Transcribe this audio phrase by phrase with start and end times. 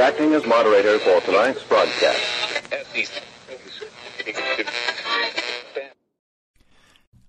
[0.00, 2.18] Acting as moderator for tonight's broadcast.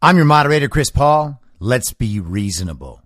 [0.01, 1.38] I'm your moderator, Chris Paul.
[1.61, 3.01] Let's be reasonable.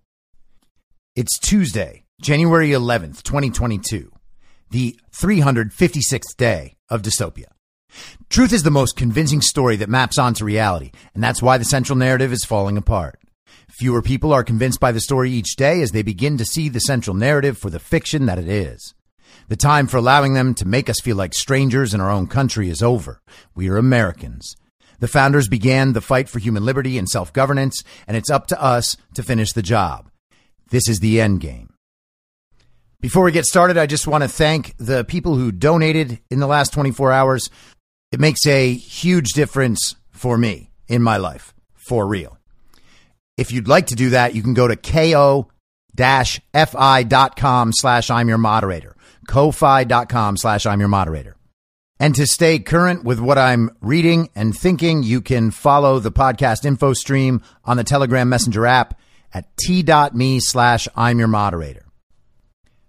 [1.16, 4.12] It's Tuesday, January 11th, 2022,
[4.70, 7.48] the 356th day of dystopia.
[8.30, 11.98] Truth is the most convincing story that maps onto reality, and that's why the central
[11.98, 13.20] narrative is falling apart.
[13.72, 16.80] Fewer people are convinced by the story each day as they begin to see the
[16.82, 18.94] central narrative for the fiction that it is.
[19.48, 22.70] The time for allowing them to make us feel like strangers in our own country
[22.70, 23.20] is over.
[23.56, 24.56] We are Americans.
[25.00, 28.62] The founders began the fight for human liberty and self governance, and it's up to
[28.62, 30.10] us to finish the job.
[30.70, 31.74] This is the end game.
[33.00, 36.48] Before we get started, I just want to thank the people who donated in the
[36.48, 37.50] last 24 hours.
[38.14, 42.38] It makes a huge difference for me in my life, for real.
[43.38, 45.52] If you'd like to do that, you can go to ko-fi.com
[47.74, 48.96] slash I'm your moderator.
[49.28, 51.36] ko-fi.com slash I'm your moderator.
[52.04, 56.66] And to stay current with what I'm reading and thinking, you can follow the podcast
[56.66, 59.00] info stream on the Telegram Messenger app
[59.34, 61.86] at t.me slash I'm your moderator.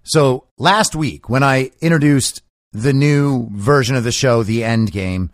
[0.03, 5.31] So last week, when I introduced the new version of the show, The End Game,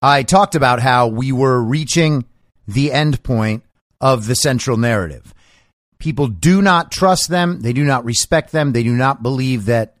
[0.00, 2.24] I talked about how we were reaching
[2.66, 3.62] the end point
[4.00, 5.34] of the central narrative.
[5.98, 7.60] People do not trust them.
[7.60, 8.72] They do not respect them.
[8.72, 9.97] They do not believe that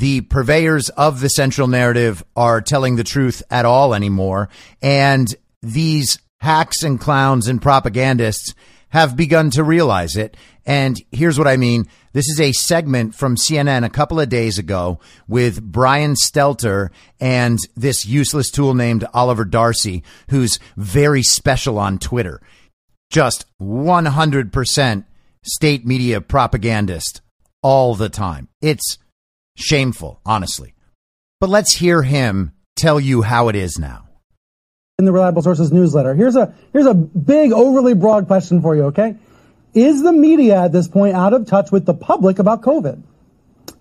[0.00, 4.48] the purveyors of the central narrative are telling the truth at all anymore.
[4.80, 8.54] And these hacks and clowns and propagandists
[8.88, 10.38] have begun to realize it.
[10.64, 11.86] And here's what I mean.
[12.14, 16.88] This is a segment from CNN a couple of days ago with Brian Stelter
[17.20, 22.40] and this useless tool named Oliver Darcy, who's very special on Twitter.
[23.10, 25.04] Just 100%
[25.42, 27.20] state media propagandist
[27.62, 28.48] all the time.
[28.62, 28.96] It's
[29.56, 30.74] Shameful, honestly.
[31.40, 34.08] But let's hear him tell you how it is now.
[34.98, 38.84] In the Reliable Sources newsletter, here's a here's a big, overly broad question for you.
[38.84, 39.16] Okay,
[39.72, 43.02] is the media at this point out of touch with the public about COVID?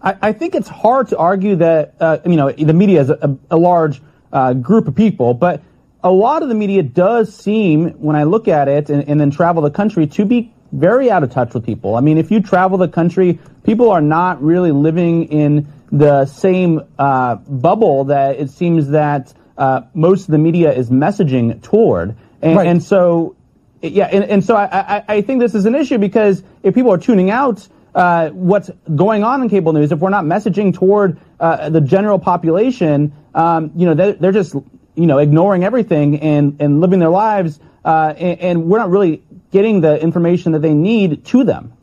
[0.02, 3.38] I, I think it's hard to argue that uh, you know the media is a,
[3.52, 4.02] a large
[4.32, 5.62] uh, group of people, but
[6.04, 9.32] a lot of the media does seem, when I look at it and, and then
[9.32, 11.96] travel the country, to be very out of touch with people.
[11.96, 16.82] I mean, if you travel the country, people are not really living in the same
[16.98, 22.16] uh, bubble that it seems that uh, most of the media is messaging toward.
[22.42, 22.68] And, right.
[22.68, 23.36] and so,
[23.82, 26.94] yeah, and, and so I, I, I, think this is an issue because if people
[26.94, 31.20] are tuning out uh, what's going on in cable news, if we're not messaging toward
[31.40, 34.54] uh, the general population, um, you know, they're, they're, just,
[34.96, 39.24] you know, ignoring everything and, and living their lives, uh, and, and we're not really
[39.52, 41.74] getting the information that they need to them.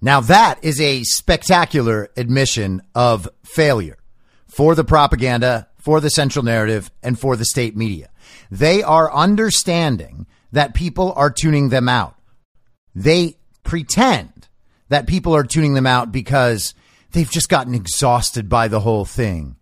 [0.00, 3.98] Now, that is a spectacular admission of failure
[4.48, 8.10] for the propaganda, for the central narrative, and for the state media.
[8.50, 12.16] They are understanding that people are tuning them out.
[12.94, 14.48] They pretend
[14.88, 16.74] that people are tuning them out because
[17.12, 19.56] they've just gotten exhausted by the whole thing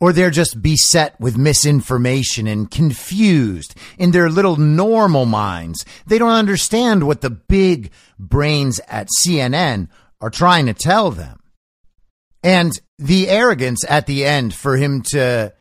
[0.00, 5.84] or they're just beset with misinformation and confused in their little normal minds.
[6.06, 9.88] They don't understand what the big brains at CNN
[10.20, 11.38] are trying to tell them.
[12.42, 15.52] And the arrogance at the end for him to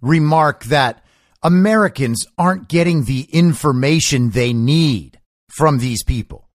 [0.00, 1.04] remark that
[1.42, 6.48] Americans aren't getting the information they need from these people.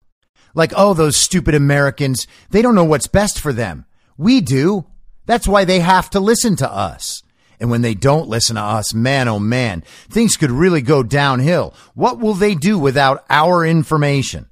[0.55, 3.85] Like, oh, those stupid Americans, they don't know what's best for them.
[4.17, 4.87] We do.
[5.27, 7.23] That's why they have to listen to us.
[7.59, 11.75] And when they don't listen to us, man, oh man, things could really go downhill.
[11.95, 14.49] What will they do without our information?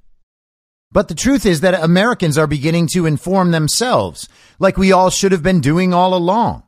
[0.92, 5.32] But the truth is that Americans are beginning to inform themselves like we all should
[5.32, 6.62] have been doing all along.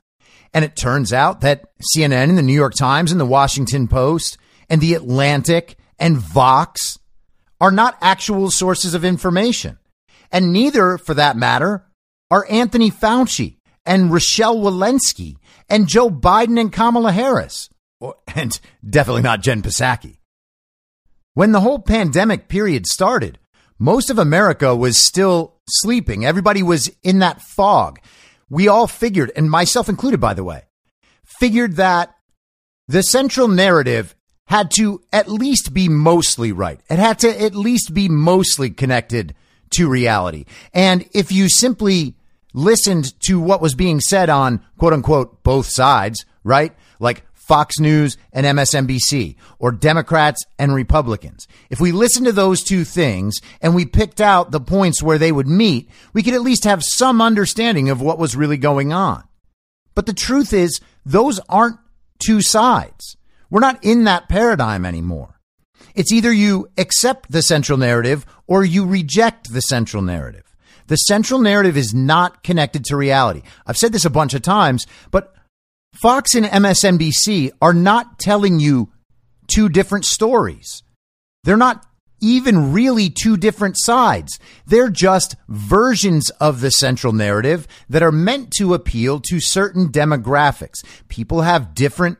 [0.53, 1.67] And it turns out that
[1.97, 4.37] CNN and the New York Times and the Washington Post
[4.69, 6.99] and the Atlantic and Vox
[7.61, 9.79] are not actual sources of information.
[10.33, 11.87] And neither, for that matter,
[12.31, 15.37] are Anthony Fauci and Rochelle Walensky
[15.69, 17.69] and Joe Biden and Kamala Harris,
[18.35, 18.59] and
[18.89, 20.19] definitely not Jen Psaki.
[21.35, 23.39] When the whole pandemic period started,
[23.79, 26.25] most of America was still sleeping.
[26.25, 28.01] Everybody was in that fog.
[28.49, 30.63] We all figured, and myself included, by the way,
[31.25, 32.15] figured that
[32.89, 34.15] the central narrative
[34.47, 36.81] had to at least be mostly right.
[36.89, 39.35] It had to at least be mostly connected
[39.71, 40.45] to reality.
[40.73, 42.16] And if you simply
[42.57, 46.75] listened to what was being said on quote unquote both sides, right?
[46.99, 51.47] Like Fox News and MSNBC or Democrats and Republicans.
[51.71, 55.31] If we listened to those two things and we picked out the points where they
[55.31, 59.23] would meet, we could at least have some understanding of what was really going on.
[59.95, 61.79] But the truth is, those aren't
[62.19, 63.17] two sides.
[63.49, 65.39] We're not in that paradigm anymore.
[65.95, 70.46] It's either you accept the central narrative or you reject the central narrative.
[70.87, 73.43] The central narrative is not connected to reality.
[73.67, 75.35] I've said this a bunch of times, but
[75.93, 78.93] Fox and MSNBC are not telling you
[79.49, 80.83] two different stories.
[81.45, 81.85] They're not
[82.21, 84.39] even really two different sides.
[84.67, 90.85] They're just versions of the central narrative that are meant to appeal to certain demographics.
[91.09, 92.19] People have different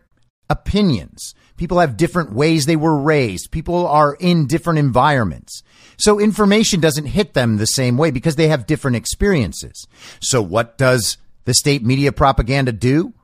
[0.49, 1.35] opinions.
[1.57, 3.51] People have different ways they were raised.
[3.51, 5.63] People are in different environments.
[5.97, 9.87] So information doesn't hit them the same way because they have different experiences.
[10.21, 13.15] So what does the state media propaganda do?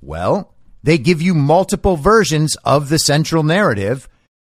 [0.00, 4.08] Well, they give you multiple versions of the central narrative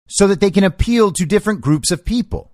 [0.07, 2.51] so that they can appeal to different groups of people.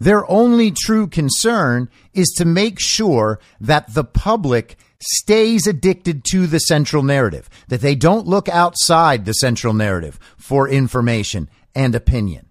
[0.00, 6.58] Their only true concern is to make sure that the public stays addicted to the
[6.58, 12.46] central narrative, that they don't look outside the central narrative for information and opinion.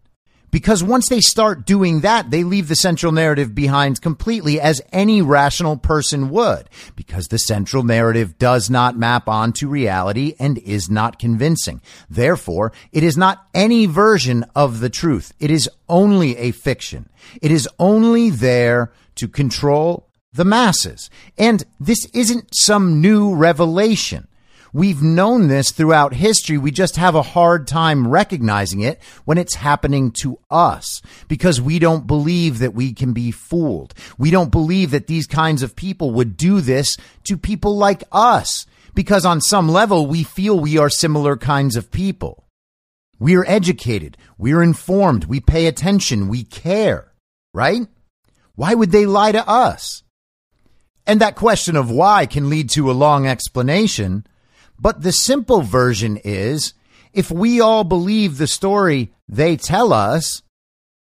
[0.53, 5.19] Because once they start doing that, they leave the central narrative behind completely as any
[5.19, 6.69] rational person would.
[6.95, 11.81] Because the central narrative does not map onto reality and is not convincing.
[12.07, 15.33] Therefore, it is not any version of the truth.
[15.39, 17.09] It is only a fiction.
[17.41, 21.09] It is only there to control the masses.
[21.35, 24.27] And this isn't some new revelation.
[24.75, 26.57] We've known this throughout history.
[26.57, 31.77] We just have a hard time recognizing it when it's happening to us because we
[31.77, 33.93] don't believe that we can be fooled.
[34.17, 38.65] We don't believe that these kinds of people would do this to people like us
[38.95, 42.43] because on some level we feel we are similar kinds of people.
[43.19, 44.17] We are educated.
[44.39, 45.25] We are informed.
[45.25, 46.29] We pay attention.
[46.29, 47.13] We care,
[47.53, 47.87] right?
[48.55, 50.01] Why would they lie to us?
[51.05, 54.25] And that question of why can lead to a long explanation.
[54.83, 56.73] But the simple version is
[57.13, 60.41] if we all believe the story they tell us,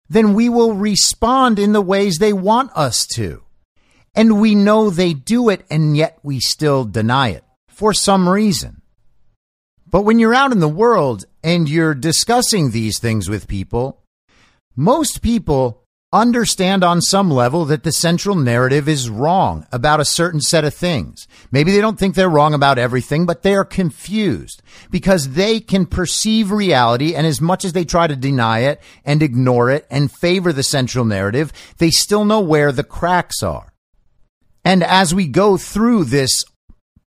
[0.09, 3.43] then we will respond in the ways they want us to.
[4.15, 8.81] And we know they do it, and yet we still deny it for some reason.
[9.87, 14.01] But when you're out in the world and you're discussing these things with people,
[14.75, 15.85] most people
[16.21, 20.75] understand on some level that the central narrative is wrong about a certain set of
[20.75, 21.29] things.
[21.51, 25.87] Maybe they don't think they're wrong about everything, but they are confused because they can
[25.87, 27.15] perceive reality.
[27.15, 30.63] And as much as they try to deny it and ignore it and favor the
[30.63, 33.73] central narrative, they still know where the cracks are.
[34.65, 36.45] And as we go through this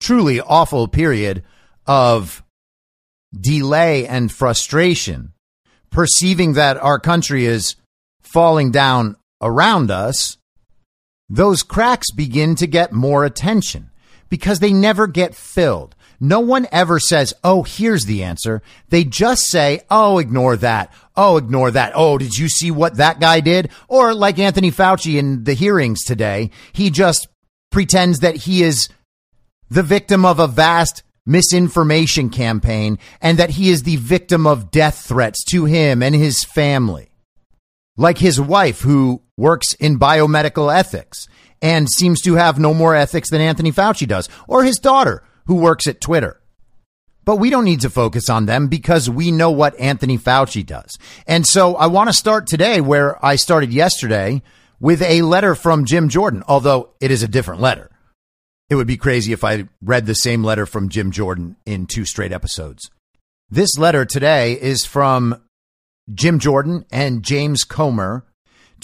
[0.00, 1.42] truly awful period
[1.86, 2.42] of
[3.32, 5.32] delay and frustration,
[5.90, 7.76] perceiving that our country is
[8.26, 10.36] falling down around us,
[11.28, 13.90] those cracks begin to get more attention
[14.28, 15.94] because they never get filled.
[16.18, 18.62] No one ever says, Oh, here's the answer.
[18.88, 20.92] They just say, Oh, ignore that.
[21.14, 21.92] Oh, ignore that.
[21.94, 23.70] Oh, did you see what that guy did?
[23.88, 27.28] Or like Anthony Fauci in the hearings today, he just
[27.70, 28.88] pretends that he is
[29.68, 35.04] the victim of a vast misinformation campaign and that he is the victim of death
[35.06, 37.10] threats to him and his family
[37.96, 41.28] like his wife, who works in biomedical ethics
[41.62, 45.56] and seems to have no more ethics than Anthony Fauci does, or his daughter, who
[45.56, 46.40] works at Twitter.
[47.24, 50.96] But we don't need to focus on them because we know what Anthony Fauci does.
[51.26, 54.42] And so I want to start today where I started yesterday
[54.78, 57.90] with a letter from Jim Jordan, although it is a different letter.
[58.68, 62.04] It would be crazy if I read the same letter from Jim Jordan in two
[62.04, 62.90] straight episodes.
[63.48, 65.40] This letter today is from
[66.12, 68.24] Jim Jordan and James Comer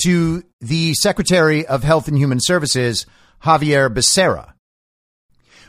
[0.04, 3.06] to the Secretary of Health and Human Services,
[3.44, 4.52] Javier Becerra.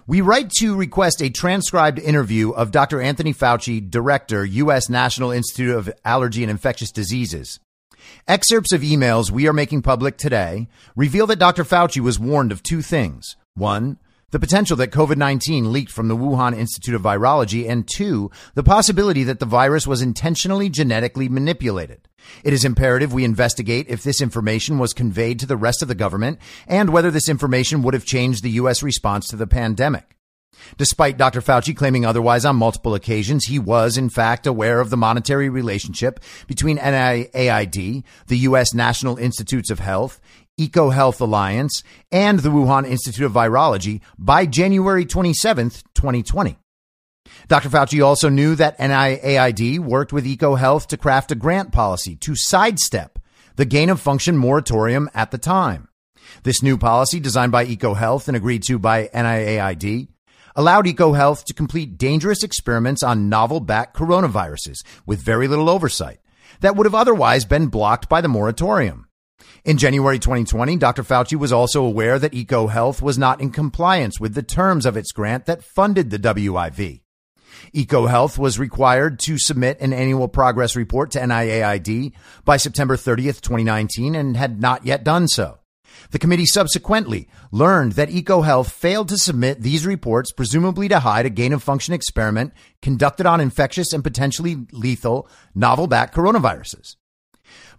[0.05, 3.01] We write to request a transcribed interview of Dr.
[3.01, 4.89] Anthony Fauci, Director, U.S.
[4.89, 7.60] National Institute of Allergy and Infectious Diseases.
[8.27, 11.63] Excerpts of emails we are making public today reveal that Dr.
[11.63, 13.38] Fauci was warned of two things.
[13.55, 13.98] One,
[14.34, 18.63] the potential that COVID 19 leaked from the Wuhan Institute of Virology, and two, the
[18.63, 22.10] possibility that the virus was intentionally genetically manipulated.
[22.44, 25.94] It is imperative we investigate if this information was conveyed to the rest of the
[25.94, 28.82] government and whether this information would have changed the U.S.
[28.82, 30.18] response to the pandemic.
[30.78, 31.42] Despite Dr.
[31.42, 36.20] Fauci claiming otherwise on multiple occasions, he was in fact aware of the monetary relationship
[36.48, 38.74] between NIAID, the U.S.
[38.74, 40.20] National Institutes of Health,
[40.60, 46.57] EcoHealth Alliance, and the Wuhan Institute of Virology by January 27, 2020.
[47.48, 47.69] Dr.
[47.69, 53.19] Fauci also knew that NIAID worked with EcoHealth to craft a grant policy to sidestep
[53.55, 55.88] the gain of function moratorium at the time.
[56.43, 60.07] This new policy, designed by EcoHealth and agreed to by NIAID,
[60.55, 66.19] allowed EcoHealth to complete dangerous experiments on novel bat coronaviruses with very little oversight
[66.62, 69.07] that would have otherwise been blocked by the moratorium.
[69.63, 71.03] In January 2020, Dr.
[71.03, 75.12] Fauci was also aware that EcoHealth was not in compliance with the terms of its
[75.12, 77.01] grant that funded the WIV.
[77.74, 84.15] EcoHealth was required to submit an annual progress report to NIAID by September 30th, 2019,
[84.15, 85.60] and had not yet done so.
[86.12, 91.29] The committee subsequently learned that EcoHealth failed to submit these reports, presumably to hide a
[91.29, 96.95] gain of function experiment conducted on infectious and potentially lethal novel bat coronaviruses.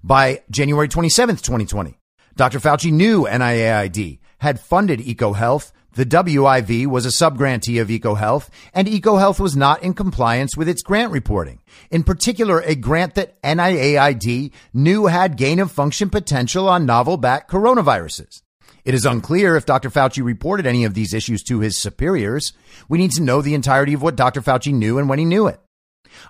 [0.07, 1.99] By January 27th, 2020,
[2.37, 2.61] Dr.
[2.61, 9.39] Fauci knew NIAID had funded EcoHealth the WIV was a subgrantee of EcoHealth, and EcoHealth
[9.39, 11.61] was not in compliance with its grant reporting.
[11.89, 17.49] In particular, a grant that NIAID knew had gain of function potential on novel bat
[17.49, 18.43] coronaviruses.
[18.85, 19.89] It is unclear if Dr.
[19.89, 22.53] Fauci reported any of these issues to his superiors.
[22.89, 24.43] We need to know the entirety of what Dr.
[24.43, 25.61] Fauci knew and when he knew it.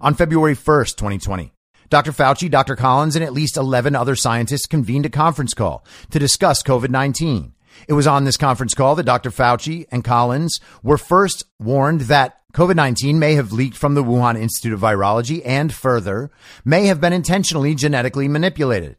[0.02, 1.53] On February 1st, 2020,
[1.94, 2.10] Dr.
[2.10, 2.74] Fauci, Dr.
[2.74, 7.54] Collins, and at least 11 other scientists convened a conference call to discuss COVID 19.
[7.86, 9.30] It was on this conference call that Dr.
[9.30, 14.36] Fauci and Collins were first warned that COVID 19 may have leaked from the Wuhan
[14.36, 16.32] Institute of Virology and further
[16.64, 18.96] may have been intentionally genetically manipulated.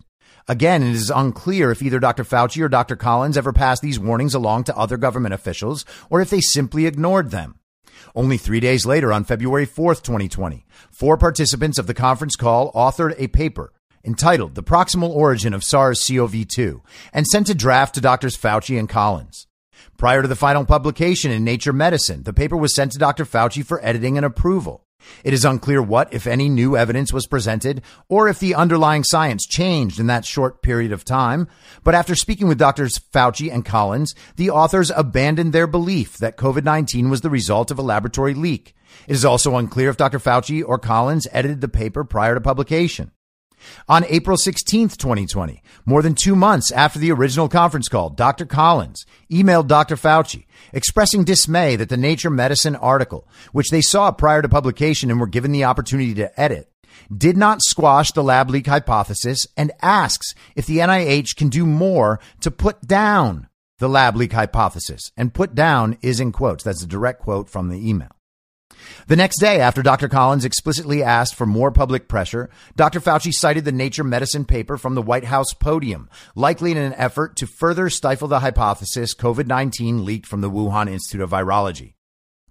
[0.48, 2.24] Again, it is unclear if either Dr.
[2.24, 2.96] Fauci or Dr.
[2.96, 7.32] Collins ever passed these warnings along to other government officials or if they simply ignored
[7.32, 7.60] them.
[8.16, 13.16] Only three days later, on February 4th, 2020, four participants of the conference call authored
[13.18, 13.74] a paper
[14.06, 18.38] entitled The Proximal Origin of SARS CoV 2 and sent a draft to Drs.
[18.38, 19.48] Fauci and Collins.
[19.98, 23.26] Prior to the final publication in Nature Medicine, the paper was sent to Dr.
[23.26, 24.85] Fauci for editing and approval.
[25.24, 29.46] It is unclear what, if any, new evidence was presented or if the underlying science
[29.46, 31.48] changed in that short period of time.
[31.84, 33.00] But after speaking with Drs.
[33.14, 37.80] Fauci and Collins, the authors abandoned their belief that COVID 19 was the result of
[37.80, 38.76] a laboratory leak.
[39.08, 40.20] It is also unclear if Dr.
[40.20, 43.12] Fauci or Collins edited the paper prior to publication.
[43.88, 48.46] On April 16th, 2020, more than two months after the original conference call, Dr.
[48.46, 49.96] Collins emailed Dr.
[49.96, 55.20] Fauci expressing dismay that the Nature Medicine article, which they saw prior to publication and
[55.20, 56.72] were given the opportunity to edit,
[57.16, 62.20] did not squash the lab leak hypothesis and asks if the NIH can do more
[62.42, 63.48] to put down
[63.80, 65.12] the lab leak hypothesis.
[65.18, 66.64] And put down is in quotes.
[66.64, 68.15] That's a direct quote from the email.
[69.08, 70.08] The next day, after Dr.
[70.08, 73.00] Collins explicitly asked for more public pressure, Dr.
[73.00, 77.36] Fauci cited the Nature Medicine paper from the White House podium, likely in an effort
[77.38, 81.94] to further stifle the hypothesis COVID 19 leaked from the Wuhan Institute of Virology.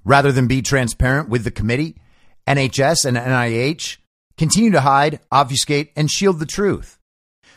[0.04, 1.96] Rather than be transparent with the committee,
[2.46, 3.96] NHS and NIH
[4.36, 6.98] continue to hide, obfuscate, and shield the truth.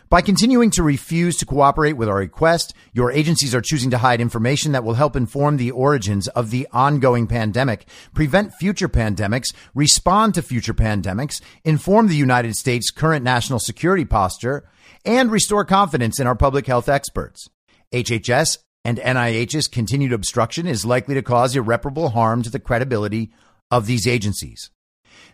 [0.09, 4.21] By continuing to refuse to cooperate with our request, your agencies are choosing to hide
[4.21, 10.33] information that will help inform the origins of the ongoing pandemic, prevent future pandemics, respond
[10.35, 14.69] to future pandemics, inform the United States' current national security posture,
[15.03, 17.49] and restore confidence in our public health experts.
[17.91, 23.33] HHS and NIH's continued obstruction is likely to cause irreparable harm to the credibility
[23.69, 24.71] of these agencies.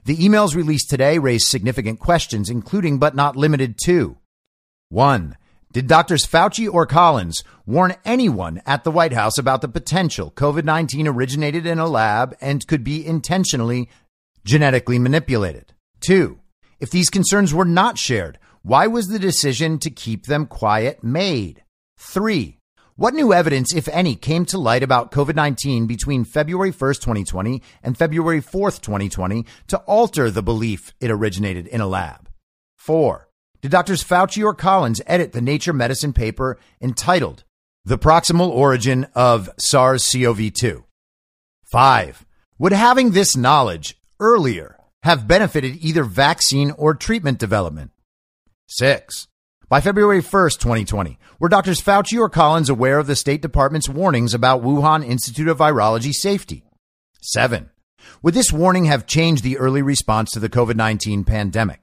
[0.05, 4.17] The emails released today raise significant questions, including but not limited to
[4.93, 5.35] one,
[5.73, 10.63] did Doctors Fauci or Collins warn anyone at the White House about the potential COVID
[10.63, 13.89] 19 originated in a lab and could be intentionally
[14.45, 15.73] genetically manipulated?
[15.99, 16.39] Two,
[16.79, 21.63] if these concerns were not shared, why was the decision to keep them quiet made?
[21.97, 22.59] Three,
[22.95, 27.63] what new evidence, if any, came to light about COVID 19 between February 1st, 2020
[27.81, 32.29] and February 4th, 2020 to alter the belief it originated in a lab?
[32.77, 33.27] Four,
[33.63, 37.45] did Doctors Fauci or Collins edit the Nature Medicine paper entitled
[37.85, 40.83] The Proximal Origin of SARS CoV 2?
[41.71, 42.25] Five,
[42.59, 47.91] would having this knowledge earlier have benefited either vaccine or treatment development?
[48.67, 49.29] Six,
[49.69, 54.33] by February 1st, 2020, were Doctors Fauci or Collins aware of the State Department's warnings
[54.33, 56.65] about Wuhan Institute of Virology safety?
[57.21, 57.69] Seven,
[58.21, 61.82] would this warning have changed the early response to the COVID 19 pandemic?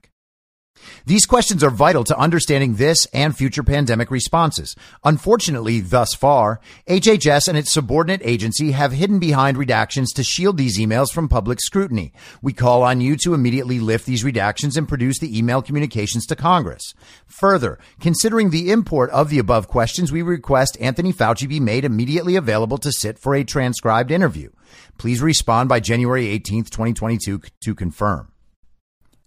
[1.05, 4.75] These questions are vital to understanding this and future pandemic responses.
[5.03, 10.77] Unfortunately, thus far, HHS and its subordinate agency have hidden behind redactions to shield these
[10.77, 12.13] emails from public scrutiny.
[12.41, 16.35] We call on you to immediately lift these redactions and produce the email communications to
[16.35, 16.93] Congress.
[17.25, 22.35] Further, considering the import of the above questions, we request Anthony Fauci be made immediately
[22.35, 24.49] available to sit for a transcribed interview.
[24.97, 28.31] Please respond by January 18th, 2022 to confirm.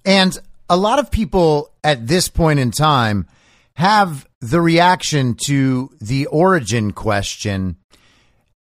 [0.04, 3.26] And a lot of people at this point in time
[3.74, 7.76] have the reaction to the origin question.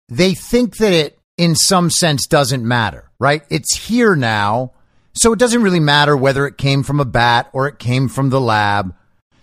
[0.08, 3.42] They think that it, in some sense, doesn't matter, right?
[3.50, 4.72] It's here now.
[5.14, 8.30] So it doesn't really matter whether it came from a bat or it came from
[8.30, 8.94] the lab.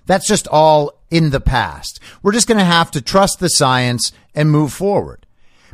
[0.05, 1.99] That's just all in the past.
[2.21, 5.25] We're just going to have to trust the science and move forward.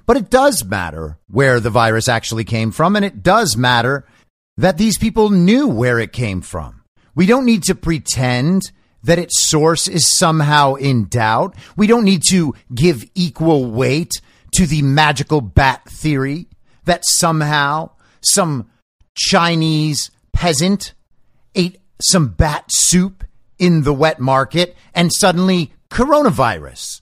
[0.06, 4.06] But it does matter where the virus actually came from, and it does matter
[4.58, 6.84] that these people knew where it came from.
[7.16, 8.72] We don't need to pretend
[9.04, 11.56] that its source is somehow in doubt.
[11.76, 14.12] We don't need to give equal weight
[14.56, 16.48] to the magical bat theory
[16.86, 18.70] that somehow some
[19.16, 20.94] Chinese peasant
[21.56, 23.24] ate some bat soup
[23.60, 27.02] in the wet market and suddenly coronavirus.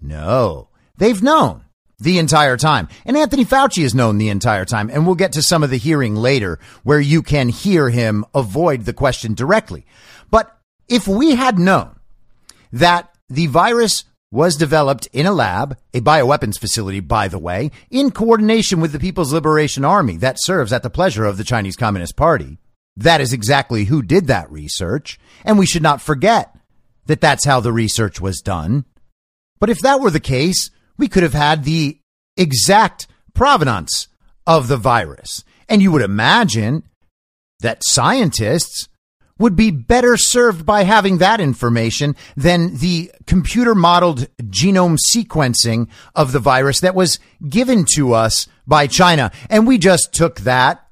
[0.00, 1.64] No, they've known
[2.00, 2.88] the entire time.
[3.04, 4.90] And Anthony Fauci has known the entire time.
[4.90, 8.84] And we'll get to some of the hearing later where you can hear him avoid
[8.84, 9.86] the question directly.
[10.30, 10.56] But
[10.88, 11.98] if we had known
[12.72, 18.10] that the virus was developed in a lab, a bioweapons facility, by the way, in
[18.10, 22.16] coordination with the People's Liberation Army that serves at the pleasure of the Chinese Communist
[22.16, 22.58] Party.
[22.96, 25.18] That is exactly who did that research.
[25.44, 26.54] And we should not forget
[27.06, 28.84] that that's how the research was done.
[29.58, 31.98] But if that were the case, we could have had the
[32.36, 34.06] exact provenance
[34.46, 35.44] of the virus.
[35.68, 36.84] And you would imagine
[37.60, 38.88] that scientists
[39.38, 46.32] would be better served by having that information than the computer modeled genome sequencing of
[46.32, 49.32] the virus that was given to us by China.
[49.48, 50.86] And we just took that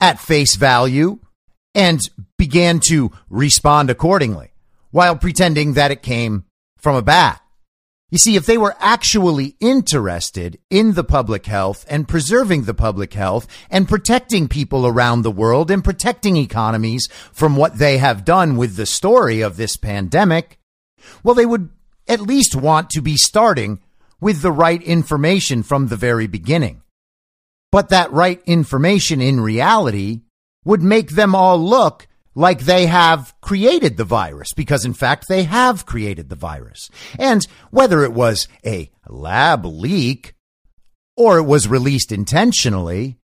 [0.00, 1.20] at face value
[1.74, 2.00] and
[2.36, 4.50] began to respond accordingly
[4.90, 6.44] while pretending that it came
[6.78, 7.40] from a bat.
[8.10, 13.12] You see, if they were actually interested in the public health and preserving the public
[13.12, 18.56] health and protecting people around the world and protecting economies from what they have done
[18.56, 20.58] with the story of this pandemic,
[21.22, 21.68] well, they would
[22.08, 23.80] at least want to be starting
[24.20, 26.80] with the right information from the very beginning.
[27.70, 30.22] But that right information in reality
[30.64, 32.07] would make them all look
[32.38, 36.88] like they have created the virus, because in fact they have created the virus.
[37.18, 40.34] And whether it was a lab leak
[41.16, 43.18] or it was released intentionally,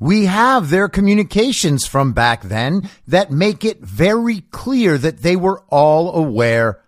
[0.00, 5.62] we have their communications from back then that make it very clear that they were
[5.68, 6.80] all aware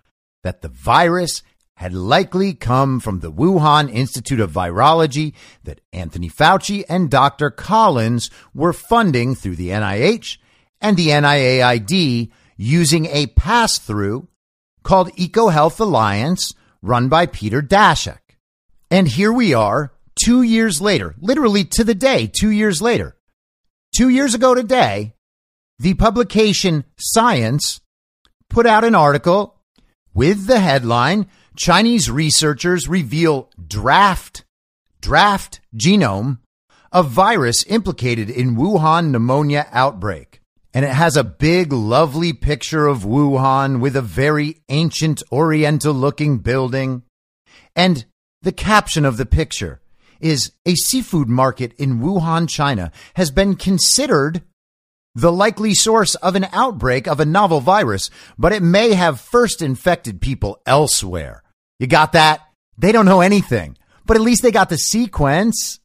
[0.43, 1.43] that the virus
[1.75, 7.51] had likely come from the Wuhan Institute of Virology that Anthony Fauci and Dr.
[7.51, 10.39] Collins were funding through the NIH
[10.81, 14.29] and the NIAID using a pass through
[14.83, 18.19] called EcoHealth Alliance run by Peter Daszak.
[18.91, 23.17] And here we are two years later, literally to the day, two years later.
[23.97, 25.15] Two years ago today,
[25.79, 27.81] the publication Science
[28.49, 29.57] put out an article
[30.13, 34.45] with the headline Chinese researchers reveal draft,
[35.01, 36.39] draft genome
[36.93, 40.40] of virus implicated in Wuhan pneumonia outbreak.
[40.73, 46.39] And it has a big, lovely picture of Wuhan with a very ancient oriental looking
[46.39, 47.03] building.
[47.75, 48.05] And
[48.43, 49.81] the caption of the picture
[50.21, 54.43] is a seafood market in Wuhan, China has been considered
[55.15, 59.61] the likely source of an outbreak of a novel virus, but it may have first
[59.61, 61.43] infected people elsewhere.
[61.79, 62.43] You got that?
[62.79, 65.81] They don't know anything, but at least they got the sequence.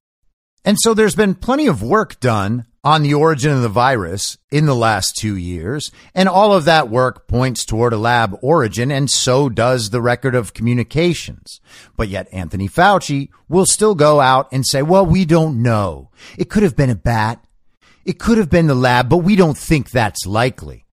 [0.64, 4.68] And so there's been plenty of work done on the origin of the virus in
[4.68, 5.92] the last two years.
[6.14, 10.36] And all of that work points toward a lab origin, and so does the record
[10.36, 11.60] of communications.
[11.98, 16.12] But yet Anthony Fauci will still go out and say, well, we don't know.
[16.38, 17.44] It could have been a bat.
[18.06, 20.86] It could have been the lab, but we don't think that's likely.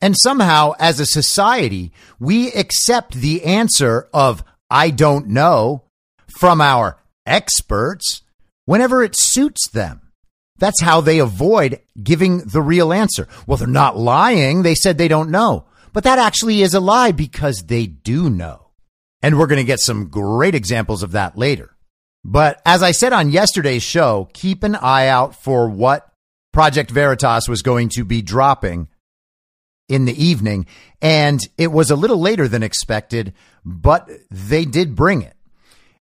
[0.00, 5.84] And somehow, as a society, we accept the answer of, I don't know,
[6.26, 8.22] from our experts
[8.64, 10.07] whenever it suits them.
[10.58, 13.28] That's how they avoid giving the real answer.
[13.46, 14.62] Well, they're not lying.
[14.62, 15.66] They said they don't know.
[15.92, 18.70] But that actually is a lie because they do know.
[19.22, 21.76] And we're going to get some great examples of that later.
[22.24, 26.12] But as I said on yesterday's show, keep an eye out for what
[26.52, 28.88] Project Veritas was going to be dropping
[29.88, 30.66] in the evening.
[31.00, 33.32] And it was a little later than expected,
[33.64, 35.36] but they did bring it.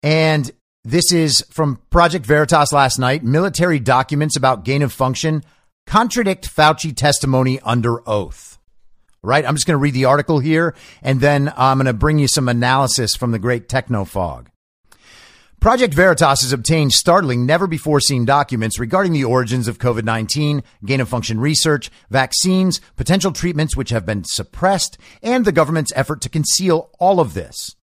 [0.04, 0.52] And
[0.84, 3.24] this is from Project Veritas last night.
[3.24, 5.44] Military documents about gain of function
[5.86, 8.58] contradict Fauci testimony under oath.
[9.22, 9.46] Right?
[9.46, 12.28] I'm just going to read the article here and then I'm going to bring you
[12.28, 14.48] some analysis from the great technofog.
[15.60, 20.64] Project Veritas has obtained startling, never before seen documents regarding the origins of COVID 19,
[20.84, 26.22] gain of function research, vaccines, potential treatments which have been suppressed, and the government's effort
[26.22, 27.76] to conceal all of this.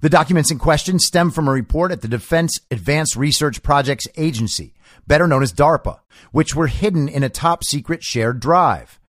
[0.00, 4.74] The documents in question stem from a report at the Defense Advanced Research Projects Agency,
[5.08, 5.98] better known as DARPA,
[6.30, 9.00] which were hidden in a top secret shared drive.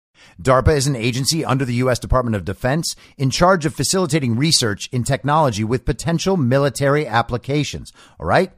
[0.41, 1.99] DARPA is an agency under the U.S.
[1.99, 7.93] Department of Defense in charge of facilitating research in technology with potential military applications.
[8.19, 8.53] All right?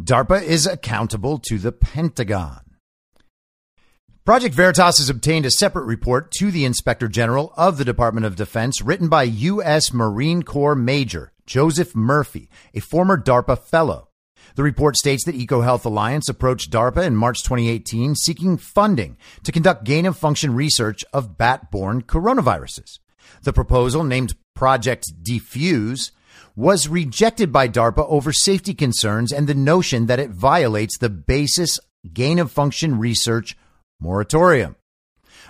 [0.00, 2.60] DARPA is accountable to the Pentagon.
[4.24, 8.36] Project Veritas has obtained a separate report to the Inspector General of the Department of
[8.36, 9.92] Defense written by U.S.
[9.92, 14.08] Marine Corps Major Joseph Murphy, a former DARPA fellow.
[14.54, 19.84] The report states that EcoHealth Alliance approached DARPA in March 2018 seeking funding to conduct
[19.84, 22.98] gain of function research of bat borne coronaviruses.
[23.42, 26.10] The proposal, named Project Defuse,
[26.54, 31.80] was rejected by DARPA over safety concerns and the notion that it violates the basis
[32.12, 33.56] gain of function research
[34.00, 34.76] moratorium.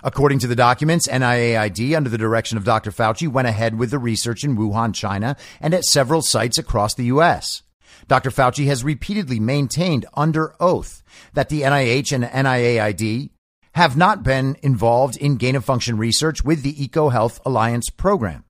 [0.04, 2.90] According to the documents, NIAID, under the direction of Dr.
[2.90, 7.04] Fauci, went ahead with the research in Wuhan, China, and at several sites across the
[7.04, 7.62] U.S.
[8.08, 8.30] Dr.
[8.30, 11.02] Fauci has repeatedly maintained under oath
[11.34, 13.30] that the NIH and NIAID
[13.74, 18.44] have not been involved in gain of function research with the EcoHealth Alliance program.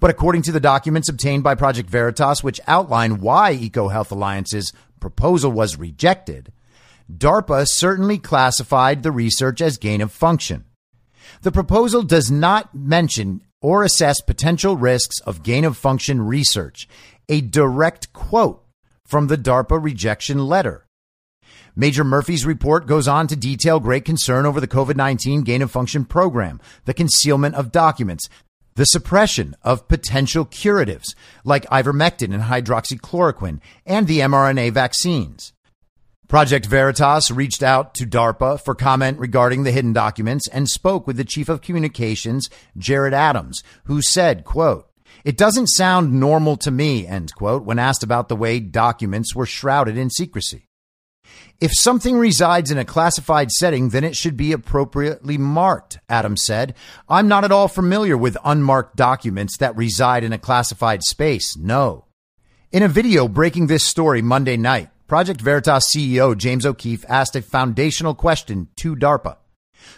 [0.00, 5.50] But according to the documents obtained by Project Veritas, which outline why EcoHealth Alliance's proposal
[5.50, 6.52] was rejected,
[7.10, 10.64] DARPA certainly classified the research as gain of function.
[11.42, 16.88] The proposal does not mention or assess potential risks of gain of function research,
[17.28, 18.64] a direct quote
[19.04, 20.86] from the DARPA rejection letter.
[21.74, 25.70] Major Murphy's report goes on to detail great concern over the COVID 19 gain of
[25.70, 28.28] function program, the concealment of documents,
[28.74, 31.14] the suppression of potential curatives
[31.44, 35.52] like ivermectin and hydroxychloroquine, and the mRNA vaccines.
[36.28, 41.16] Project Veritas reached out to DARPA for comment regarding the hidden documents and spoke with
[41.16, 44.90] the chief of communications, Jared Adams, who said, quote,
[45.24, 49.46] it doesn't sound normal to me, end quote, when asked about the way documents were
[49.46, 50.68] shrouded in secrecy.
[51.62, 56.74] If something resides in a classified setting, then it should be appropriately marked, Adams said.
[57.08, 61.56] I'm not at all familiar with unmarked documents that reside in a classified space.
[61.56, 62.04] No.
[62.70, 67.40] In a video breaking this story Monday night, Project Veritas CEO James O'Keefe asked a
[67.40, 69.38] foundational question to DARPA.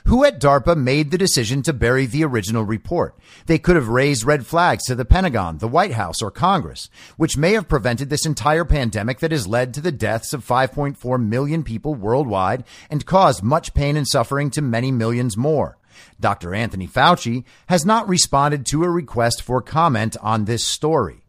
[0.04, 3.18] Who at DARPA made the decision to bury the original report?
[3.46, 7.36] They could have raised red flags to the Pentagon, the White House, or Congress, which
[7.36, 11.64] may have prevented this entire pandemic that has led to the deaths of 5.4 million
[11.64, 15.76] people worldwide and caused much pain and suffering to many millions more.
[16.20, 16.54] Dr.
[16.54, 21.19] Anthony Fauci has not responded to a request for comment on this story.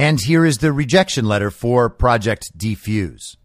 [0.00, 3.36] And here is the rejection letter for Project Defuse.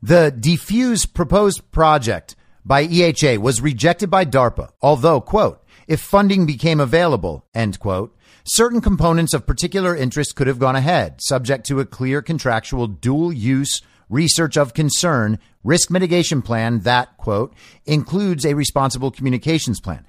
[0.00, 6.78] The Defuse proposed project by EHA was rejected by DARPA, although, quote, if funding became
[6.78, 11.84] available, end quote, certain components of particular interest could have gone ahead, subject to a
[11.84, 17.52] clear contractual dual use research of concern risk mitigation plan that, quote,
[17.86, 20.06] includes a responsible communications plan.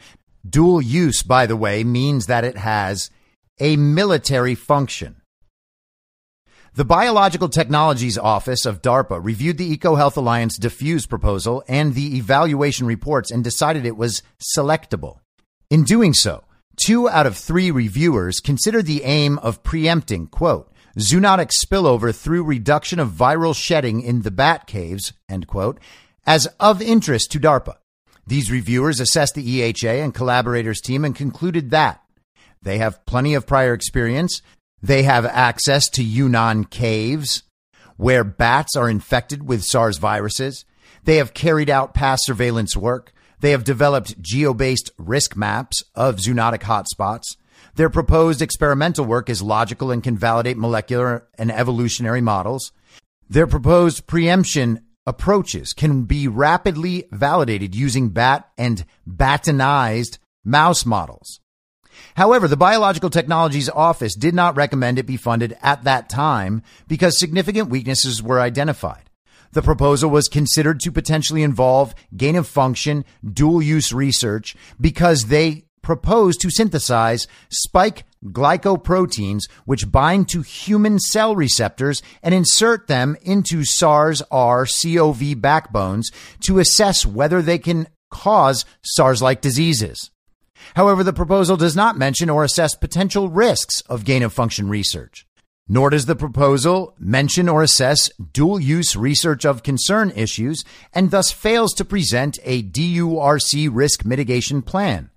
[0.47, 3.09] Dual use, by the way, means that it has
[3.59, 5.19] a military function.
[6.75, 12.85] The Biological Technologies Office of DARPA reviewed the EcoHealth Alliance diffuse proposal and the evaluation
[12.85, 14.21] reports and decided it was
[14.57, 15.19] selectable.
[15.69, 16.43] In doing so,
[16.75, 22.99] two out of three reviewers considered the aim of preempting, quote, zoonotic spillover through reduction
[22.99, 25.79] of viral shedding in the bat caves, end quote,
[26.27, 27.75] as of interest to DARPA.
[28.27, 32.01] These reviewers assessed the EHA and collaborators team and concluded that
[32.65, 34.41] they have plenty of prior experience
[34.81, 37.43] they have access to Yunnan caves
[37.97, 40.65] where bats are infected with SARS viruses.
[41.03, 43.13] They have carried out past surveillance work.
[43.39, 47.37] They have developed geo based risk maps of zoonotic hotspots.
[47.75, 52.71] Their proposed experimental work is logical and can validate molecular and evolutionary models.
[53.29, 61.39] Their proposed preemption approaches can be rapidly validated using bat and batonized mouse models.
[62.15, 67.19] However, the Biological Technologies Office did not recommend it be funded at that time because
[67.19, 69.09] significant weaknesses were identified.
[69.51, 75.65] The proposal was considered to potentially involve gain of function, dual use research because they
[75.81, 83.63] proposed to synthesize spike glycoproteins which bind to human cell receptors and insert them into
[83.63, 86.09] SARS R CoV backbones
[86.41, 90.09] to assess whether they can cause SARS like diseases.
[90.75, 95.25] However, the proposal does not mention or assess potential risks of gain of function research.
[95.67, 100.63] Nor does the proposal mention or assess dual use research of concern issues
[100.93, 105.09] and thus fails to present a DURC risk mitigation plan.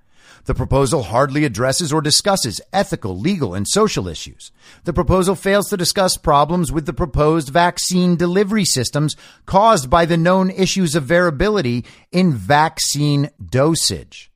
[0.49, 4.51] The proposal hardly addresses or discusses ethical, legal, and social issues.
[4.85, 10.17] The proposal fails to discuss problems with the proposed vaccine delivery systems caused by the
[10.17, 14.28] known issues of variability in vaccine dosage.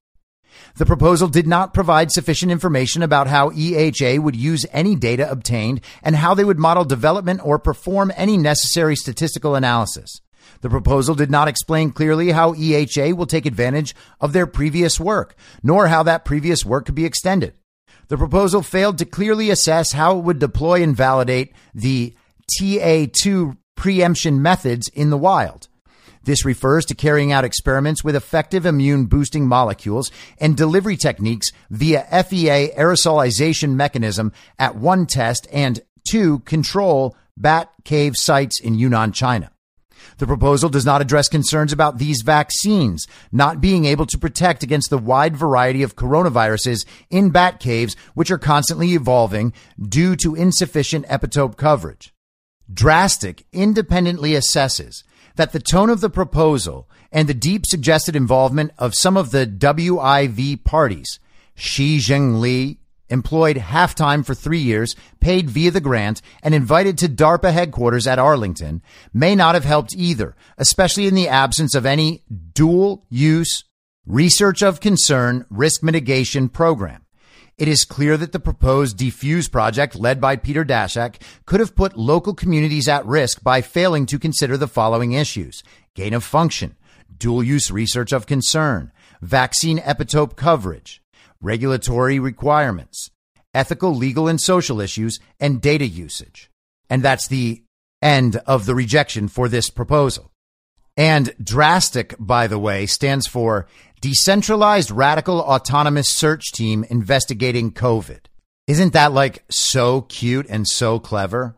[0.77, 5.83] The proposal did not provide sufficient information about how EHA would use any data obtained
[6.03, 10.21] and how they would model development or perform any necessary statistical analysis.
[10.63, 15.35] The proposal did not explain clearly how EHA will take advantage of their previous work,
[15.63, 17.55] nor how that previous work could be extended.
[18.09, 22.15] The proposal failed to clearly assess how it would deploy and validate the
[22.59, 25.69] TA2 preemption methods in the wild.
[26.25, 32.03] This refers to carrying out experiments with effective immune boosting molecules and delivery techniques via
[32.23, 39.51] FEA aerosolization mechanism at one test and two control bat cave sites in Yunnan, China.
[40.19, 44.91] The proposal does not address concerns about these vaccines not being able to protect against
[44.91, 51.07] the wide variety of coronaviruses in bat caves, which are constantly evolving due to insufficient
[51.07, 52.13] epitope coverage.
[52.73, 55.03] Drastic independently assesses
[55.37, 59.47] that the tone of the proposal and the deep suggested involvement of some of the
[59.47, 61.19] WIV parties,
[61.55, 67.09] Xi Zhengli, employed half time for three years, paid via the grant, and invited to
[67.09, 72.23] DARPA headquarters at Arlington, may not have helped either, especially in the absence of any
[72.55, 73.65] dual use
[74.07, 77.05] research of concern risk mitigation program.
[77.59, 81.97] It is clear that the proposed Defuse project led by Peter Daszak could have put
[81.97, 85.63] local communities at risk by failing to consider the following issues.
[85.95, 86.77] Gain of function,
[87.17, 91.03] dual use research of concern, vaccine epitope coverage,
[91.41, 93.11] regulatory requirements,
[93.53, 96.51] ethical, legal, and social issues, and data usage.
[96.89, 97.63] And that's the
[98.01, 100.33] end of the rejection for this proposal.
[100.97, 103.67] And drastic, by the way, stands for
[104.03, 108.23] Decentralized Radical Autonomous Search Team Investigating COVID.
[108.67, 111.55] Isn't that like so cute and so clever?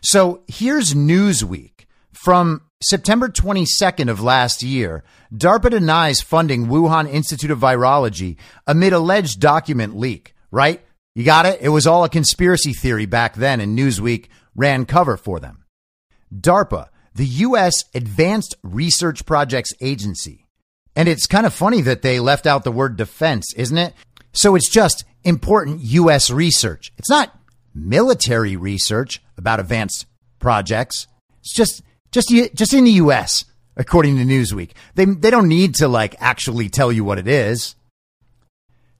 [0.00, 5.04] So here's Newsweek from September 22nd of last year.
[5.32, 8.34] DARPA denies funding Wuhan Institute of Virology
[8.66, 10.84] amid alleged document leak, right?
[11.14, 11.60] You got it?
[11.60, 15.62] It was all a conspiracy theory back then, and Newsweek ran cover for them.
[16.34, 17.84] DARPA, the U.S.
[17.94, 20.45] Advanced Research Projects Agency,
[20.96, 23.94] and it's kind of funny that they left out the word defense, isn't it?
[24.32, 26.30] So it's just important U.S.
[26.30, 26.90] research.
[26.96, 27.38] It's not
[27.74, 30.06] military research about advanced
[30.38, 31.06] projects.
[31.40, 33.44] It's just, just, just in the U.S.,
[33.76, 34.70] according to Newsweek.
[34.94, 37.76] They, they don't need to like actually tell you what it is.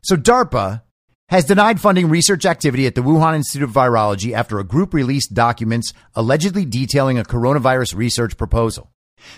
[0.02, 0.82] So DARPA
[1.30, 5.34] has denied funding research activity at the Wuhan Institute of Virology after a group released
[5.34, 8.92] documents allegedly detailing a coronavirus research proposal.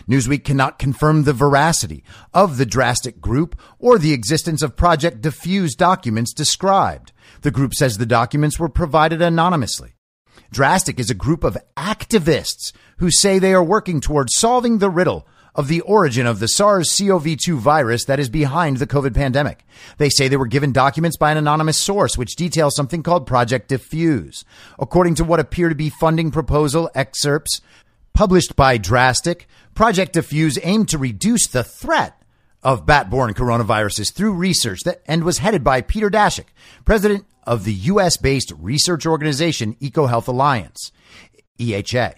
[0.09, 5.75] Newsweek cannot confirm the veracity of the drastic group or the existence of Project Diffuse
[5.75, 7.13] documents described.
[7.43, 9.95] The group says the documents were provided anonymously.
[10.51, 15.27] Drastic is a group of activists who say they are working towards solving the riddle
[15.55, 19.65] of the origin of the SARS CoV 2 virus that is behind the COVID pandemic.
[19.99, 23.69] They say they were given documents by an anonymous source which details something called Project
[23.69, 24.45] Diffuse.
[24.79, 27.61] According to what appear to be funding proposal excerpts
[28.19, 32.21] published by Drastic, Project Defuse aimed to reduce the threat
[32.65, 36.47] of bat-borne coronaviruses through research that and was headed by Peter Daszak,
[36.85, 40.91] president of the US-based research organization EcoHealth Alliance,
[41.61, 42.15] EHA.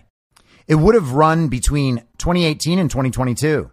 [0.66, 3.70] It would have run between 2018 and 2022.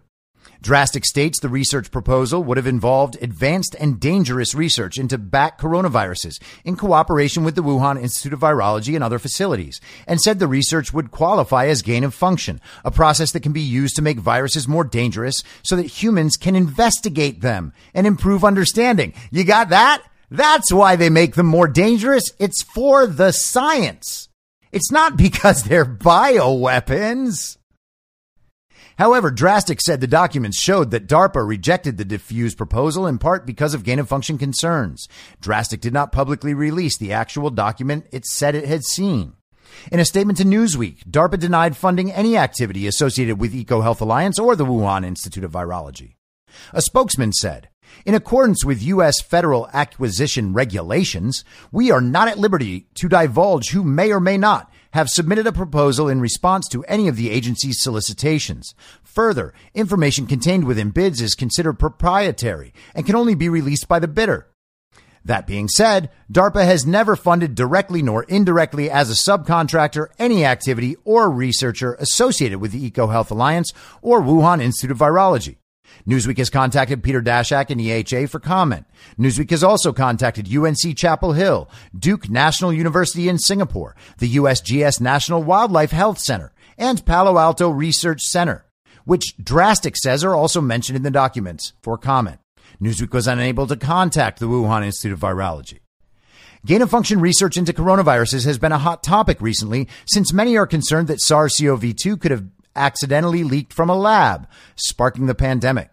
[0.60, 6.40] Drastic states the research proposal would have involved advanced and dangerous research into bat coronaviruses
[6.64, 10.92] in cooperation with the Wuhan Institute of Virology and other facilities, and said the research
[10.92, 14.66] would qualify as gain of function, a process that can be used to make viruses
[14.66, 19.14] more dangerous so that humans can investigate them and improve understanding.
[19.30, 20.02] You got that?
[20.30, 22.24] That's why they make them more dangerous.
[22.38, 24.28] It's for the science.
[24.72, 27.58] It's not because they're bioweapons.
[28.98, 33.72] However, Drastic said the documents showed that DARPA rejected the Defuse proposal in part because
[33.72, 35.08] of gain of function concerns.
[35.40, 39.34] Drastic did not publicly release the actual document it said it had seen.
[39.92, 44.56] In a statement to Newsweek, DARPA denied funding any activity associated with EcoHealth Alliance or
[44.56, 46.14] the Wuhan Institute of Virology.
[46.72, 47.68] A spokesman said,
[48.04, 49.20] In accordance with U.S.
[49.20, 54.72] federal acquisition regulations, we are not at liberty to divulge who may or may not
[54.92, 58.74] have submitted a proposal in response to any of the agency's solicitations.
[59.02, 64.08] Further, information contained within bids is considered proprietary and can only be released by the
[64.08, 64.46] bidder.
[65.24, 70.96] That being said, DARPA has never funded directly nor indirectly as a subcontractor any activity
[71.04, 75.56] or researcher associated with the EcoHealth Alliance or Wuhan Institute of Virology.
[76.06, 78.86] Newsweek has contacted Peter Daszak and EHA for comment.
[79.18, 85.42] Newsweek has also contacted UNC Chapel Hill, Duke National University in Singapore, the USGS National
[85.42, 88.64] Wildlife Health Center, and Palo Alto Research Center,
[89.04, 92.38] which Drastic says are also mentioned in the documents for comment.
[92.80, 95.80] Newsweek was unable to contact the Wuhan Institute of Virology.
[96.66, 100.66] Gain of function research into coronaviruses has been a hot topic recently since many are
[100.66, 102.44] concerned that SARS CoV 2 could have
[102.78, 105.90] accidentally leaked from a lab, sparking the pandemic.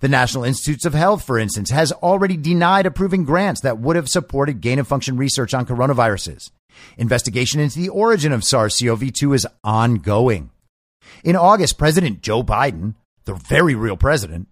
[0.00, 4.08] The National Institutes of Health, for instance, has already denied approving grants that would have
[4.08, 6.50] supported gain of function research on coronaviruses.
[6.98, 10.50] Investigation into the origin of SARS CoV 2 is ongoing.
[11.24, 12.94] In August, President Joe Biden,
[13.24, 14.48] the very real president,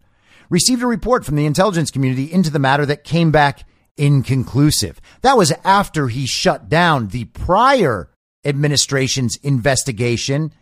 [0.49, 3.65] received a report from the intelligence community into the matter that came back
[3.97, 5.01] inconclusive.
[5.23, 8.11] That was after he shut down the prior
[8.45, 10.53] administration's investigation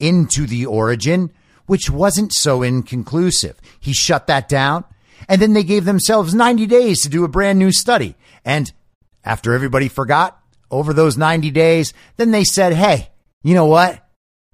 [0.00, 1.32] into the origin,
[1.66, 3.60] which wasn't so inconclusive.
[3.80, 4.84] He shut that down
[5.28, 8.14] and then they gave themselves 90 days to do a brand new study.
[8.44, 8.72] And
[9.24, 13.10] after everybody forgot over those 90 days, then they said, Hey,
[13.42, 14.06] you know what?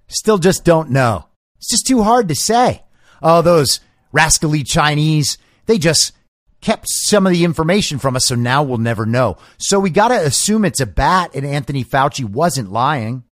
[0.09, 1.27] Still just don't know.
[1.57, 2.83] It's just too hard to say.
[3.23, 3.81] Oh, those
[4.13, 6.13] rascally Chinese, they just
[6.61, 8.27] kept some of the information from us.
[8.27, 9.37] So now we'll never know.
[9.59, 13.25] So we got to assume it's a bat and Anthony Fauci wasn't lying.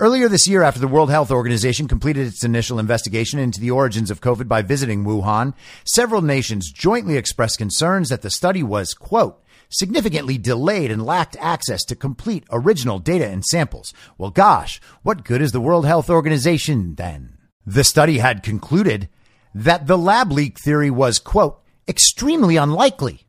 [0.00, 4.10] Earlier this year, after the World Health Organization completed its initial investigation into the origins
[4.10, 5.52] of COVID by visiting Wuhan,
[5.84, 11.84] several nations jointly expressed concerns that the study was, quote, significantly delayed and lacked access
[11.84, 13.92] to complete original data and samples.
[14.16, 17.36] Well, gosh, what good is the World Health Organization then?
[17.66, 19.10] The study had concluded
[19.54, 23.26] that the lab leak theory was, quote, extremely unlikely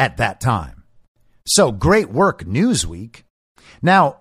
[0.00, 0.82] at that time.
[1.46, 3.22] So great work, Newsweek.
[3.80, 4.16] Now,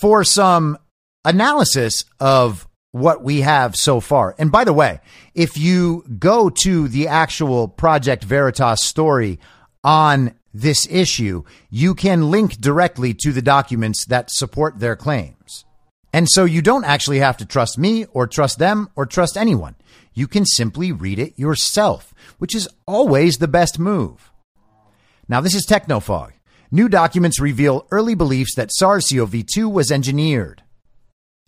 [0.00, 0.78] for some
[1.24, 4.36] analysis of what we have so far.
[4.38, 5.00] And by the way,
[5.34, 9.40] if you go to the actual Project Veritas story
[9.82, 15.64] on this issue, you can link directly to the documents that support their claims.
[16.12, 19.74] And so you don't actually have to trust me or trust them or trust anyone.
[20.12, 24.30] You can simply read it yourself, which is always the best move.
[25.26, 26.32] Now, this is Technofog.
[26.70, 30.62] New documents reveal early beliefs that SARS CoV 2 was engineered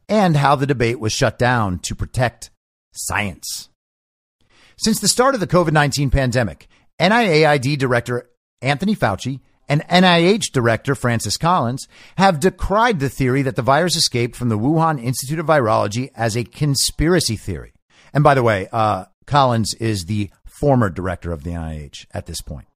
[0.09, 2.51] and how the debate was shut down to protect
[2.93, 3.69] science.
[4.77, 6.69] Since the start of the COVID 19 pandemic,
[7.01, 8.31] NIAID Director
[8.63, 14.37] Anthony Fauci and NIH Director Francis Collins have decried the theory that the virus escaped
[14.37, 17.73] from the Wuhan Institute of Virology as a conspiracy theory.
[18.13, 22.41] And by the way, uh, Collins is the former director of the NIH at this
[22.41, 22.67] point.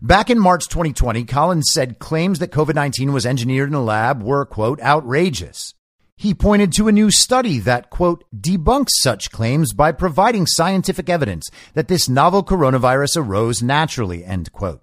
[0.00, 4.22] Back in March 2020, Collins said claims that COVID 19 was engineered in a lab
[4.22, 5.74] were, quote, outrageous.
[6.20, 11.48] He pointed to a new study that, quote, debunks such claims by providing scientific evidence
[11.74, 14.82] that this novel coronavirus arose naturally, end quote.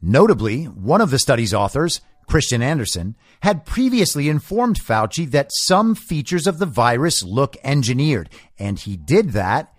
[0.00, 6.46] Notably, one of the study's authors, Christian Andersen, had previously informed Fauci that some features
[6.46, 9.74] of the virus look engineered, and he did that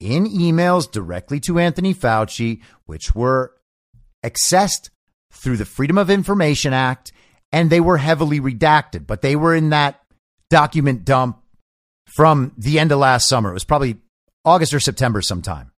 [0.00, 3.52] in emails directly to Anthony Fauci, which were
[4.24, 4.88] accessed
[5.30, 7.12] through the Freedom of Information Act,
[7.52, 10.00] and they were heavily redacted, but they were in that
[10.50, 11.42] document dump
[12.06, 13.50] from the end of last summer.
[13.50, 13.98] It was probably
[14.44, 15.72] August or September sometime.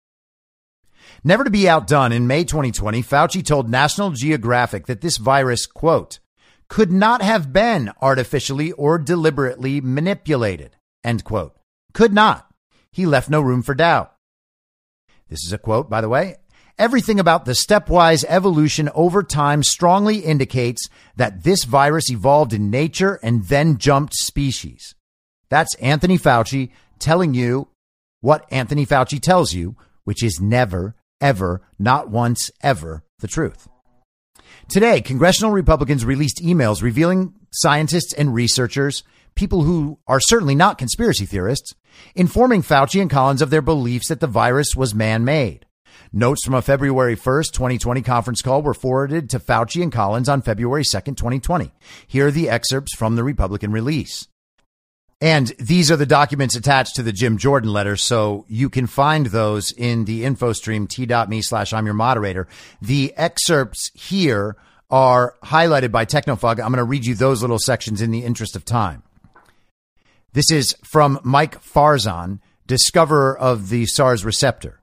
[1.24, 6.20] Never to be outdone, in May 2020, Fauci told National Geographic that this virus, quote,
[6.70, 11.58] could not have been artificially or deliberately manipulated, end quote.
[11.94, 12.48] Could not.
[12.92, 14.14] He left no room for doubt.
[15.30, 16.38] This is a quote, by the way.
[16.80, 20.88] Everything about the stepwise evolution over time strongly indicates
[21.18, 24.96] that this virus evolved in nature and then jumped species.
[25.50, 27.68] That's Anthony Fauci telling you
[28.22, 33.68] what Anthony Fauci tells you, which is never, ever, not once, ever the truth.
[34.70, 39.04] Today, congressional Republicans released emails revealing scientists and researchers,
[39.36, 41.74] people who are certainly not conspiracy theorists,
[42.16, 45.66] informing Fauci and Collins of their beliefs that the virus was man made.
[46.12, 50.42] Notes from a February 1st, 2020 conference call were forwarded to Fauci and Collins on
[50.42, 51.72] February 2nd, 2020.
[52.08, 54.28] Here are the excerpts from the Republican release.
[55.22, 57.98] And these are the documents attached to the Jim Jordan letter.
[57.98, 62.48] So you can find those in the info stream, t.me slash I'm your moderator.
[62.82, 64.56] The excerpts here
[64.90, 66.60] are highlighted by Technofog.
[66.60, 69.04] I'm going to read you those little sections in the interest of time.
[70.34, 74.79] This is from Mike Farzan, discoverer of the SARS receptor.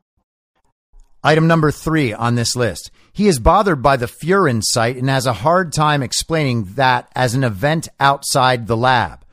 [1.26, 2.92] Item number three on this list.
[3.12, 7.34] He is bothered by the furin site and has a hard time explaining that as
[7.34, 9.24] an event outside the lab,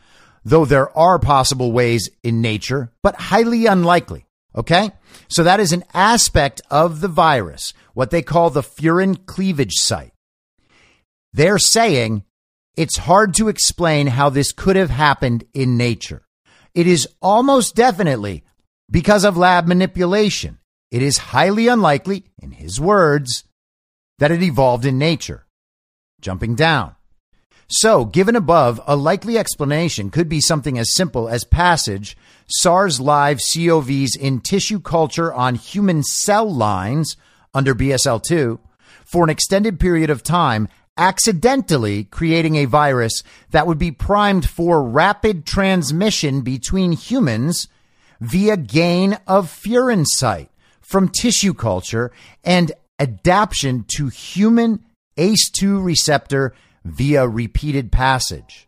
[0.44, 4.26] though there are possible ways in nature, but highly unlikely.
[4.56, 4.89] Okay?
[5.28, 10.14] So that is an aspect of the virus, what they call the furin cleavage site.
[11.32, 12.24] They're saying
[12.76, 16.24] it's hard to explain how this could have happened in nature.
[16.74, 18.44] It is almost definitely
[18.89, 20.58] because of lab manipulation.
[20.94, 23.46] It is highly unlikely, in his words,
[24.20, 25.48] that it evolved in nature.
[26.22, 26.96] Jumping down.
[27.68, 32.16] So, given above, a likely explanation could be something as simple as passage
[32.46, 37.18] SARS live COVs in tissue culture on human cell lines
[37.56, 38.60] under BSL 2
[39.04, 44.88] for an extended period of time accidentally creating a virus that would be primed for
[44.88, 47.68] rapid transmission between humans
[48.22, 50.52] via gain of furin site
[50.84, 52.11] from tissue culture
[52.43, 54.86] and adaptation to human
[55.17, 56.53] ACE2 receptor
[56.86, 58.67] via repeated passage.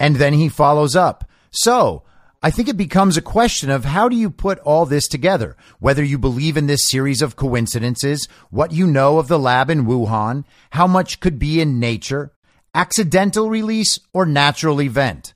[0.00, 1.28] And then he follows up.
[1.50, 2.04] So,
[2.44, 5.56] I think it becomes a question of how do you put all this together?
[5.78, 9.86] Whether you believe in this series of coincidences, what you know of the lab in
[9.86, 12.32] Wuhan, how much could be in nature,
[12.74, 15.34] accidental release, or natural event.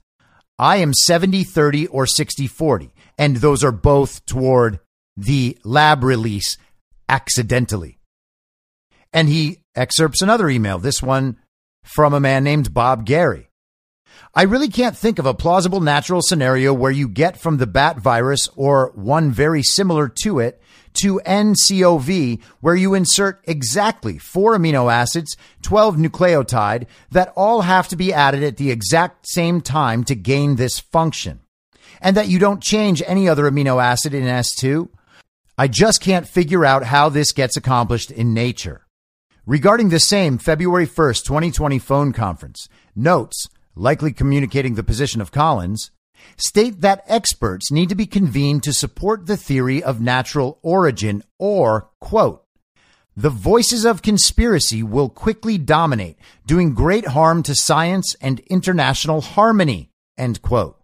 [0.59, 4.80] I am 70 30 or 60 40, and those are both toward
[5.17, 6.57] the lab release
[7.09, 7.99] accidentally.
[9.12, 11.39] And he excerpts another email, this one
[11.85, 13.49] from a man named Bob Gary.
[14.35, 17.99] I really can't think of a plausible natural scenario where you get from the bat
[17.99, 20.61] virus or one very similar to it
[21.03, 27.97] to NCOV, where you insert exactly four amino acids, 12 nucleotide that all have to
[27.97, 31.41] be added at the exact same time to gain this function.
[32.01, 34.89] And that you don't change any other amino acid in S2.
[35.59, 38.86] I just can't figure out how this gets accomplished in nature.
[39.46, 45.90] Regarding the same February 1st, 2020 phone conference, notes likely communicating the position of Collins,
[46.36, 51.88] state that experts need to be convened to support the theory of natural origin or,
[52.00, 52.42] quote,
[53.16, 59.88] the voices of conspiracy will quickly dominate, doing great harm to science and international harmony,
[60.18, 60.78] end quote.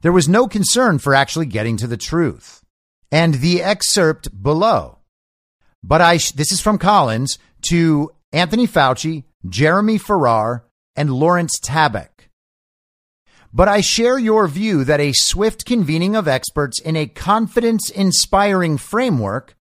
[0.00, 2.64] There was no concern for actually getting to the truth.
[3.10, 4.98] And the excerpt below.
[5.82, 7.38] But I, this is from Collins
[7.68, 10.64] to Anthony Fauci, Jeremy Farrar,
[10.96, 12.28] and Lawrence Tabak.
[13.52, 18.76] But I share your view that a swift convening of experts in a confidence inspiring
[18.76, 19.56] framework,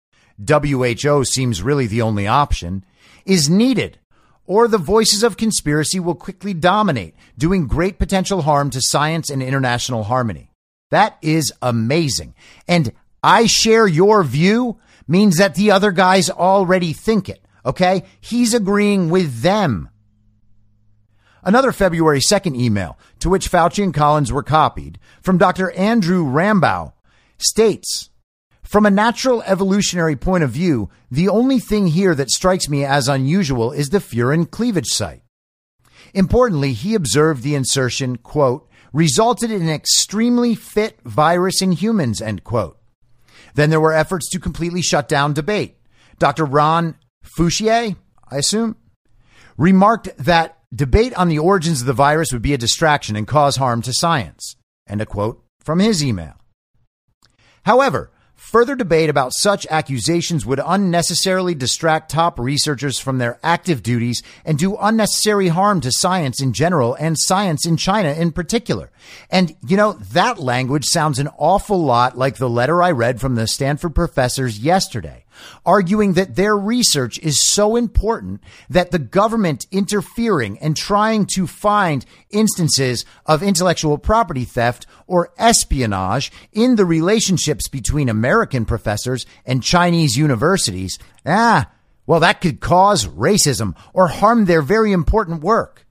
[0.48, 2.84] WHO seems really the only option,
[3.26, 4.00] is needed,
[4.48, 9.44] or the voices of conspiracy will quickly dominate, doing great potential harm to science and
[9.44, 10.50] international harmony.
[10.92, 12.34] That is amazing.
[12.68, 12.92] And
[13.26, 17.44] I share your view means that the other guys already think it.
[17.66, 18.04] Okay.
[18.22, 19.90] He's agreeing with them.
[21.44, 25.72] Another February 2nd email, to which Fauci and Collins were copied, from Dr.
[25.72, 26.94] Andrew Rambaugh,
[27.40, 28.12] states,
[28.62, 33.08] from a natural evolutionary point of view, the only thing here that strikes me as
[33.08, 35.24] unusual is the furin cleavage site.
[36.14, 42.44] Importantly, he observed the insertion, quote, resulted in an extremely fit virus in humans, end
[42.44, 42.80] quote.
[43.56, 45.78] Then there were efforts to completely shut down debate.
[46.20, 46.46] Dr.
[46.46, 46.96] Ron
[47.38, 47.96] Fouchier,
[48.30, 48.78] I assume,
[49.58, 53.56] remarked that Debate on the origins of the virus would be a distraction and cause
[53.56, 54.58] harm to science.
[54.90, 56.34] End a quote from his email.
[57.64, 58.12] However,
[58.56, 64.58] further debate about such accusations would unnecessarily distract top researchers from their active duties and
[64.58, 68.90] do unnecessary harm to science in general and science in China in particular.
[69.30, 73.36] And, you know, that language sounds an awful lot like the letter I read from
[73.36, 75.25] the Stanford professors yesterday
[75.66, 82.06] arguing that their research is so important that the government interfering and trying to find
[82.30, 90.18] instances of intellectual property theft or espionage in the relationships between American professors and Chinese
[90.18, 91.70] universities, ah,
[92.06, 95.86] well, that could cause racism or harm their very important work.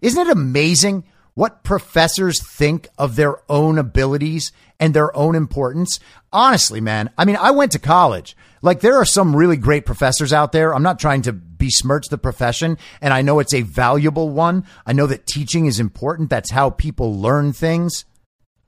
[0.00, 5.98] Isn't it amazing what professors think of their own abilities and their own importance?
[6.32, 8.36] Honestly, man, I mean, I went to college.
[8.62, 10.74] Like there are some really great professors out there.
[10.74, 14.64] I'm not trying to besmirch the profession and I know it's a valuable one.
[14.86, 16.30] I know that teaching is important.
[16.30, 18.04] That's how people learn things.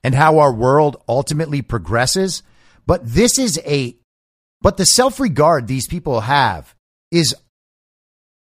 [0.03, 2.41] and how our world ultimately progresses.
[2.85, 3.95] But this is a,
[4.61, 6.73] but the self regard these people have
[7.11, 7.35] is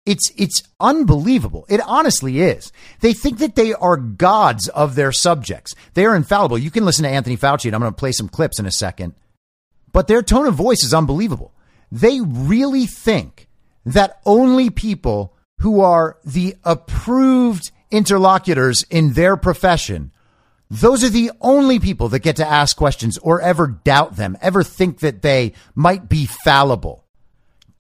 [0.07, 1.65] it's it's unbelievable.
[1.69, 2.73] It honestly is.
[3.01, 5.75] They think that they are gods of their subjects.
[5.95, 6.59] They are infallible.
[6.59, 8.73] You can listen to Anthony Fauci, and I'm going to play some clips in a
[8.73, 9.15] second.
[9.93, 11.53] But their tone of voice is unbelievable.
[11.91, 13.49] They really think
[13.85, 20.11] that only people who are the approved interlocutors in their profession,
[20.71, 24.63] those are the only people that get to ask questions or ever doubt them, ever
[24.63, 27.05] think that they might be fallible.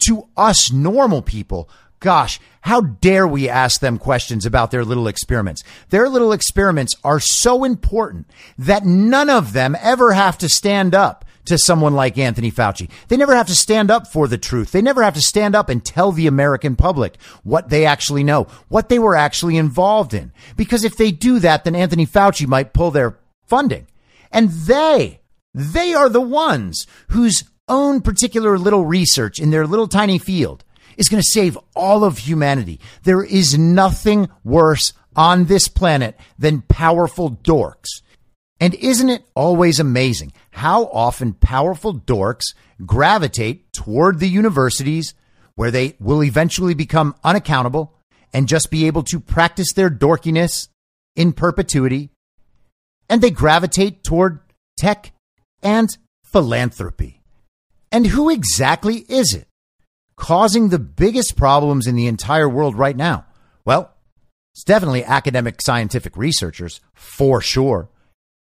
[0.07, 5.63] To us normal people, gosh, how dare we ask them questions about their little experiments?
[5.89, 8.27] Their little experiments are so important
[8.59, 12.89] that none of them ever have to stand up to someone like Anthony Fauci.
[13.09, 14.73] They never have to stand up for the truth.
[14.73, 18.47] They never have to stand up and tell the American public what they actually know,
[18.69, 20.33] what they were actually involved in.
[20.57, 23.87] Because if they do that, then Anthony Fauci might pull their funding.
[24.31, 25.21] And they,
[25.55, 30.65] they are the ones whose own particular little research in their little tiny field
[30.97, 32.81] is going to save all of humanity.
[33.05, 38.03] There is nothing worse on this planet than powerful dorks.
[38.63, 42.55] And isn't it always amazing how often powerful dorks
[42.87, 45.15] gravitate toward the universities
[45.57, 47.93] where they will eventually become unaccountable
[48.33, 50.69] and just be able to practice their dorkiness
[51.17, 52.11] in perpetuity?
[53.09, 54.39] And they gravitate toward
[54.77, 55.11] tech
[55.61, 55.89] and
[56.23, 57.21] philanthropy.
[57.91, 59.49] And who exactly is it
[60.15, 63.27] causing the biggest problems in the entire world right now?
[63.65, 63.93] Well,
[64.55, 67.89] it's definitely academic scientific researchers, for sure,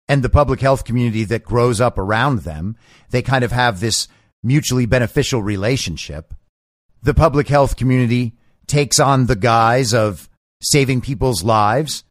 [0.09, 2.76] and the public health community that grows up around them.
[3.11, 4.09] They kind of have this
[4.42, 6.32] mutually beneficial relationship.
[7.02, 8.34] The public health community
[8.66, 10.28] takes on the guise of
[10.61, 12.04] saving people's lives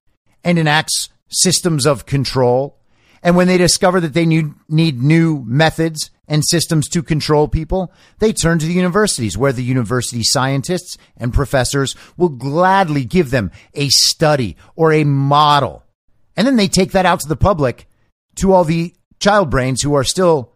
[0.43, 2.79] and enacts systems of control.
[3.23, 8.31] And when they discover that they need, new methods and systems to control people, they
[8.31, 13.89] turn to the universities where the university scientists and professors will gladly give them a
[13.89, 15.83] study or a model.
[16.35, 17.86] And then they take that out to the public,
[18.37, 20.53] to all the child brains who are still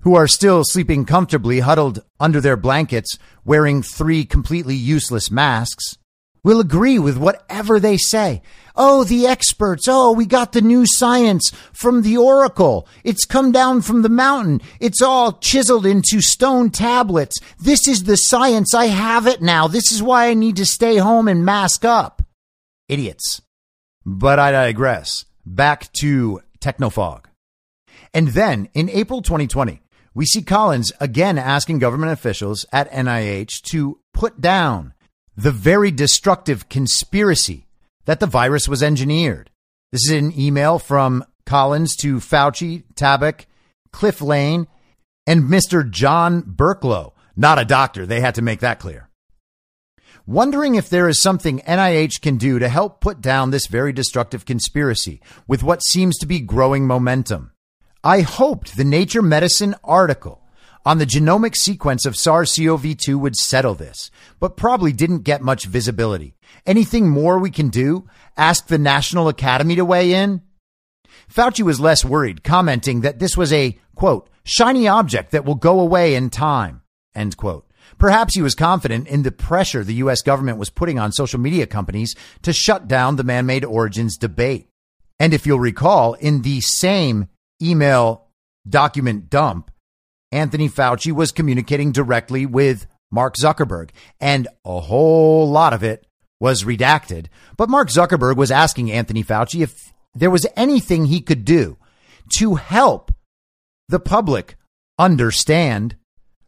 [0.00, 5.96] who are still sleeping comfortably huddled under their blankets wearing three completely useless masks
[6.44, 8.42] will agree with whatever they say.
[8.76, 9.86] Oh, the experts.
[9.88, 12.86] Oh, we got the new science from the oracle.
[13.02, 14.60] It's come down from the mountain.
[14.78, 17.36] It's all chiseled into stone tablets.
[17.58, 18.74] This is the science.
[18.74, 19.66] I have it now.
[19.66, 22.22] This is why I need to stay home and mask up.
[22.88, 23.40] Idiots.
[24.04, 25.24] But I digress.
[25.46, 27.26] Back to Technofog.
[28.14, 29.82] And then in April 2020,
[30.14, 34.94] we see Collins again asking government officials at NIH to put down
[35.36, 37.66] the very destructive conspiracy
[38.06, 39.50] that the virus was engineered.
[39.92, 43.46] This is an email from Collins to Fauci, Tabak,
[43.92, 44.66] Cliff Lane,
[45.26, 45.88] and Mr.
[45.88, 47.12] John Burklow.
[47.36, 48.06] Not a doctor.
[48.06, 49.08] They had to make that clear.
[50.26, 54.46] Wondering if there is something NIH can do to help put down this very destructive
[54.46, 57.52] conspiracy with what seems to be growing momentum.
[58.02, 60.40] I hoped the Nature Medicine article
[60.86, 64.10] on the genomic sequence of SARS CoV 2 would settle this,
[64.40, 66.36] but probably didn't get much visibility.
[66.64, 68.08] Anything more we can do?
[68.34, 70.40] Ask the National Academy to weigh in?
[71.30, 75.80] Fauci was less worried, commenting that this was a, quote, shiny object that will go
[75.80, 76.80] away in time,
[77.14, 77.66] end quote.
[77.98, 80.22] Perhaps he was confident in the pressure the U.S.
[80.22, 84.68] government was putting on social media companies to shut down the man made origins debate.
[85.18, 87.28] And if you'll recall, in the same
[87.62, 88.26] email
[88.68, 89.70] document dump,
[90.32, 96.06] Anthony Fauci was communicating directly with Mark Zuckerberg, and a whole lot of it
[96.40, 97.26] was redacted.
[97.56, 101.78] But Mark Zuckerberg was asking Anthony Fauci if there was anything he could do
[102.38, 103.12] to help
[103.88, 104.56] the public
[104.98, 105.96] understand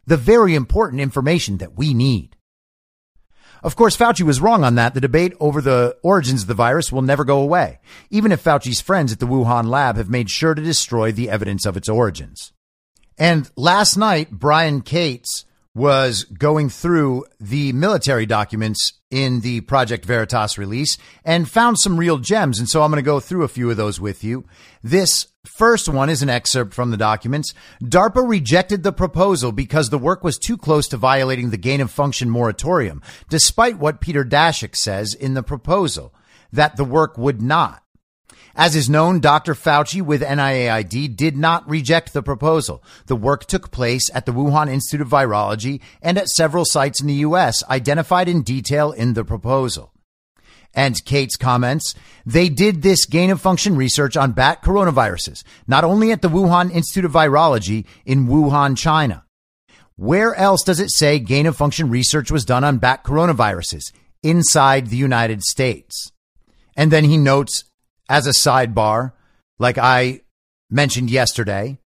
[0.07, 2.35] the very important information that we need.
[3.61, 4.93] Of course, Fauci was wrong on that.
[4.93, 7.79] The debate over the origins of the virus will never go away,
[8.09, 11.65] even if Fauci's friends at the Wuhan lab have made sure to destroy the evidence
[11.65, 12.53] of its origins.
[13.17, 20.57] And last night, Brian Cates was going through the military documents in the Project Veritas
[20.57, 22.59] release and found some real gems.
[22.59, 24.45] And so I'm going to go through a few of those with you.
[24.83, 27.53] This first one is an excerpt from the documents.
[27.81, 31.91] DARPA rejected the proposal because the work was too close to violating the gain of
[31.91, 36.13] function moratorium, despite what Peter Daszak says in the proposal
[36.51, 37.83] that the work would not.
[38.55, 39.53] As is known, Dr.
[39.53, 42.83] Fauci with NIAID did not reject the proposal.
[43.05, 47.05] The work took place at the Wuhan Institute of Virology and at several sites in
[47.05, 47.63] the U.S.
[47.69, 49.93] identified in detail in the proposal.
[50.77, 56.11] And Kate's comments, they did this gain of function research on bat coronaviruses, not only
[56.11, 59.25] at the Wuhan Institute of Virology in Wuhan, China.
[59.95, 63.91] Where else does it say gain of function research was done on bat coronaviruses?
[64.21, 66.11] Inside the United States.
[66.75, 67.63] And then he notes
[68.07, 69.13] as a sidebar,
[69.57, 70.21] like I
[70.69, 71.79] mentioned yesterday,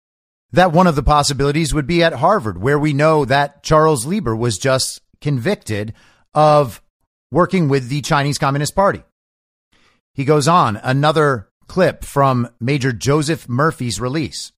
[0.52, 4.36] that one of the possibilities would be at Harvard, where we know that Charles Lieber
[4.36, 5.94] was just convicted
[6.34, 6.82] of
[7.32, 9.04] working with the Chinese Communist Party.
[10.14, 14.52] He goes on, another clip from Major Joseph Murphy's release.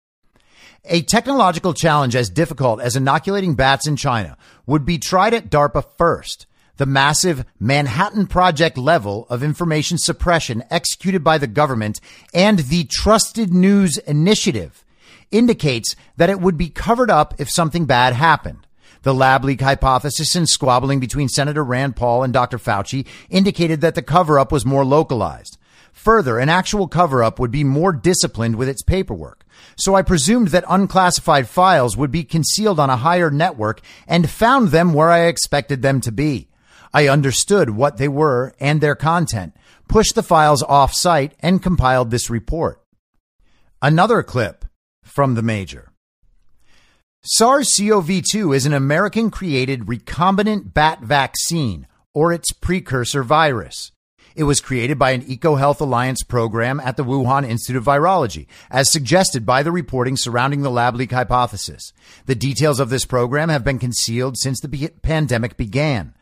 [0.85, 5.85] A technological challenge as difficult as inoculating bats in China would be tried at DARPA
[5.97, 6.47] first.
[6.77, 12.01] The massive Manhattan Project level of information suppression executed by the government
[12.33, 14.83] and the Trusted News Initiative
[15.29, 18.65] indicates that it would be covered up if something bad happened.
[19.03, 22.57] The lab leak hypothesis and squabbling between Senator Rand Paul and Dr.
[22.57, 25.57] Fauci indicated that the cover up was more localized.
[25.91, 29.45] Further, an actual cover up would be more disciplined with its paperwork.
[29.75, 34.69] So I presumed that unclassified files would be concealed on a higher network and found
[34.69, 36.49] them where I expected them to be.
[36.93, 39.55] I understood what they were and their content,
[39.87, 42.81] pushed the files off site, and compiled this report.
[43.81, 44.65] Another clip
[45.03, 45.92] from the major.
[47.25, 53.93] SARS CoV 2 is an American created recombinant bat vaccine, or its precursor virus.
[54.35, 58.91] It was created by an EcoHealth Alliance program at the Wuhan Institute of Virology, as
[58.91, 61.93] suggested by the reporting surrounding the lab leak hypothesis.
[62.25, 66.15] The details of this program have been concealed since the pandemic began.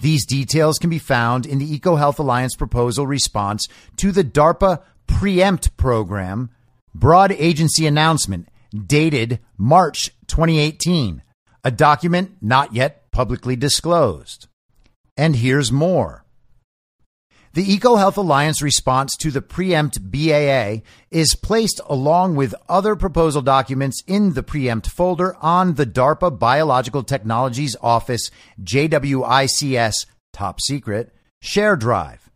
[0.00, 5.76] These details can be found in the EcoHealth Alliance proposal response to the DARPA Preempt
[5.76, 6.50] program
[6.92, 8.48] broad agency announcement
[8.86, 11.22] dated March 2018,
[11.64, 14.46] a document not yet publicly disclosed.
[15.16, 16.24] And here's more.
[17.54, 24.02] The EcoHealth Alliance response to the preempt BAA is placed along with other proposal documents
[24.06, 28.30] in the preempt folder on the DARPA Biological Technologies Office
[28.62, 32.30] JWICS top secret share drive.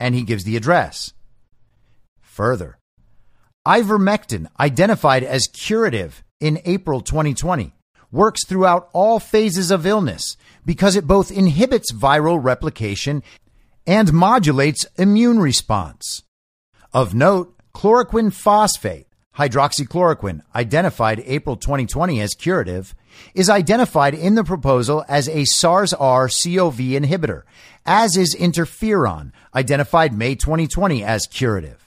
[0.00, 1.12] And he gives the address.
[2.20, 2.78] Further,
[3.66, 7.74] ivermectin, identified as curative in April 2020,
[8.10, 13.22] works throughout all phases of illness because it both inhibits viral replication
[13.86, 16.22] and modulates immune response.
[16.92, 19.06] Of note, chloroquine phosphate,
[19.36, 22.94] hydroxychloroquine, identified April 2020 as curative,
[23.34, 27.42] is identified in the proposal as a SARS-R-CoV inhibitor,
[27.84, 31.85] as is interferon, identified May 2020 as curative.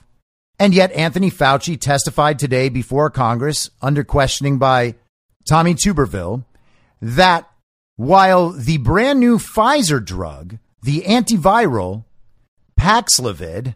[0.60, 4.94] And yet, Anthony Fauci testified today before Congress under questioning by
[5.48, 6.44] Tommy Tuberville
[7.00, 7.50] that
[7.96, 12.04] while the brand new Pfizer drug, the antiviral
[12.78, 13.74] Paxlovid,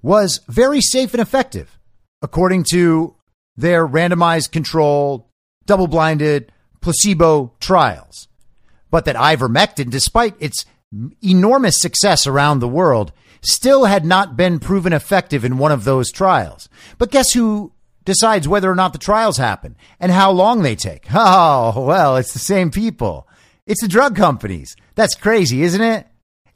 [0.00, 1.78] was very safe and effective,
[2.22, 3.14] according to
[3.58, 5.24] their randomized controlled,
[5.66, 8.26] double blinded, placebo trials.
[8.90, 10.64] But that ivermectin, despite its
[11.22, 13.12] enormous success around the world,
[13.42, 16.68] still had not been proven effective in one of those trials.
[16.98, 17.72] But guess who
[18.04, 21.06] decides whether or not the trials happen and how long they take?
[21.14, 23.28] Oh, well, it's the same people.
[23.66, 24.74] It's the drug companies.
[24.94, 26.06] That's crazy, isn't it?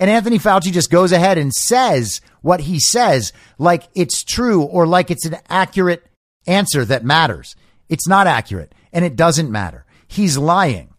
[0.01, 4.87] And Anthony Fauci just goes ahead and says what he says like it's true or
[4.87, 6.05] like it's an accurate
[6.47, 7.55] answer that matters.
[7.89, 9.85] It's not accurate and it doesn't matter.
[10.09, 10.93] He's lying.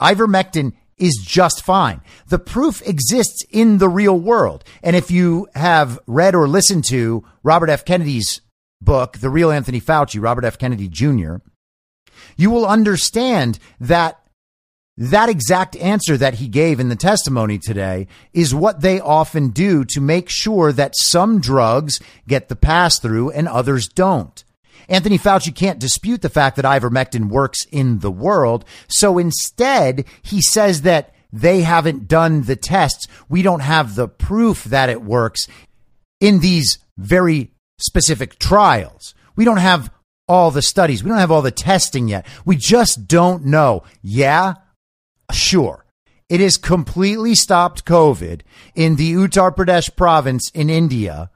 [0.00, 2.00] Ivermectin is just fine.
[2.28, 4.64] The proof exists in the real world.
[4.82, 7.84] And if you have read or listened to Robert F.
[7.84, 8.40] Kennedy's
[8.80, 10.58] book, The Real Anthony Fauci, Robert F.
[10.58, 11.36] Kennedy Jr.,
[12.36, 14.20] you will understand that
[14.96, 19.84] that exact answer that he gave in the testimony today is what they often do
[19.86, 21.98] to make sure that some drugs
[22.28, 24.44] get the pass through and others don't.
[24.90, 28.64] Anthony Fauci can't dispute the fact that ivermectin works in the world.
[28.88, 33.06] So instead, he says that they haven't done the tests.
[33.28, 35.46] We don't have the proof that it works
[36.20, 39.14] in these very specific trials.
[39.36, 39.92] We don't have
[40.28, 41.02] all the studies.
[41.02, 42.26] We don't have all the testing yet.
[42.44, 43.84] We just don't know.
[44.02, 44.54] Yeah,
[45.32, 45.86] sure.
[46.28, 48.42] It has completely stopped COVID
[48.74, 51.30] in the Uttar Pradesh province in India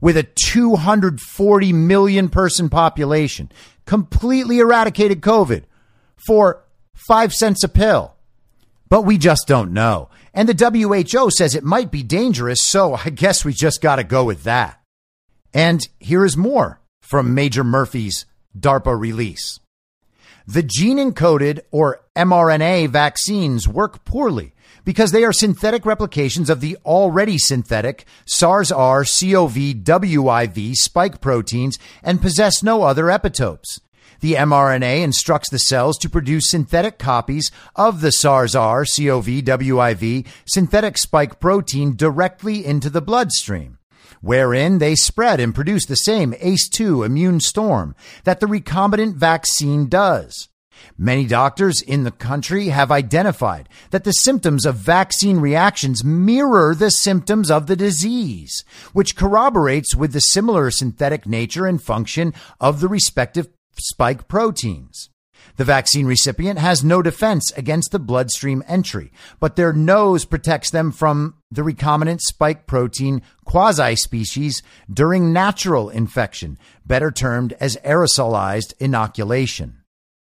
[0.00, 3.50] with a 240 million person population,
[3.84, 5.64] completely eradicated COVID
[6.26, 8.14] for five cents a pill.
[8.88, 10.10] But we just don't know.
[10.32, 14.04] And the WHO says it might be dangerous, so I guess we just got to
[14.04, 14.80] go with that.
[15.52, 18.26] And here is more from Major Murphy's
[18.58, 19.60] DARPA release.
[20.46, 24.54] The gene encoded or mRNA vaccines work poorly
[24.86, 32.22] because they are synthetic replications of the already synthetic SARS-R CoV WIV spike proteins and
[32.22, 33.80] possess no other epitopes.
[34.20, 40.96] The mRNA instructs the cells to produce synthetic copies of the SARS-R CoV WIV synthetic
[40.96, 43.78] spike protein directly into the bloodstream
[44.22, 50.48] wherein they spread and produce the same ACE2 immune storm that the recombinant vaccine does.
[50.98, 56.90] Many doctors in the country have identified that the symptoms of vaccine reactions mirror the
[56.90, 62.88] symptoms of the disease, which corroborates with the similar synthetic nature and function of the
[62.88, 63.48] respective
[63.78, 65.10] spike proteins.
[65.56, 70.92] The vaccine recipient has no defense against the bloodstream entry, but their nose protects them
[70.92, 74.62] from the recombinant spike protein quasi species
[74.92, 79.75] during natural infection, better termed as aerosolized inoculation.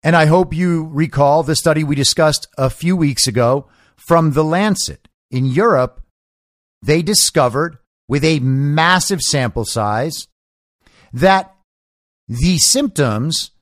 [0.04, 4.44] And I hope you recall the study we discussed a few weeks ago from The
[4.44, 5.08] Lancet.
[5.30, 6.02] In Europe,
[6.82, 10.28] they discovered with a massive sample size
[11.14, 11.56] that
[12.28, 13.52] the symptoms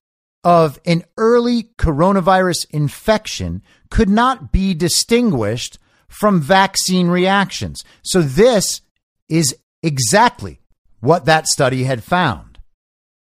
[0.43, 5.79] of an early coronavirus infection could not be distinguished
[6.09, 7.85] from vaccine reactions.
[8.03, 8.81] So, this
[9.29, 10.61] is exactly
[10.99, 12.59] what that study had found.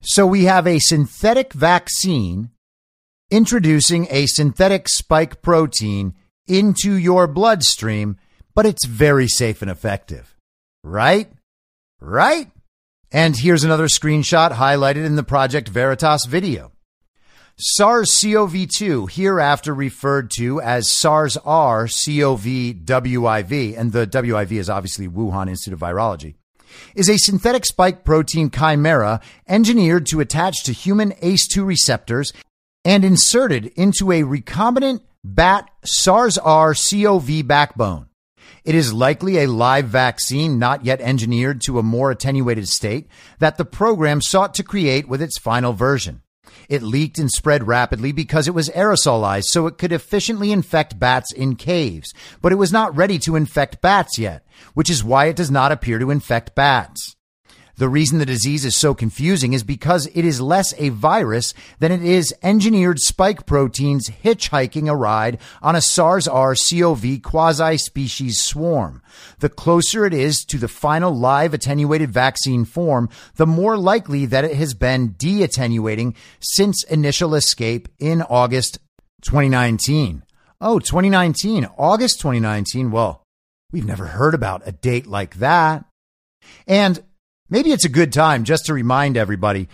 [0.02, 2.50] So, we have a synthetic vaccine
[3.32, 6.14] introducing a synthetic spike protein
[6.46, 8.18] into your bloodstream,
[8.54, 10.36] but it's very safe and effective.
[10.84, 11.32] Right?
[11.98, 12.50] Right?
[13.10, 16.72] And here's another screenshot highlighted in the Project Veritas video.
[17.56, 22.44] SARS CoV 2, hereafter referred to as SARS R CoV
[22.84, 26.34] WIV, and the WIV is obviously Wuhan Institute of Virology,
[26.94, 32.32] is a synthetic spike protein chimera engineered to attach to human ACE2 receptors
[32.84, 38.08] and inserted into a recombinant bat SARS R CoV backbone.
[38.64, 43.08] It is likely a live vaccine not yet engineered to a more attenuated state
[43.38, 46.22] that the program sought to create with its final version.
[46.68, 51.32] It leaked and spread rapidly because it was aerosolized so it could efficiently infect bats
[51.32, 55.36] in caves, but it was not ready to infect bats yet, which is why it
[55.36, 57.16] does not appear to infect bats.
[57.76, 61.90] The reason the disease is so confusing is because it is less a virus than
[61.90, 69.02] it is engineered spike proteins hitchhiking a ride on a SARS-R CoV quasi-species swarm.
[69.38, 74.44] The closer it is to the final live attenuated vaccine form, the more likely that
[74.44, 78.78] it has been de-attenuating since initial escape in August
[79.22, 80.22] 2019.
[80.60, 82.90] Oh, 2019, August 2019.
[82.90, 83.24] Well,
[83.72, 85.84] we've never heard about a date like that.
[86.66, 87.02] And
[87.52, 89.68] Maybe it's a good time just to remind everybody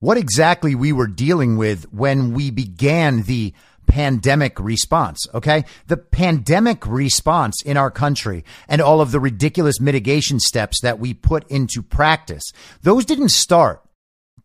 [0.00, 3.54] what exactly we were dealing with when we began the
[3.86, 5.26] pandemic response.
[5.32, 5.64] Okay.
[5.86, 11.14] The pandemic response in our country and all of the ridiculous mitigation steps that we
[11.14, 12.52] put into practice,
[12.82, 13.82] those didn't start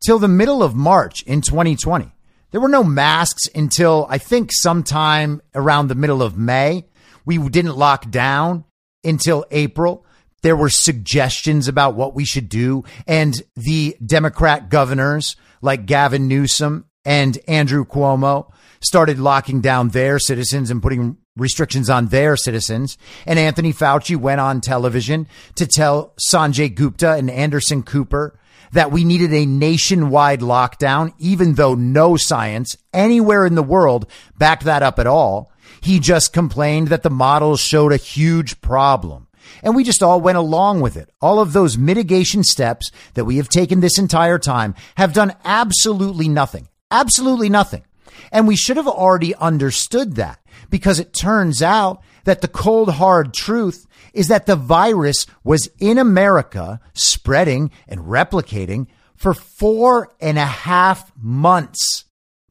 [0.05, 2.13] till the middle of March in 2020.
[2.51, 6.85] There were no masks until I think sometime around the middle of May.
[7.25, 8.63] We didn't lock down
[9.03, 10.05] until April.
[10.47, 12.85] There were suggestions about what we should do.
[13.05, 20.71] And the Democrat governors like Gavin Newsom and Andrew Cuomo started locking down their citizens
[20.71, 22.97] and putting restrictions on their citizens.
[23.25, 28.39] And Anthony Fauci went on television to tell Sanjay Gupta and Anderson Cooper
[28.71, 34.63] that we needed a nationwide lockdown, even though no science anywhere in the world backed
[34.63, 35.51] that up at all.
[35.81, 39.26] He just complained that the models showed a huge problem.
[39.63, 41.09] And we just all went along with it.
[41.21, 46.27] All of those mitigation steps that we have taken this entire time have done absolutely
[46.27, 46.67] nothing.
[46.91, 47.83] Absolutely nothing.
[48.31, 50.39] And we should have already understood that
[50.69, 55.97] because it turns out that the cold hard truth is that the virus was in
[55.97, 62.05] America spreading and replicating for four and a half months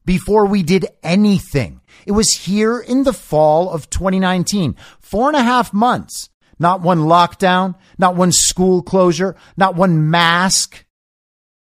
[0.05, 1.81] before we did anything.
[2.05, 6.29] It was here in the fall of 2019, four and a half months
[6.59, 10.85] not one lockdown, not one school closure, not one mask.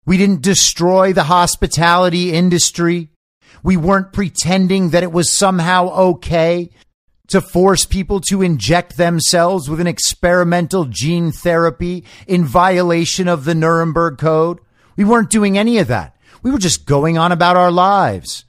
[0.05, 3.09] We didn't destroy the hospitality industry.
[3.63, 6.69] We weren't pretending that it was somehow okay
[7.27, 13.55] to force people to inject themselves with an experimental gene therapy in violation of the
[13.55, 14.59] Nuremberg Code.
[14.95, 16.15] We weren't doing any of that.
[16.43, 18.45] We were just going on about our lives.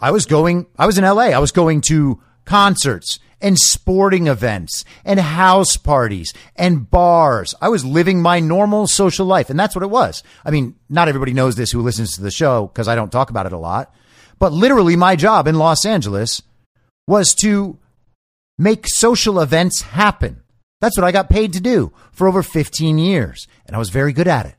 [0.00, 1.30] I was going, I was in LA.
[1.30, 7.54] I was going to concerts and sporting events and house parties and bars.
[7.60, 9.50] I was living my normal social life.
[9.50, 10.22] And that's what it was.
[10.44, 13.30] I mean, not everybody knows this who listens to the show because I don't talk
[13.30, 13.94] about it a lot.
[14.38, 16.42] But literally, my job in Los Angeles
[17.06, 17.78] was to
[18.56, 20.42] make social events happen.
[20.80, 24.12] That's what I got paid to do for over 15 years, and I was very
[24.12, 24.54] good at it.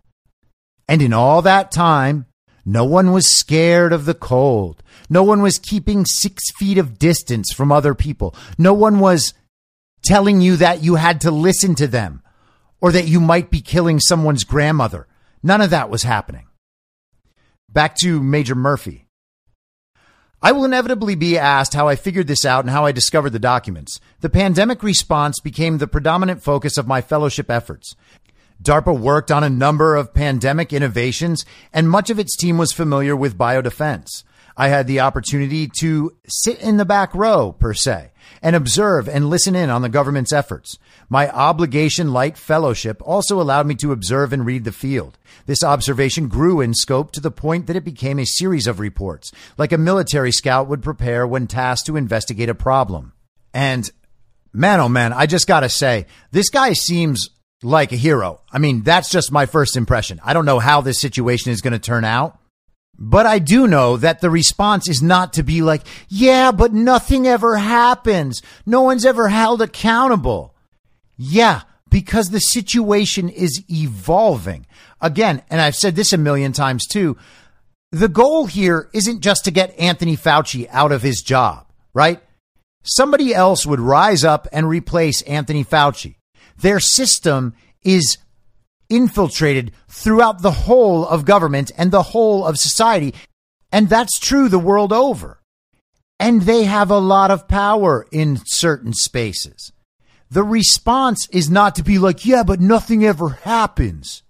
[0.88, 2.26] And in all that time,
[2.66, 4.84] no one was scared of the cold.
[5.10, 8.36] No one was keeping six feet of distance from other people.
[8.57, 9.34] No one was
[10.03, 12.22] telling you that you had to listen to them
[12.82, 15.07] or that you might be killing someone's grandmother.
[15.43, 16.47] None of that was happening.
[17.72, 19.05] Back to Major Murphy.
[20.41, 23.39] I will inevitably be asked how I figured this out and how I discovered the
[23.39, 23.99] documents.
[24.22, 27.95] The pandemic response became the predominant focus of my fellowship efforts.
[28.62, 33.16] DARPA worked on a number of pandemic innovations, and much of its team was familiar
[33.16, 34.24] with biodefense.
[34.57, 39.30] I had the opportunity to sit in the back row, per se, and observe and
[39.30, 40.78] listen in on the government's efforts.
[41.07, 45.18] My obligation light fellowship also allowed me to observe and read the field.
[45.45, 49.32] This observation grew in scope to the point that it became a series of reports,
[49.57, 53.14] like a military scout would prepare when tasked to investigate a problem.
[53.53, 53.89] And
[54.51, 57.30] man, oh man, I just gotta say, this guy seems
[57.62, 58.41] like a hero.
[58.51, 60.20] I mean, that's just my first impression.
[60.24, 62.39] I don't know how this situation is going to turn out.
[63.01, 67.28] But I do know that the response is not to be like, yeah, but nothing
[67.28, 68.41] ever happens.
[68.66, 70.53] No one's ever held accountable.
[71.16, 74.66] Yeah, because the situation is evolving.
[74.99, 77.16] Again, and I've said this a million times too.
[77.91, 82.22] The goal here isn't just to get Anthony Fauci out of his job, right?
[82.84, 86.16] Somebody else would rise up and replace Anthony Fauci.
[86.62, 87.53] Their system
[87.84, 88.18] is
[88.89, 93.14] infiltrated throughout the whole of government and the whole of society.
[93.72, 95.41] And that's true the world over.
[96.20, 99.72] And they have a lot of power in certain spaces.
[100.32, 104.24] The response is not to be like, yeah, but nothing ever happens.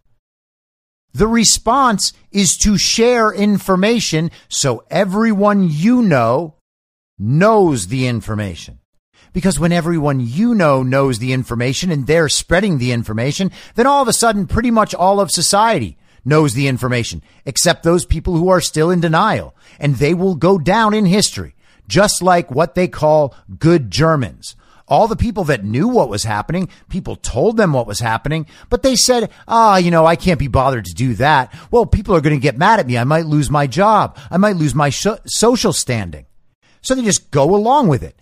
[1.14, 6.56] The response is to share information so everyone you know
[7.18, 8.79] knows the information.
[9.34, 14.02] Because when everyone you know knows the information and they're spreading the information, then all
[14.02, 18.50] of a sudden pretty much all of society knows the information, except those people who
[18.50, 19.56] are still in denial.
[19.80, 21.56] And they will go down in history,
[21.88, 24.56] just like what they call good Germans.
[24.88, 28.82] All the people that knew what was happening, people told them what was happening, but
[28.82, 31.54] they said, ah, oh, you know, I can't be bothered to do that.
[31.70, 32.98] Well, people are going to get mad at me.
[32.98, 34.18] I might lose my job.
[34.32, 36.26] I might lose my sh- social standing.
[36.82, 38.20] So they just go along with it.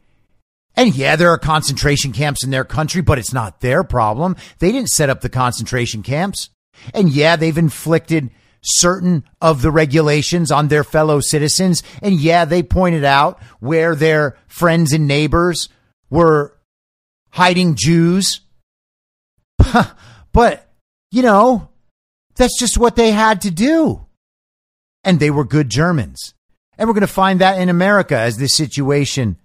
[0.78, 4.36] And yeah, there are concentration camps in their country, but it's not their problem.
[4.60, 6.52] They didn't set up the concentration camps.
[6.94, 8.30] And yeah, they've inflicted
[8.64, 11.82] certain of the regulations on their fellow citizens.
[12.04, 15.68] And yeah, they pointed out where their friends and neighbors
[16.12, 16.56] were
[17.32, 18.42] hiding Jews.
[20.32, 20.72] but,
[21.10, 21.70] you know,
[22.36, 24.06] that's just what they had to do.
[25.04, 26.36] And they were good Germans.
[26.78, 29.38] And we're going to find that in America as this situation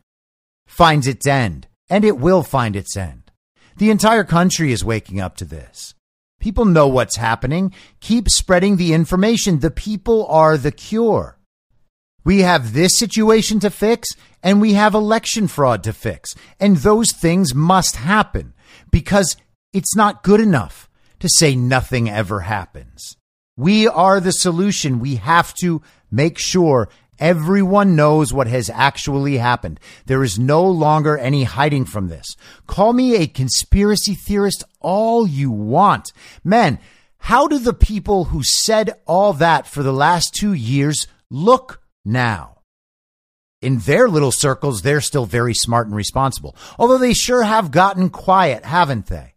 [0.72, 3.30] finds its end, and it will find its end.
[3.76, 5.94] The entire country is waking up to this.
[6.40, 7.74] People know what's happening.
[8.00, 9.60] Keep spreading the information.
[9.60, 11.38] The people are the cure.
[12.24, 14.08] We have this situation to fix
[14.42, 16.34] and we have election fraud to fix.
[16.58, 18.54] And those things must happen
[18.90, 19.36] because
[19.74, 20.88] it's not good enough
[21.20, 23.16] to say nothing ever happens.
[23.56, 25.00] We are the solution.
[25.00, 26.88] We have to make sure
[27.22, 29.78] Everyone knows what has actually happened.
[30.06, 32.34] There is no longer any hiding from this.
[32.66, 36.12] Call me a conspiracy theorist all you want.
[36.42, 36.80] Men,
[37.18, 42.62] how do the people who said all that for the last two years look now?
[43.60, 46.56] In their little circles, they're still very smart and responsible.
[46.76, 49.34] Although they sure have gotten quiet, haven't they?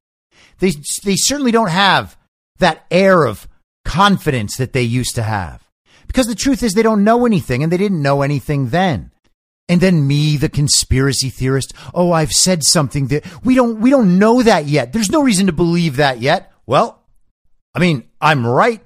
[0.57, 0.71] They,
[1.03, 2.17] they certainly don't have
[2.57, 3.47] that air of
[3.83, 5.64] confidence that they used to have.
[6.15, 9.11] Because the truth is they don't know anything and they didn't know anything then.
[9.67, 11.73] And then me, the conspiracy theorist.
[11.93, 14.93] Oh, I've said something that we don't, we don't know that yet.
[14.93, 16.53] There's no reason to believe that yet.
[16.65, 17.03] Well,
[17.73, 18.81] I mean, I'm right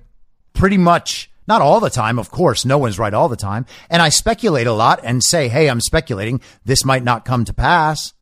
[0.53, 1.29] pretty much.
[1.47, 2.65] Not all the time, of course.
[2.65, 3.67] No one's right all the time.
[3.91, 6.41] And I speculate a lot and say, Hey, I'm speculating.
[6.65, 8.15] This might not come to pass.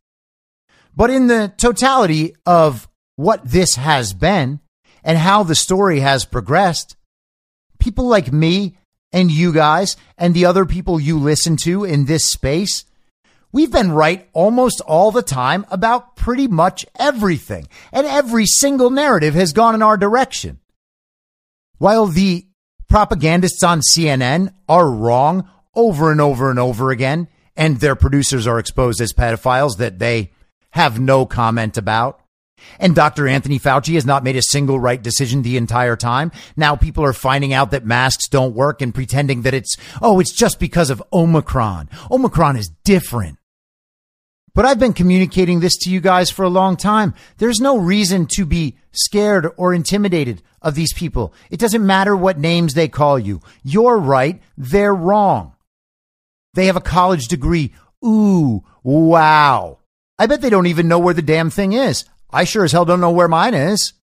[0.94, 4.60] But in the totality of what this has been
[5.02, 6.94] and how the story has progressed,
[7.78, 8.76] people like me
[9.12, 12.84] and you guys and the other people you listen to in this space,
[13.52, 17.68] we've been right almost all the time about pretty much everything.
[17.92, 20.60] And every single narrative has gone in our direction.
[21.78, 22.46] While the
[22.88, 28.58] propagandists on CNN are wrong over and over and over again, and their producers are
[28.58, 30.30] exposed as pedophiles that they
[30.70, 32.20] have no comment about.
[32.78, 33.28] And Dr.
[33.28, 36.32] Anthony Fauci has not made a single right decision the entire time.
[36.56, 40.32] Now people are finding out that masks don't work and pretending that it's, oh, it's
[40.32, 41.88] just because of Omicron.
[42.10, 43.38] Omicron is different.
[44.54, 47.14] But I've been communicating this to you guys for a long time.
[47.36, 51.32] There's no reason to be scared or intimidated of these people.
[51.50, 53.40] It doesn't matter what names they call you.
[53.62, 54.42] You're right.
[54.56, 55.54] They're wrong.
[56.54, 57.72] They have a college degree.
[58.04, 59.78] Ooh, wow.
[60.18, 62.04] I bet they don't even know where the damn thing is.
[62.30, 63.94] I sure as hell don't know where mine is.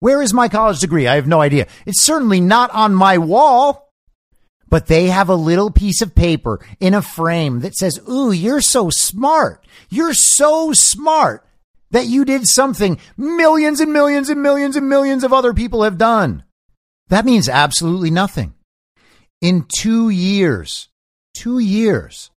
[0.00, 1.06] Where is my college degree?
[1.06, 1.66] I have no idea.
[1.86, 3.90] It's certainly not on my wall.
[4.68, 8.60] But they have a little piece of paper in a frame that says, Ooh, you're
[8.60, 9.64] so smart.
[9.88, 11.46] You're so smart
[11.90, 15.96] that you did something millions and millions and millions and millions of other people have
[15.96, 16.42] done.
[17.08, 18.54] That means absolutely nothing.
[19.40, 20.88] In two years,
[21.34, 22.30] two years,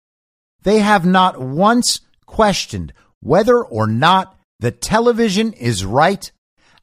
[0.62, 6.30] they have not once questioned whether or not the television is right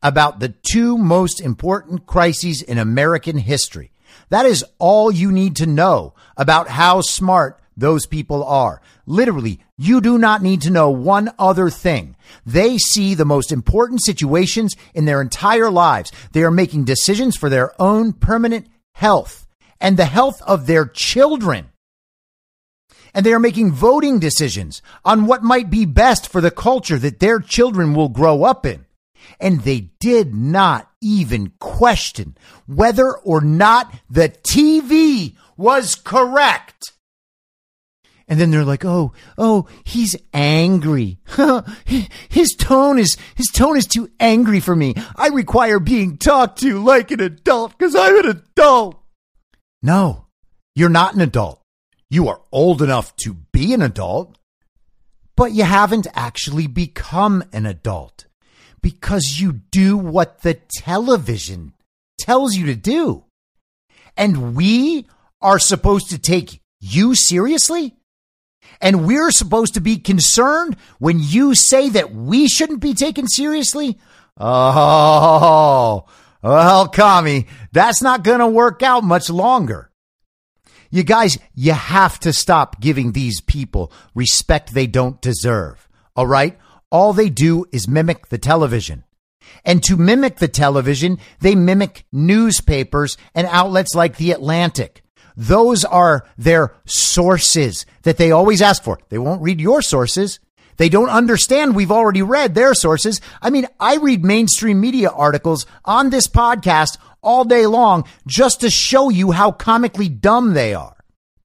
[0.01, 3.91] about the two most important crises in American history.
[4.29, 8.81] That is all you need to know about how smart those people are.
[9.05, 12.15] Literally, you do not need to know one other thing.
[12.45, 16.11] They see the most important situations in their entire lives.
[16.31, 19.47] They are making decisions for their own permanent health
[19.81, 21.69] and the health of their children.
[23.13, 27.19] And they are making voting decisions on what might be best for the culture that
[27.19, 28.85] their children will grow up in
[29.39, 36.91] and they did not even question whether or not the TV was correct.
[38.27, 41.19] And then they're like, "Oh, oh, he's angry.
[42.29, 44.95] his tone is his tone is too angry for me.
[45.15, 48.97] I require being talked to like an adult because I'm an adult."
[49.81, 50.27] No,
[50.73, 51.62] you're not an adult.
[52.13, 54.37] You are old enough to be an adult,
[55.35, 58.27] but you haven't actually become an adult
[58.83, 61.73] because you do what the television
[62.19, 63.23] tells you to do.
[64.15, 65.07] And we
[65.41, 67.95] are supposed to take you seriously?
[68.79, 73.97] And we're supposed to be concerned when you say that we shouldn't be taken seriously?
[74.39, 76.05] Oh,
[76.43, 79.89] well, Kami, that's not going to work out much longer.
[80.93, 85.89] You guys, you have to stop giving these people respect they don't deserve.
[86.15, 86.57] All right?
[86.93, 89.03] all they do is mimic the television.
[89.65, 95.01] And to mimic the television, they mimic newspapers and outlets like The Atlantic.
[95.35, 98.99] Those are their sources that they always ask for.
[99.09, 100.39] They won't read your sources.
[100.77, 103.19] They don't understand we've already read their sources.
[103.41, 108.69] I mean, I read mainstream media articles on this podcast all day long just to
[108.69, 110.97] show you how comically dumb they are.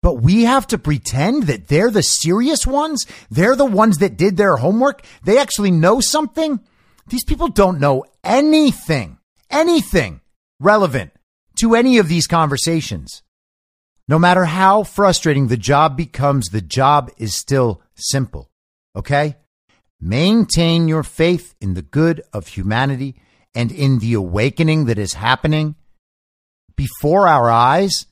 [0.03, 3.07] But we have to pretend that they're the serious ones.
[3.31, 5.03] They're the ones that did their homework.
[5.25, 6.61] They actually know something.
[7.09, 9.19] These people don't know anything,
[9.51, 10.21] anything
[10.61, 11.13] relevant
[11.61, 13.23] to any of these conversations.
[14.07, 18.51] No matter how frustrating the job becomes, the job is still simple.
[18.95, 19.37] Okay?
[20.01, 23.17] Maintain your faith in the good of humanity
[23.55, 25.75] and in the awakening that is happening
[26.77, 28.07] before our eyes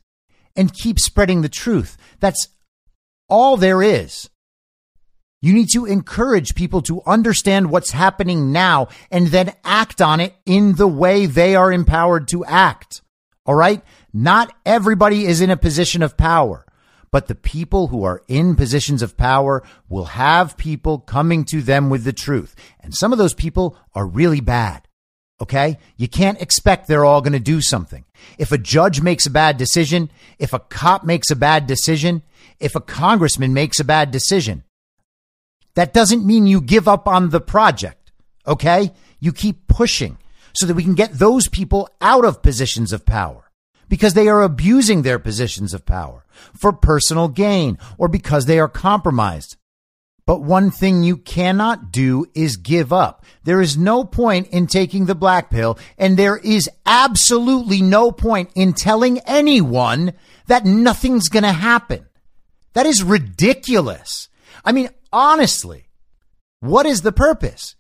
[0.57, 1.97] and keep spreading the truth.
[2.21, 2.49] That's
[3.29, 4.29] all there is.
[5.43, 10.35] You need to encourage people to understand what's happening now and then act on it
[10.47, 13.03] in the way they are empowered to act.
[13.45, 13.83] All right?
[14.13, 16.67] Not everybody is in a position of power,
[17.13, 21.91] but the people who are in positions of power will have people coming to them
[21.91, 22.57] with the truth.
[22.81, 24.86] And some of those people are really bad.
[25.41, 25.79] Okay?
[25.97, 28.05] You can't expect they're all going to do something.
[28.39, 32.23] If a judge makes a bad decision, if a cop makes a bad decision,
[32.59, 34.65] if a congressman makes a bad decision,
[35.75, 38.13] that doesn't mean you give up on the project.
[38.47, 38.93] Okay?
[39.21, 40.19] You keep pushing
[40.55, 43.51] so that we can get those people out of positions of power
[43.89, 46.25] because they are abusing their positions of power
[46.55, 49.57] for personal gain or because they are compromised.
[50.27, 53.25] But one thing you cannot do is give up.
[53.45, 58.51] There is no point in taking the black pill, and there is absolutely no point
[58.57, 60.13] in telling anyone
[60.49, 62.07] that nothing's going to happen.
[62.73, 64.29] That is ridiculous.
[64.65, 65.89] I mean, honestly,
[66.59, 67.77] what is the purpose?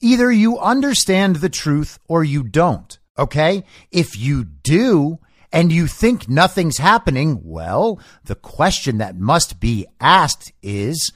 [0.00, 2.98] Either you understand the truth or you don't.
[3.18, 3.64] Okay.
[3.90, 5.18] If you do,
[5.52, 11.12] and you think nothing's happening, well, the question that must be asked is,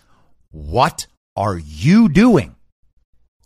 [0.51, 2.57] what are you doing?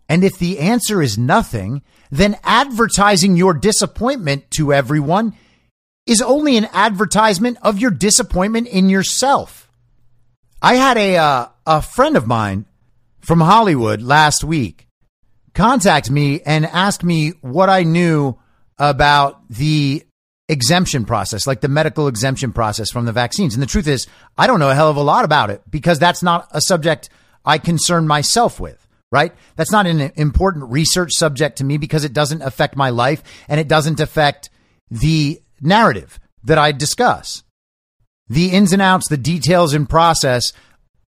[0.08, 5.34] And if the answer is nothing, then advertising your disappointment to everyone
[6.06, 9.70] is only an advertisement of your disappointment in yourself.
[10.60, 12.66] I had a uh, a friend of mine
[13.20, 14.86] from Hollywood last week
[15.54, 18.38] contact me and ask me what I knew
[18.78, 20.04] about the
[20.48, 23.54] exemption process, like the medical exemption process from the vaccines.
[23.54, 25.98] And the truth is, I don't know a hell of a lot about it because
[25.98, 27.08] that's not a subject
[27.44, 29.32] I concern myself with, right?
[29.56, 33.58] That's not an important research subject to me because it doesn't affect my life and
[33.58, 34.50] it doesn't affect
[34.90, 37.42] the narrative that I discuss.
[38.28, 40.52] The ins and outs, the details and process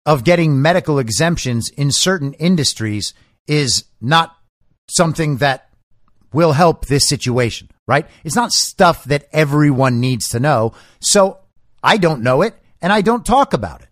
[0.05, 3.13] of getting medical exemptions in certain industries
[3.47, 4.35] is not
[4.89, 5.69] something that
[6.33, 8.07] will help this situation, right?
[8.23, 10.73] It's not stuff that everyone needs to know.
[10.99, 11.39] So
[11.83, 13.89] I don't know it and I don't talk about it.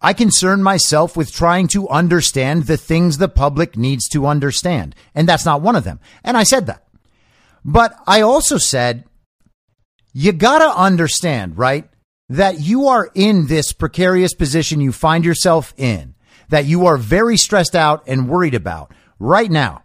[0.00, 4.96] I concern myself with trying to understand the things the public needs to understand.
[5.14, 6.00] And that's not one of them.
[6.24, 6.84] And I said that.
[7.64, 9.04] But I also said,
[10.12, 11.88] you gotta understand, right?
[12.28, 16.14] That you are in this precarious position you find yourself in,
[16.48, 19.84] that you are very stressed out and worried about right now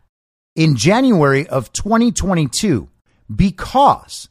[0.55, 2.89] in January of 2022
[3.33, 4.29] because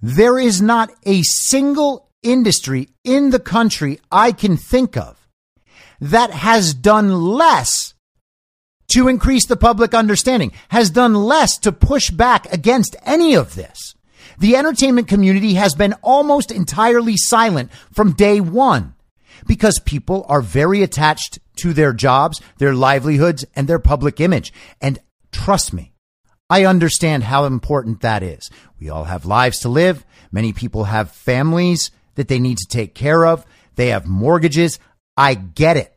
[0.00, 5.28] there is not a single industry in the country I can think of
[6.00, 7.94] that has done less
[8.92, 13.94] to increase the public understanding, has done less to push back against any of this.
[14.38, 18.94] The entertainment community has been almost entirely silent from day one
[19.46, 24.52] because people are very attached to their jobs, their livelihoods, and their public image.
[24.80, 24.98] And
[25.30, 25.92] trust me,
[26.50, 28.50] I understand how important that is.
[28.80, 30.04] We all have lives to live.
[30.32, 33.46] Many people have families that they need to take care of.
[33.76, 34.80] They have mortgages.
[35.16, 35.96] I get it.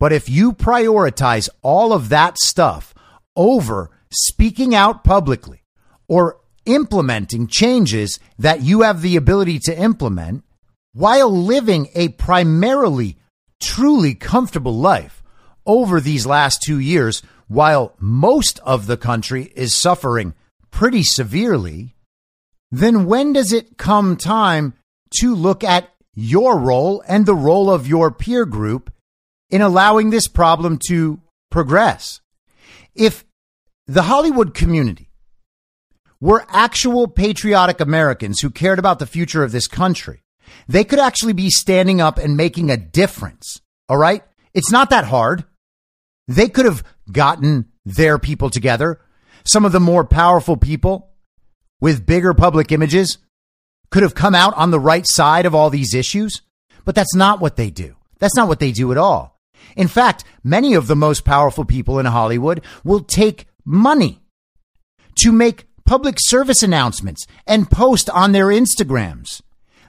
[0.00, 2.94] But if you prioritize all of that stuff
[3.36, 5.62] over speaking out publicly
[6.08, 10.44] or implementing changes that you have the ability to implement
[10.92, 13.18] while living a primarily
[13.60, 15.22] truly comfortable life
[15.66, 20.34] over these last two years, while most of the country is suffering
[20.70, 21.96] pretty severely,
[22.70, 24.74] then when does it come time
[25.18, 28.92] to look at your role and the role of your peer group
[29.50, 31.20] in allowing this problem to
[31.50, 32.20] progress?
[32.94, 33.24] If
[33.86, 35.08] the Hollywood community
[36.20, 40.22] were actual patriotic Americans who cared about the future of this country,
[40.66, 43.60] they could actually be standing up and making a difference.
[43.88, 44.22] All right.
[44.52, 45.44] It's not that hard.
[46.26, 49.00] They could have gotten their people together.
[49.44, 51.10] Some of the more powerful people
[51.80, 53.18] with bigger public images
[53.90, 56.42] could have come out on the right side of all these issues,
[56.84, 57.96] but that's not what they do.
[58.18, 59.38] That's not what they do at all.
[59.76, 64.20] In fact, many of the most powerful people in Hollywood will take money
[65.16, 69.40] to make public service announcements and post on their Instagrams.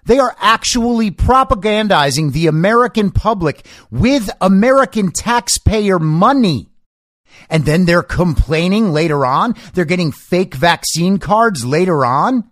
[0.06, 6.69] They are actually propagandizing the American public with American taxpayer money.
[7.50, 9.56] And then they're complaining later on.
[9.74, 12.50] They're getting fake vaccine cards later on.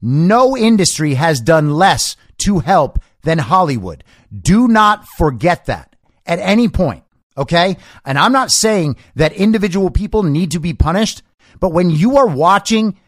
[0.00, 4.04] No industry has done less to help than Hollywood.
[4.36, 5.94] Do not forget that
[6.26, 7.04] at any point.
[7.36, 7.76] Okay.
[8.04, 11.22] And I'm not saying that individual people need to be punished.
[11.60, 12.98] But when you are watching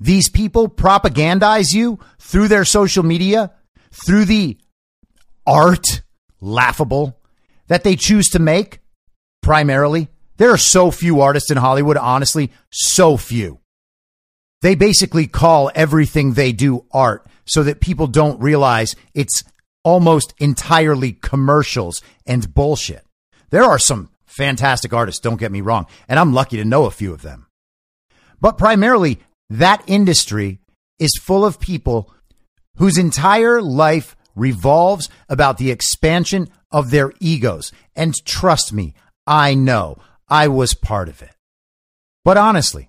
[0.00, 3.52] these people propagandize you through their social media,
[4.04, 4.58] through the
[5.46, 6.02] art,
[6.40, 7.20] laughable,
[7.68, 8.80] that they choose to make,
[9.42, 10.08] primarily,
[10.42, 13.60] there are so few artists in Hollywood, honestly, so few.
[14.60, 19.44] They basically call everything they do art so that people don't realize it's
[19.84, 23.06] almost entirely commercials and bullshit.
[23.50, 26.90] There are some fantastic artists, don't get me wrong, and I'm lucky to know a
[26.90, 27.46] few of them.
[28.40, 30.58] But primarily, that industry
[30.98, 32.12] is full of people
[32.78, 37.70] whose entire life revolves about the expansion of their egos.
[37.94, 39.98] And trust me, I know
[40.32, 41.36] I was part of it.
[42.24, 42.88] But honestly,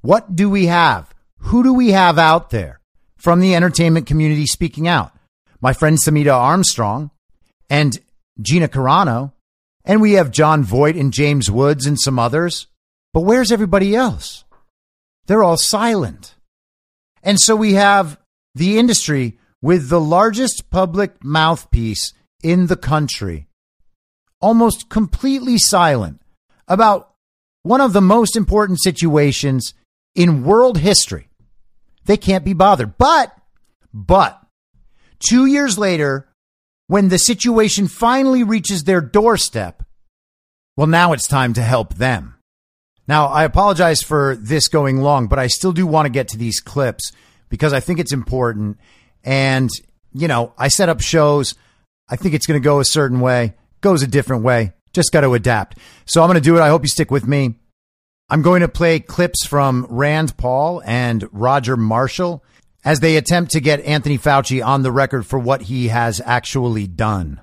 [0.00, 1.14] what do we have?
[1.40, 2.80] Who do we have out there
[3.18, 5.12] from the entertainment community speaking out?
[5.60, 7.10] My friend Samita Armstrong
[7.68, 7.98] and
[8.40, 9.32] Gina Carano,
[9.84, 12.68] and we have Jon Voight and James Woods and some others.
[13.12, 14.44] But where's everybody else?
[15.26, 16.36] They're all silent.
[17.22, 18.18] And so we have
[18.54, 23.46] the industry with the largest public mouthpiece in the country,
[24.40, 26.22] almost completely silent
[26.68, 27.14] about
[27.62, 29.74] one of the most important situations
[30.14, 31.28] in world history.
[32.04, 32.96] They can't be bothered.
[32.96, 33.36] But,
[33.92, 34.40] but,
[35.18, 36.28] two years later,
[36.86, 39.82] when the situation finally reaches their doorstep,
[40.76, 42.34] well, now it's time to help them.
[43.06, 46.38] Now, I apologize for this going long, but I still do want to get to
[46.38, 47.10] these clips
[47.48, 48.78] because I think it's important.
[49.24, 49.70] And,
[50.12, 51.54] you know, I set up shows.
[52.08, 54.72] I think it's going to go a certain way, goes a different way.
[54.98, 55.78] Just got to adapt.
[56.06, 56.60] So I'm going to do it.
[56.60, 57.54] I hope you stick with me.
[58.28, 62.42] I'm going to play clips from Rand Paul and Roger Marshall
[62.84, 66.88] as they attempt to get Anthony Fauci on the record for what he has actually
[66.88, 67.40] done.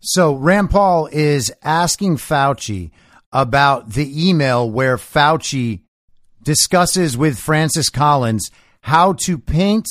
[0.00, 2.90] So Rand Paul is asking Fauci
[3.32, 5.80] about the email where Fauci
[6.42, 8.50] discusses with Francis Collins
[8.82, 9.86] how to paint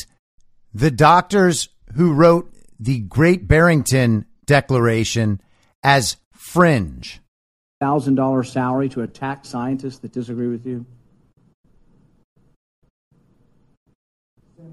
[0.72, 5.42] the doctors who wrote the Great Barrington Declaration
[5.84, 6.18] as
[6.52, 7.22] fringe.
[7.80, 10.86] Thousand dollar salary to attack scientists that disagree with you?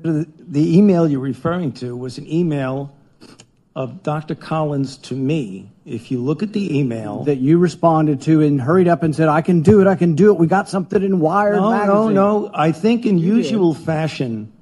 [0.03, 2.95] The, the email you're referring to was an email
[3.75, 4.35] of Dr.
[4.35, 5.71] Collins to me.
[5.87, 9.29] If you look at the email, that you responded to and hurried up and said,
[9.29, 9.87] "I can do it.
[9.87, 10.39] I can do it.
[10.39, 12.51] We got something in Wired no, magazine." no, no.
[12.53, 14.53] I think in usual fashion,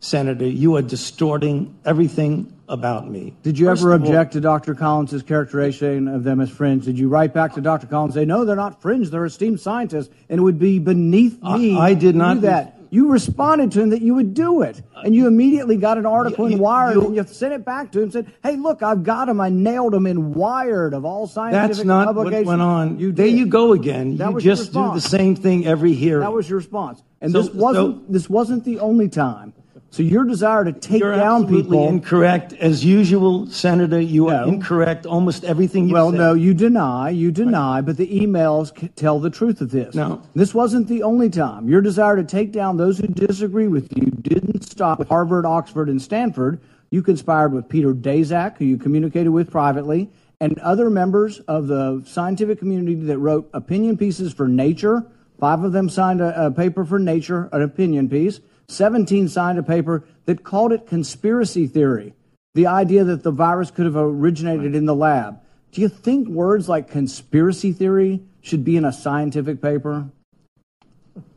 [0.00, 3.34] Senator, you are distorting everything about me.
[3.42, 4.74] Did you First ever of all- object to Dr.
[4.74, 6.84] Collins' characterization of them as fringe?
[6.84, 7.86] Did you write back to Dr.
[7.86, 9.10] Collins and say, "No, they're not fringe.
[9.10, 11.76] They're esteemed scientists," and it would be beneath me.
[11.76, 12.70] I did to not- do that.
[12.90, 16.48] You responded to him that you would do it, and you immediately got an article
[16.48, 18.04] You- in Wired, you- and you sent it back to him.
[18.04, 19.40] and Said, "Hey, look, I've got him.
[19.40, 22.98] I nailed him in Wired of all scientific That's not what publications." went on.
[23.00, 23.36] You there did.
[23.36, 24.16] you go again.
[24.18, 26.20] That you just do the same thing every hearing.
[26.22, 29.54] That was your response, and So- this wasn't so- this wasn't the only time.
[29.94, 31.86] So your desire to take You're down people.
[31.86, 32.52] incorrect.
[32.54, 35.06] As usual, Senator, you are incorrect.
[35.06, 36.18] Almost everything you well, said.
[36.18, 39.94] no, you deny, you deny, but the emails c- tell the truth of this.
[39.94, 40.20] No.
[40.34, 41.68] This wasn't the only time.
[41.68, 45.88] Your desire to take down those who disagree with you didn't stop at Harvard, Oxford,
[45.88, 46.58] and Stanford.
[46.90, 50.10] You conspired with Peter Daszak, who you communicated with privately,
[50.40, 55.06] and other members of the scientific community that wrote opinion pieces for Nature.
[55.38, 58.40] Five of them signed a, a paper for Nature, an opinion piece.
[58.68, 62.14] 17 signed a paper that called it conspiracy theory
[62.54, 65.40] the idea that the virus could have originated in the lab.
[65.72, 70.08] Do you think words like conspiracy theory should be in a scientific paper?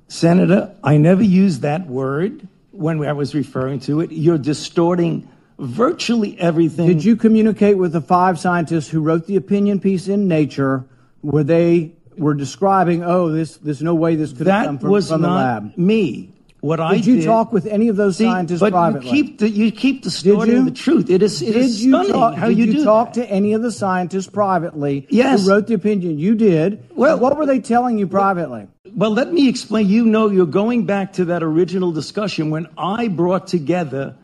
[0.07, 4.11] Senator, I never used that word when I was referring to it.
[4.11, 5.27] You're distorting
[5.57, 6.87] virtually everything.
[6.87, 10.85] Did you communicate with the five scientists who wrote the opinion piece in Nature
[11.21, 14.91] where they were describing, oh, this, there's no way this could have come That from,
[14.91, 15.77] was from the not lab?
[15.77, 16.33] me.
[16.67, 19.07] What I Did you did, talk with any of those See, scientists but privately?
[19.09, 20.65] you keep the, you keep distorting you?
[20.65, 21.09] the truth.
[21.09, 23.21] It is it did is you stunning talk, how did you, you, talk that.
[23.25, 25.43] to any of the scientists privately Yes.
[25.45, 26.19] who wrote the opinion?
[26.19, 26.83] You did.
[26.93, 28.67] Well- what were they telling you privately?
[28.95, 29.87] Well, let me explain.
[29.87, 34.15] You know, you're going back to that original discussion when I brought together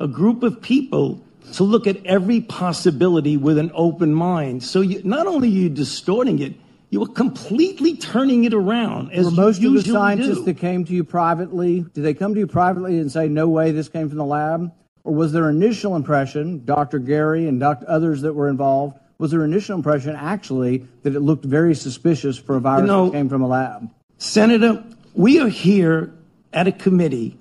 [0.00, 1.22] a group of people
[1.52, 4.64] to look at every possibility with an open mind.
[4.64, 6.54] So you, not only are you distorting it,
[6.92, 10.44] you are completely turning it around as Were most you of the scientists do.
[10.44, 13.72] that came to you privately, did they come to you privately and say, no way
[13.72, 14.70] this came from the lab?
[15.02, 16.98] Or was their initial impression, Dr.
[16.98, 17.86] Garry and Dr.
[17.88, 22.56] others that were involved, was their initial impression actually that it looked very suspicious for
[22.56, 23.88] a virus know- that came from a lab?
[24.18, 26.12] Senator, we are here
[26.52, 27.38] at a committee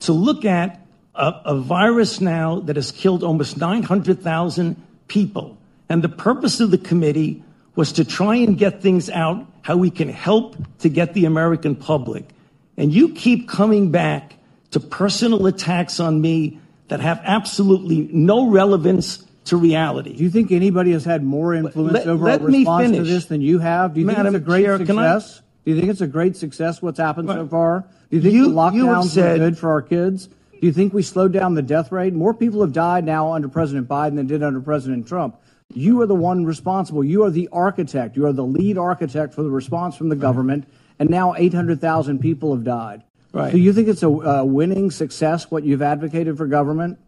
[0.00, 5.58] to look at a, a virus now that has killed almost 900,000 people.
[5.88, 7.42] And the purpose of the committee
[7.76, 11.74] was to try and get things out how we can help to get the American
[11.74, 12.28] public.
[12.76, 14.34] And you keep coming back
[14.72, 20.14] to personal attacks on me that have absolutely no relevance to reality.
[20.16, 23.26] Do you think anybody has had more influence let- over let a response to this
[23.26, 23.94] than you have?
[23.94, 25.42] Do you think it's a great Chair, success?
[25.64, 27.84] Do you think it's a great success what's happened so far?
[28.10, 30.28] Do you think You- the lockdowns said- were good for our kids?
[30.60, 32.14] Do you think we slowed down the death rate?
[32.14, 35.36] More people have died now under President Biden than did under President Trump.
[35.72, 37.02] You are the one responsible.
[37.02, 38.16] You are the architect.
[38.16, 40.68] You are the lead architect for the response from the government.
[40.98, 43.02] And now 800,000 people have died.
[43.32, 43.50] Right.
[43.50, 46.98] Do you think it's a uh, winning success what you've advocated for government?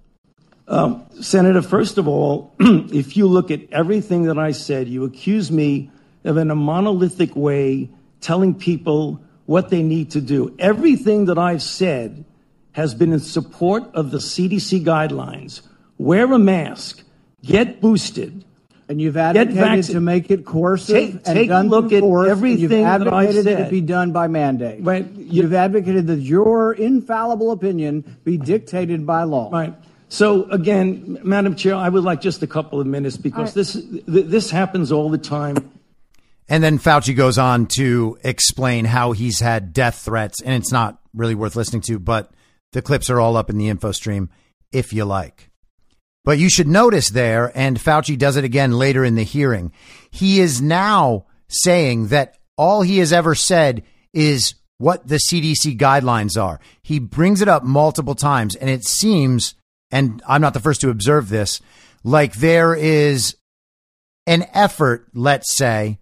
[1.20, 5.90] Senator, first of all, if you look at everything that I said, you accuse me
[6.24, 10.54] of in a monolithic way telling people what they need to do.
[10.58, 12.24] Everything that I've said
[12.72, 15.62] has been in support of the CDC guidelines.
[15.98, 17.02] Wear a mask,
[17.42, 18.44] get boosted.
[18.88, 22.00] And you've advocated vaccin- to make it coercive Take- and take a look through at
[22.02, 23.66] force, and everything you've that I've advocated that said.
[23.66, 24.84] it be done by mandate.
[24.84, 25.04] Right.
[25.16, 29.50] You've advocated that your infallible opinion be dictated by law.
[29.50, 29.74] Right.
[30.08, 34.04] So again, Madam Chair, I would like just a couple of minutes because this th-
[34.06, 35.56] this happens all the time.
[36.48, 41.00] And then Fauci goes on to explain how he's had death threats, and it's not
[41.12, 42.30] really worth listening to, but
[42.70, 44.30] the clips are all up in the info stream
[44.70, 45.50] if you like.
[46.26, 49.72] But you should notice there, and Fauci does it again later in the hearing,
[50.10, 56.36] he is now saying that all he has ever said is what the CDC guidelines
[56.36, 56.58] are.
[56.82, 59.54] He brings it up multiple times, and it seems,
[59.92, 61.60] and I'm not the first to observe this,
[62.02, 63.36] like there is
[64.26, 66.00] an effort, let's say,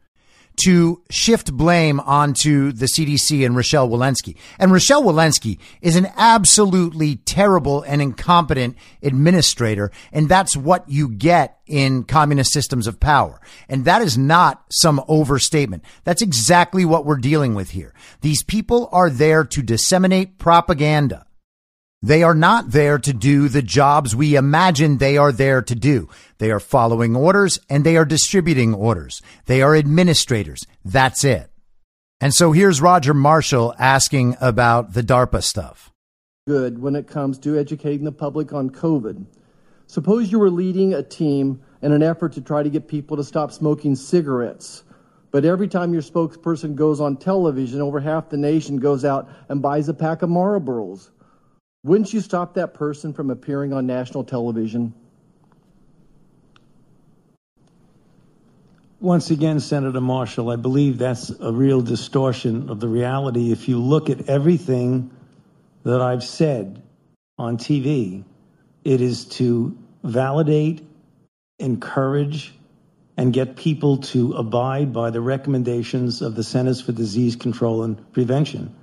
[0.65, 4.37] to shift blame onto the CDC and Rochelle Walensky.
[4.59, 9.91] And Rochelle Walensky is an absolutely terrible and incompetent administrator.
[10.13, 13.41] And that's what you get in communist systems of power.
[13.69, 15.85] And that is not some overstatement.
[16.05, 17.95] That's exactly what we're dealing with here.
[18.21, 21.27] These people are there to disseminate propaganda.
[22.05, 26.11] They are not there to do the jobs we imagine they are there to do.
[26.37, 29.23] They are following orders and they are distributing orders.
[29.47, 30.67] They are administrators.
[30.85, 31.51] That's it.
[32.21, 35.93] And so here's Roger Marshall asking about the DARPA stuff.
[36.47, 39.25] Good when it comes to educating the public on COVID.
[39.87, 43.25] Suppose you were leading a team in an effort to try to get people to
[43.25, 44.85] stop smoking cigarettes.
[45.31, 49.63] But every time your spokesperson goes on television, over half the nation goes out and
[49.63, 51.09] buys a pack of Marlboros.
[51.85, 54.95] Wouldn't you stop that person from appearing on national television?
[59.01, 63.53] Once again, Senator Marshall, I believe that's a real distortion of the reality.
[63.53, 65.11] If you look at everything
[65.83, 66.83] that I've said
[67.37, 68.25] on TV,
[68.83, 70.87] it is to validate,
[71.59, 72.55] encourage,
[73.19, 78.11] and get people to abide by the recommendations of the Centers for Disease Control and
[78.15, 78.75] Prevention.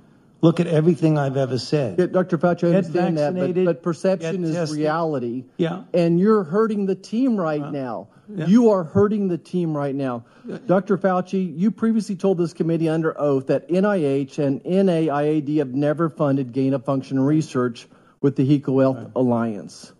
[0.42, 2.00] Look at everything I've ever said.
[2.00, 2.36] Yeah, Dr.
[2.36, 4.76] Fauci, I understand that, but, but perception is tested.
[4.76, 5.44] reality.
[5.56, 5.84] Yeah.
[5.94, 8.08] And you're hurting the team right now.
[8.28, 8.46] yeah.
[8.46, 10.24] You are hurting the team right now.
[10.66, 10.98] Dr.
[10.98, 16.52] Fauci, you previously told this committee under oath that NIH and NIAID have never funded
[16.52, 17.86] gain of function research
[18.20, 19.92] with the EcoHealth Alliance.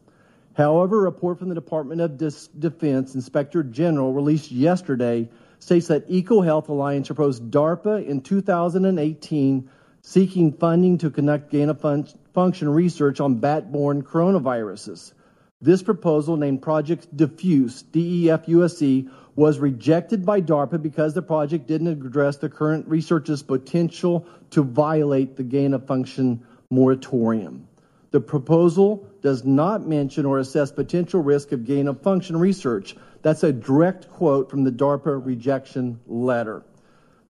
[0.54, 5.28] However, a report from the Department of Dis- Defense Inspector General released yesterday
[5.60, 9.70] states that EcoHealth Alliance proposed DARPA in 2018
[10.02, 15.12] seeking funding to conduct gain of fun- function research on bat-borne coronaviruses.
[15.60, 22.36] This proposal, named Project DEFUSE, D-E-F-U-S-E, was rejected by DARPA because the project didn't address
[22.36, 27.68] the current research's potential to violate the gain of function moratorium.
[28.10, 32.96] The proposal does not mention or assess potential risk of gain of function research.
[33.22, 36.64] That's a direct quote from the DARPA rejection letter.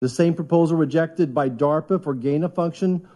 [0.02, 3.06] The same proposal rejected by DARPA for gain of function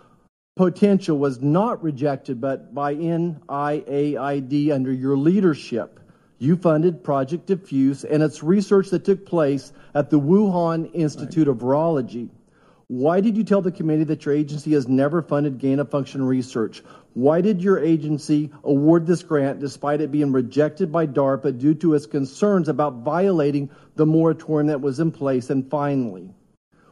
[0.55, 5.99] potential was not rejected but by NIAID under your leadership.
[6.39, 11.57] You funded Project DEFUSE and its research that took place at the Wuhan Institute of
[11.57, 12.29] Virology.
[12.87, 16.23] Why did you tell the committee that your agency has never funded gain of function
[16.25, 16.85] research?
[17.15, 21.95] Why did your agency award this grant despite it being rejected by DARPA due to
[21.95, 25.51] its concerns about violating the moratorium that was in place?
[25.51, 26.31] And finally,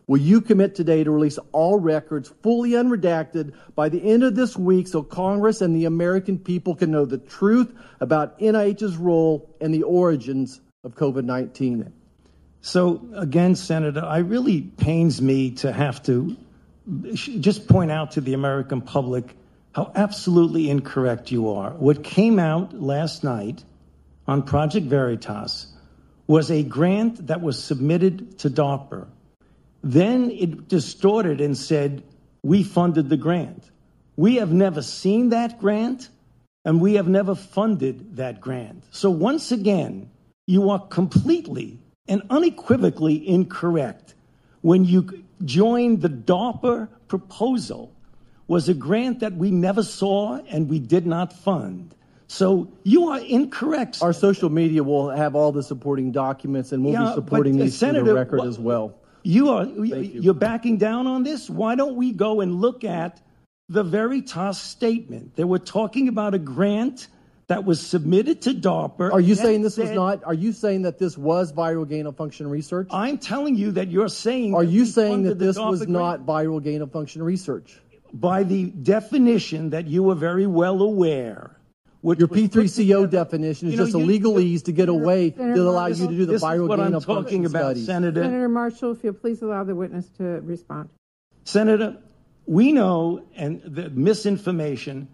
[0.06, 4.54] Will you commit today to release all records fully unredacted by the end of this
[4.54, 9.72] week so Congress and the American people can know the truth about NIH's role and
[9.72, 11.90] the origins of COVID 19?
[12.60, 16.36] So, again, Senator, I really pains me to have to
[17.14, 19.34] just point out to the American public
[19.74, 21.70] how absolutely incorrect you are.
[21.70, 23.64] What came out last night
[24.26, 25.66] on Project Veritas
[26.26, 29.06] was a grant that was submitted to DARPA
[29.84, 32.02] then it distorted and said,
[32.42, 33.70] we funded the grant.
[34.16, 36.08] We have never seen that grant
[36.64, 38.84] and we have never funded that grant.
[38.90, 40.10] So once again,
[40.46, 41.78] you are completely
[42.08, 44.14] and unequivocally incorrect
[44.62, 47.92] when you join the DARPA proposal
[48.46, 51.94] was a grant that we never saw and we did not fund.
[52.26, 53.98] So you are incorrect.
[54.02, 57.78] Our social media will have all the supporting documents and we'll Yeah, be supporting these
[57.78, 58.94] for the Senator, record wha- as well.
[59.24, 59.84] You are you.
[59.84, 61.50] you're backing down on this.
[61.50, 63.20] Why don't we go and look at
[63.68, 65.34] the Veritas statement?
[65.34, 67.08] They were talking about a grant
[67.46, 69.12] that was submitted to DARPA.
[69.12, 70.24] Are you saying this was not?
[70.24, 72.88] Are you saying that this was viral gain of function research?
[72.90, 74.54] I'm telling you that you're saying.
[74.54, 75.92] Are you saying that this DARPA was grant.
[75.92, 77.80] not viral gain of function research?
[78.14, 81.53] by the definition that you are very well aware?
[82.04, 85.30] Which Your P3CO together- definition is You know, just a you- legalese to get away
[85.30, 87.44] that Senator allow you to do the This is viral what gain I'm of talking
[87.44, 87.86] function about, studies.
[87.86, 88.22] Senator.
[88.24, 90.90] Senator Marshall, if you'll please allow the witness to respond.
[91.44, 91.96] Senator,
[92.46, 95.08] we know, and the misinformation,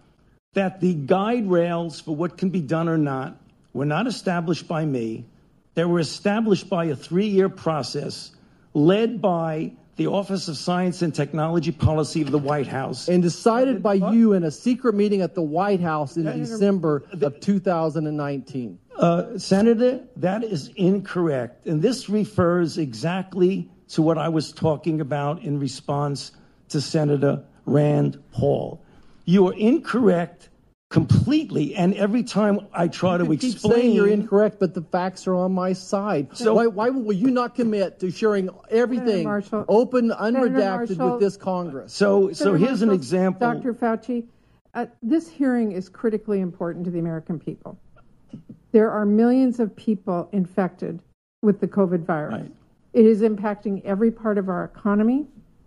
[0.54, 3.36] that the guide rails for what can be done or not
[3.72, 5.24] were not established by me.
[5.76, 8.32] They were established by a three year process
[8.74, 13.06] led by the Office of Science and Technology Policy of the White House.
[13.08, 17.38] and decided by you in a secret meeting at the White House in December of
[17.40, 18.78] 2019.
[18.96, 21.66] Uh, Senator, that is incorrect.
[21.66, 26.32] And this refers exactly to what I was talking about in response
[26.70, 28.82] to Senator Rand Paul.
[29.26, 30.48] You are incorrect
[30.90, 31.76] completely.
[31.76, 35.36] And every time I try to You keep explain, you're incorrect, but the facts are
[35.36, 36.36] on my side.
[36.36, 39.64] So- why, why will you not commit to sharing everything Marshall.
[39.68, 41.10] open, Senator unredacted Marshall.
[41.12, 41.92] with this Congress?
[41.92, 43.52] so so Senator here's an example.
[43.52, 43.72] Dr.
[43.72, 44.24] Fauci,
[44.74, 47.78] uh, this hearing is critically important to the American people.
[48.72, 51.02] There are millions of people infected
[51.42, 52.42] with the COVID virus.
[52.42, 52.52] Right.
[52.92, 55.26] It is impacting every part of our economy.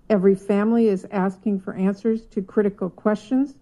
[0.10, 3.56] Every family is asking for answers to critical questions.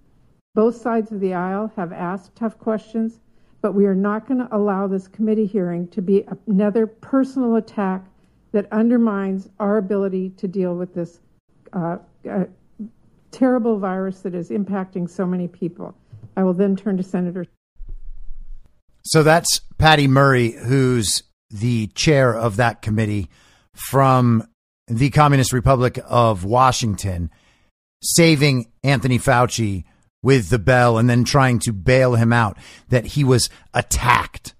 [0.54, 3.20] Both sides of the aisle have asked tough questions,
[3.62, 8.06] but we are not going to allow this committee hearing to be another personal attack
[8.52, 11.22] that undermines our ability to deal with this
[11.72, 11.98] uh,
[12.30, 12.44] uh,
[13.32, 15.96] terrible virus that is impacting so many people.
[16.36, 17.46] I will then turn to Senator.
[19.04, 23.30] So that's Patty Murray, who's the chair of that committee
[23.74, 24.48] from
[24.88, 27.32] the Communist Republic of Washington,
[28.04, 29.86] saving Anthony Fauci
[30.24, 32.58] with the bell and then trying to bail him out
[32.90, 34.54] that he was attacked.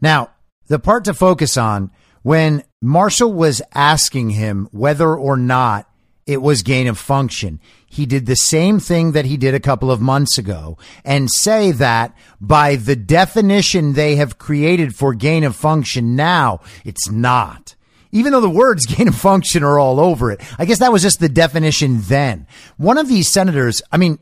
[0.00, 0.30] Now,
[0.68, 1.90] the part to focus on
[2.22, 5.86] when Marshall was asking him whether or not
[6.26, 7.60] it was gain of function.
[7.86, 11.72] He did the same thing that he did a couple of months ago and say
[11.72, 17.74] that by the definition they have created for gain of function now, it's not.
[18.12, 20.40] Even though the words gain of function are all over it.
[20.58, 22.46] I guess that was just the definition then.
[22.76, 24.20] One of these senators, I mean,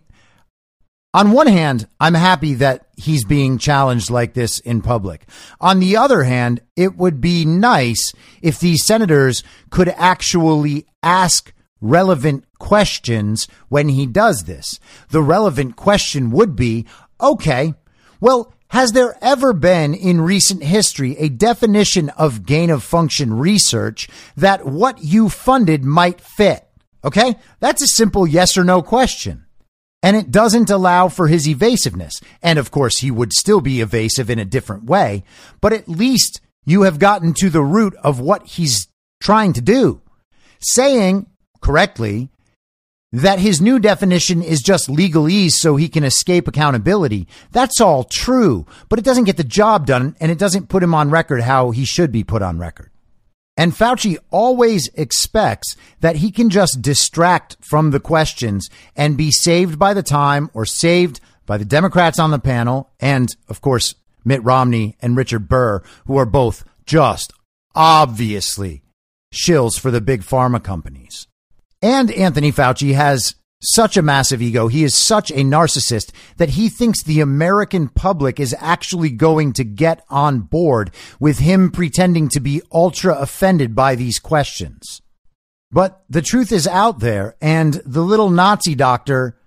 [1.15, 5.27] on one hand, I'm happy that he's being challenged like this in public.
[5.61, 8.13] On the other hand, it would be nice
[8.43, 14.79] if these senators could actually ask relevant questions when he does this.
[15.11, 16.87] The relevant question would be,
[17.21, 17.75] okay,
[18.21, 24.09] well, has there ever been in recent history a definition of gain of function research
[24.37, 26.67] that what you funded might fit?
[27.03, 27.37] Okay.
[27.61, 29.47] That's a simple yes or no question.
[30.03, 32.21] And it doesn't allow for his evasiveness.
[32.43, 35.25] And of course, he would still be evasive in a different way,
[35.61, 38.89] but at least you have gotten to the root of what he's
[39.21, 40.01] trying to do.
[40.61, 41.27] Saying
[41.61, 42.31] correctly
[43.11, 47.27] that his new definition is just legalese so he can escape accountability.
[47.53, 50.95] That's all true, but it doesn't get the job done and it doesn't put him
[50.95, 52.91] on record how he should be put on record.
[53.59, 59.81] And Fauci always expects that he can just distract from the questions and be saved
[59.81, 64.45] by the time or saved by the Democrats on the panel and, of course, Mitt
[64.45, 67.33] Romney and Richard Burr, who are both just
[67.75, 68.83] obviously
[69.35, 71.27] shills for the big pharma companies.
[71.83, 74.69] And Anthony Fauci has such a massive ego.
[74.69, 79.65] He is such a narcissist that he thinks the American public is actually going to
[79.65, 85.03] get on board with him pretending to be ultra offended by these questions.
[85.71, 89.39] But the truth is out there, and the little Nazi doctor,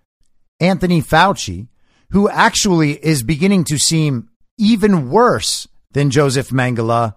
[0.60, 1.68] Anthony Fauci,
[2.12, 7.16] who actually is beginning to seem even worse than Joseph Mengele,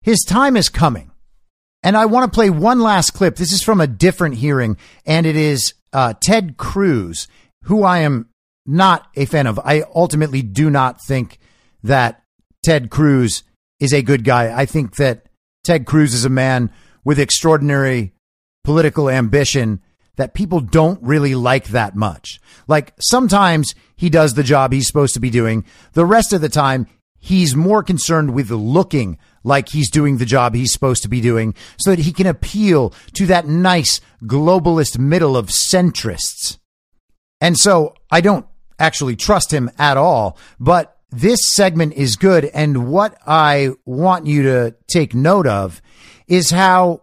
[0.00, 1.10] his time is coming.
[1.82, 3.36] And I want to play one last clip.
[3.36, 7.28] This is from a different hearing, and it is uh, Ted Cruz,
[7.64, 8.28] who I am
[8.66, 9.58] not a fan of.
[9.58, 11.38] I ultimately do not think
[11.82, 12.22] that
[12.64, 13.42] Ted Cruz
[13.80, 14.52] is a good guy.
[14.56, 15.26] I think that
[15.64, 16.70] Ted Cruz is a man
[17.04, 18.12] with extraordinary
[18.64, 19.80] political ambition
[20.16, 22.40] that people don't really like that much.
[22.66, 25.64] Like sometimes he does the job he's supposed to be doing.
[25.94, 26.86] The rest of the time,
[27.18, 29.16] he's more concerned with looking
[29.48, 32.90] like he's doing the job he's supposed to be doing so that he can appeal
[33.14, 36.58] to that nice globalist middle of centrists.
[37.40, 38.46] And so I don't
[38.78, 42.44] actually trust him at all, but this segment is good.
[42.44, 45.80] And what I want you to take note of
[46.26, 47.02] is how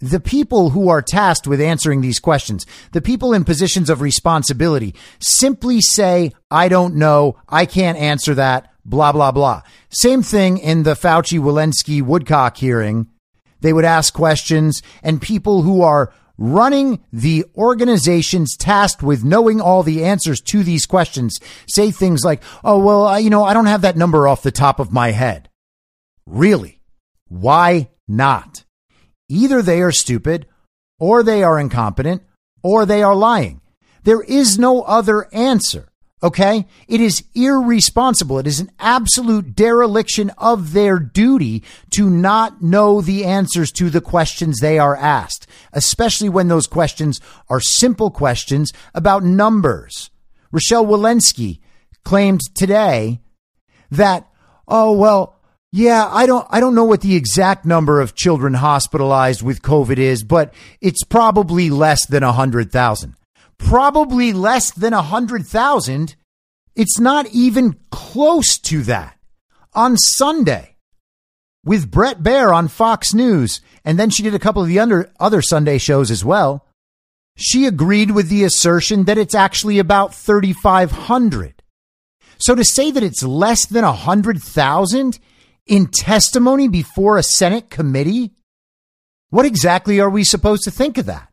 [0.00, 4.94] the people who are tasked with answering these questions, the people in positions of responsibility,
[5.18, 7.36] simply say, I don't know.
[7.48, 8.72] I can't answer that.
[8.88, 9.60] Blah, blah, blah.
[9.90, 13.06] Same thing in the Fauci Walensky Woodcock hearing.
[13.60, 19.82] They would ask questions and people who are running the organizations tasked with knowing all
[19.82, 21.38] the answers to these questions
[21.68, 24.50] say things like, Oh, well, I, you know, I don't have that number off the
[24.50, 25.50] top of my head.
[26.24, 26.80] Really?
[27.28, 28.64] Why not?
[29.28, 30.46] Either they are stupid
[30.98, 32.22] or they are incompetent
[32.62, 33.60] or they are lying.
[34.04, 35.88] There is no other answer.
[36.22, 36.66] Okay.
[36.88, 38.38] It is irresponsible.
[38.38, 41.62] It is an absolute dereliction of their duty
[41.94, 47.20] to not know the answers to the questions they are asked, especially when those questions
[47.48, 50.10] are simple questions about numbers.
[50.50, 51.60] Rochelle Walensky
[52.04, 53.20] claimed today
[53.90, 54.26] that,
[54.66, 55.36] oh, well,
[55.70, 59.98] yeah, I don't I don't know what the exact number of children hospitalized with COVID
[59.98, 63.14] is, but it's probably less than 100,000.
[63.58, 66.16] Probably less than 100,000
[66.74, 69.18] It's not even close to that.
[69.74, 70.76] On Sunday,
[71.64, 75.10] with Bret Baier on Fox News, and then she did a couple of the under,
[75.20, 76.66] other Sunday shows as well.
[77.36, 81.62] She agreed with the assertion that it's actually about 3,500.
[82.38, 85.18] So to say that it's less than 100,000
[85.66, 88.32] in testimony before a Senate committee,
[89.30, 91.28] what exactly are we supposed to think of that?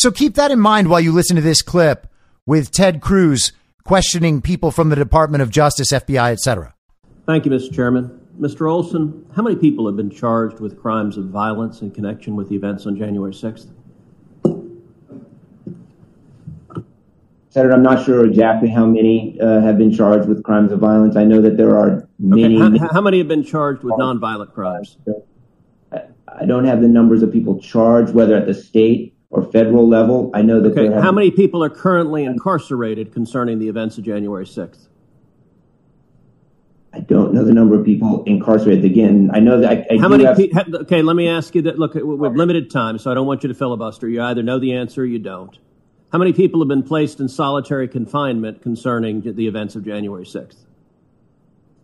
[0.00, 2.06] So keep that in mind while you listen to this clip
[2.46, 3.52] with Ted Cruz
[3.84, 6.74] questioning people from the Department of Justice, FBI, etc.
[7.26, 7.70] Thank you, Mr.
[7.70, 8.18] Chairman.
[8.40, 8.66] Mr.
[8.66, 12.56] Olsen, how many people have been charged with crimes of violence in connection with the
[12.56, 13.66] events on January 6th?
[17.50, 21.14] Senator, I'm not sure exactly how many uh, have been charged with crimes of violence.
[21.14, 22.58] I know that there are many.
[22.58, 22.78] Okay.
[22.78, 24.96] How, how, many have been charged with nonviolent crimes?
[25.92, 30.30] I don't have the numbers of people charged, whether at the state or federal level.
[30.34, 30.76] I know that.
[30.76, 30.92] Okay.
[31.00, 34.88] How many people are currently incarcerated concerning the events of January 6th?
[36.92, 38.84] I don't know the number of people incarcerated.
[38.84, 39.86] Again, I know that.
[39.90, 40.24] I, I how many?
[40.24, 40.36] Have...
[40.36, 40.50] Pe-
[40.82, 41.78] okay, let me ask you that.
[41.78, 44.08] Look, we have limited time, so I don't want you to filibuster.
[44.08, 45.56] You either know the answer or you don't.
[46.10, 50.56] How many people have been placed in solitary confinement concerning the events of January 6th?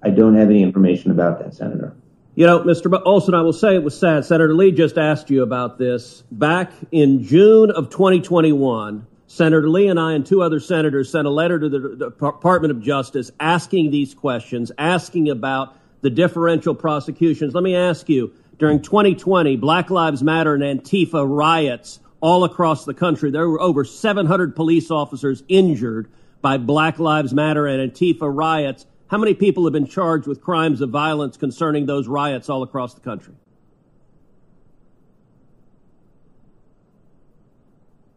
[0.03, 1.95] I don't have any information about that, Senator.
[2.37, 3.01] You know, Mr.
[3.07, 4.27] Olsen, I will say it was sad.
[4.27, 6.23] Senator Lee just asked you about this.
[6.31, 11.31] Back in June of 2021, Senator Lee and I and two other senators sent a
[11.31, 17.55] letter to the Department of Justice asking these questions, asking about the differential prosecutions.
[17.55, 22.93] Let me ask you, during 2020, Black Lives Matter and Antifa riots all across the
[22.93, 23.31] country.
[23.31, 26.11] There were over 700 police officers injured
[26.43, 28.85] by Black Lives Matter and Antifa riots.
[29.09, 32.95] How many people have been charged with crimes of violence concerning those riots all across
[32.95, 33.35] the country?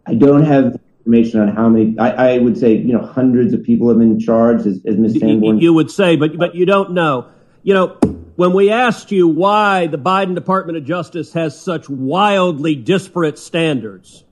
[0.07, 1.97] I don't have information on how many.
[1.99, 5.19] I, I would say, you know, hundreds of people have been charged, as, as Ms.
[5.19, 5.57] Sanborn.
[5.57, 7.27] You, you would say, but but you don't know.
[7.61, 7.87] You know,
[8.35, 14.23] when we asked you why the Biden Department of Justice has such wildly disparate standards,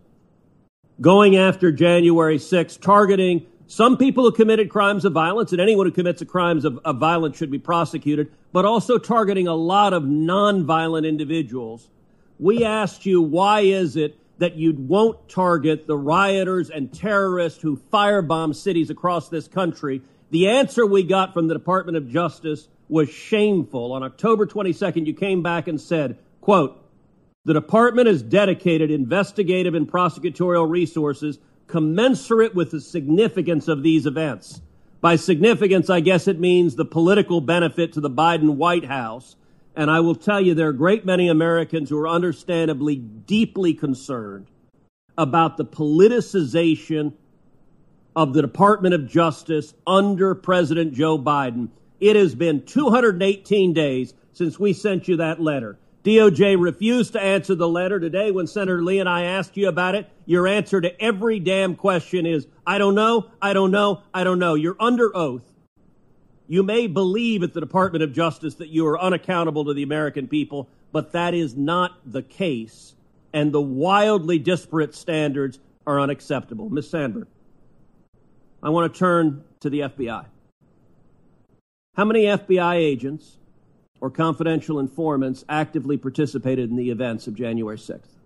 [1.00, 5.92] going after January 6th, targeting some people who committed crimes of violence, and anyone who
[5.92, 11.08] commits crimes of, of violence should be prosecuted, but also targeting a lot of nonviolent
[11.08, 11.90] individuals.
[12.40, 17.76] We asked you, why is it that you won't target the rioters and terrorists who
[17.92, 20.02] firebomb cities across this country?
[20.30, 23.92] The answer we got from the Department of Justice was shameful.
[23.92, 26.82] On October 22nd, you came back and said, quote,
[27.44, 34.62] the department has dedicated investigative and prosecutorial resources commensurate with the significance of these events.
[35.00, 39.36] By significance, I guess it means the political benefit to the Biden White House.
[39.76, 43.74] And I will tell you, there are a great many Americans who are understandably deeply
[43.76, 44.48] concerned
[45.18, 47.14] about the politicization
[48.16, 51.70] of the Department of Justice under President Joe Biden.
[52.00, 55.78] It has been 218 days since we sent you that letter.
[56.08, 59.94] DOJ refused to answer the letter today when Senator Lee and I asked you about
[59.94, 60.10] it.
[60.26, 64.40] Your answer to every damn question is, I don't know, I don't know, I don't
[64.40, 64.54] know.
[64.54, 65.44] You're under oath.
[66.48, 70.30] You may believe at the Department of Justice that you are unaccountable to the American
[70.30, 72.96] people, but that is not the case.
[73.34, 76.70] And the wildly disparate standards are unacceptable.
[76.70, 76.90] Ms.
[76.90, 77.28] Sanborn,
[78.64, 80.26] I want to turn to the FBI.
[81.98, 83.40] How many FBI agents
[84.02, 88.18] or confidential informants actively participated in the events of January 6th?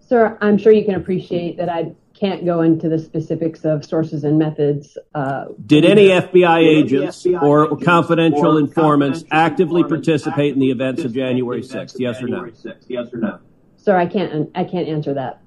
[0.00, 4.22] Sir, I'm sure you can appreciate that I can't go into the specifics of sources
[4.22, 4.96] and methods.
[5.14, 11.12] Uh, Did any FBI agents or, or confidential informants actively participate in the events of
[11.12, 11.96] January 6th?
[11.98, 12.50] Yes or no?
[12.86, 13.38] Yes or no?
[13.76, 14.50] Sir, I can't.
[14.54, 15.42] I can't answer that.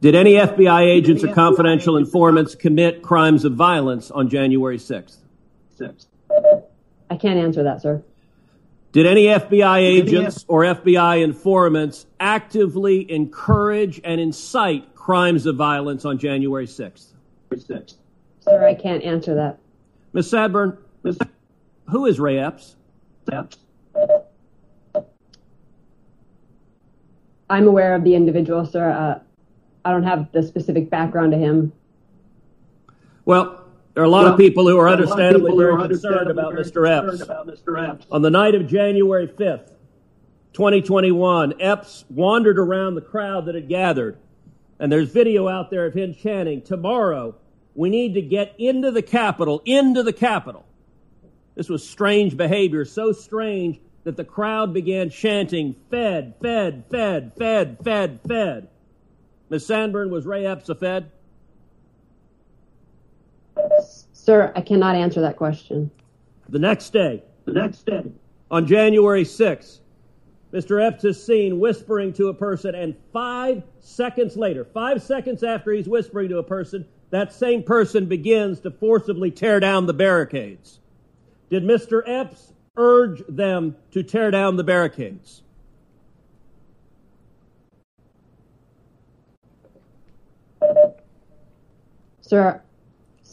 [0.00, 5.16] Did any FBI agents or confidential informants commit crimes of violence on January 6th?
[7.10, 8.02] I can't answer that, sir.
[8.92, 16.18] Did any FBI agents or FBI informants actively encourage and incite crimes of violence on
[16.18, 17.08] January 6th?
[18.40, 19.58] Sir, I can't answer that.
[20.12, 20.30] Ms.
[20.30, 20.78] Sanborn,
[21.88, 22.76] who is Ray Epps?
[27.48, 28.90] I'm aware of the individual, sir.
[28.90, 29.20] Uh,
[29.84, 31.72] I don't have the specific background to him.
[33.24, 33.65] Well,
[33.96, 36.86] there are a lot of people who are understandably very concerned about Mr.
[36.86, 37.22] Epps.
[37.22, 37.82] About Mr.
[37.82, 38.06] Epps.
[38.12, 39.70] On the night of January 5th,
[40.52, 44.18] 2021, Epps wandered around the crowd that had gathered.
[44.78, 47.36] And there's video out there of him chanting, Tomorrow,
[47.74, 50.66] we need to get into the Capitol, into the Capitol.
[51.54, 57.78] This was strange behavior, so strange that the crowd began chanting, Fed, Fed, Fed, Fed,
[57.82, 58.68] Fed, Fed.
[59.48, 59.64] Ms.
[59.64, 61.10] Sanborn, was Ray Epps a Fed?
[64.26, 65.88] Sir, I cannot answer that question.
[66.48, 68.10] The next day, the next day,
[68.50, 69.78] on January 6th,
[70.52, 70.84] Mr.
[70.84, 75.88] Epps is seen whispering to a person, and five seconds later, five seconds after he's
[75.88, 80.80] whispering to a person, that same person begins to forcibly tear down the barricades.
[81.48, 82.02] Did Mr.
[82.04, 85.42] Epps urge them to tear down the barricades?
[92.22, 92.60] Sir,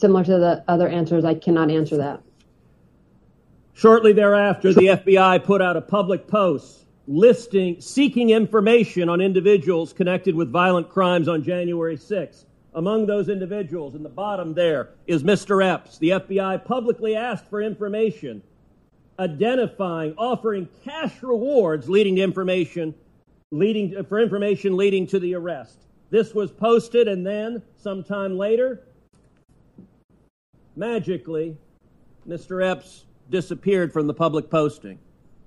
[0.04, 2.20] similar to the other answers, I cannot answer that.
[3.72, 10.34] Shortly thereafter, the FBI put out a public post listing, seeking information on individuals connected
[10.34, 12.44] with violent crimes on January 6th.
[12.74, 15.64] Among those individuals, in the bottom there, is Mr.
[15.64, 15.96] Epps.
[15.96, 18.42] The FBI publicly asked for information,
[19.18, 22.94] identifying, offering cash rewards leading to information,
[23.52, 25.78] leading for information leading to the arrest.
[26.10, 28.82] This was posted, and then, sometime later,
[30.76, 31.56] magically,
[32.28, 32.64] Mr.
[32.64, 34.98] Epps disappeared from the public posting.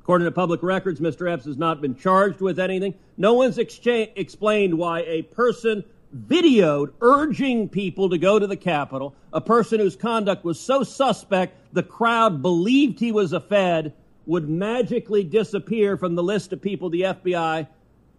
[0.02, 1.32] According to public records, Mr.
[1.32, 2.94] Epps has not been charged with anything.
[3.18, 5.84] No one's explained why a person
[6.28, 11.58] videoed urging people to go to the Capitol, a person whose conduct was so suspect
[11.74, 13.94] the crowd believed he was a Fed,
[14.26, 17.68] would magically disappear from the list of people the FBI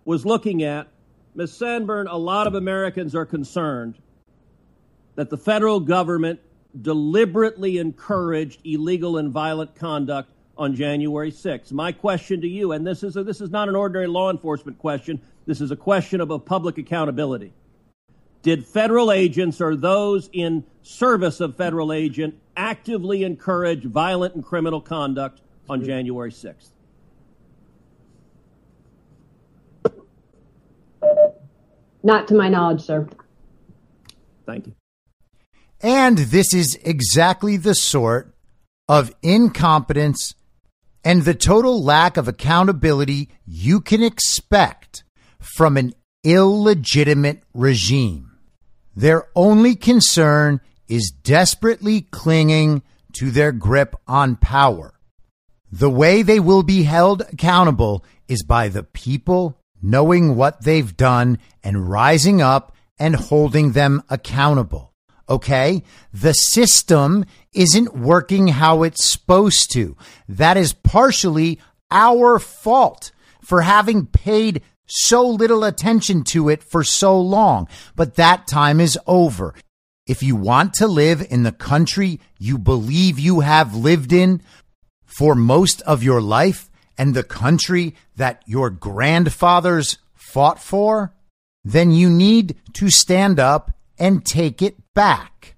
[0.04, 0.88] was looking at.
[1.34, 1.54] Ms.
[1.54, 3.96] Sanborn, a lot of Americans are concerned
[5.14, 6.40] that the federal government
[6.82, 11.72] deliberately encouraged illegal and violent conduct on January 6th.
[11.72, 14.78] My question to you, and this is, a, this is not an ordinary law enforcement
[14.78, 17.52] question, this is a question of a public accountability.
[18.42, 24.80] Did federal agents or those in service of federal agent actively encourage violent and criminal
[24.80, 26.70] conduct on January 6th?
[32.02, 33.08] Not to my knowledge, sir.
[34.46, 34.77] Thank you.
[35.80, 38.34] And this is exactly the sort
[38.88, 40.34] of incompetence
[41.04, 45.04] and the total lack of accountability you can expect
[45.38, 45.94] from an
[46.24, 48.32] illegitimate regime.
[48.96, 52.82] Their only concern is desperately clinging
[53.12, 54.94] to their grip on power.
[55.70, 61.38] The way they will be held accountable is by the people knowing what they've done
[61.62, 64.87] and rising up and holding them accountable.
[65.28, 65.82] Okay.
[66.12, 69.96] The system isn't working how it's supposed to.
[70.28, 71.60] That is partially
[71.90, 77.68] our fault for having paid so little attention to it for so long.
[77.94, 79.54] But that time is over.
[80.06, 84.40] If you want to live in the country you believe you have lived in
[85.04, 91.12] for most of your life and the country that your grandfathers fought for,
[91.64, 95.56] then you need to stand up and take it back.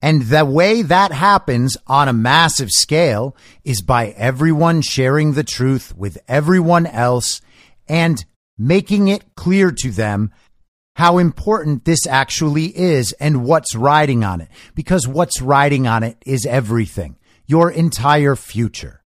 [0.00, 5.96] And the way that happens on a massive scale is by everyone sharing the truth
[5.96, 7.40] with everyone else
[7.88, 8.24] and
[8.58, 10.32] making it clear to them
[10.96, 14.48] how important this actually is and what's riding on it.
[14.74, 17.16] Because what's riding on it is everything,
[17.46, 19.02] your entire future.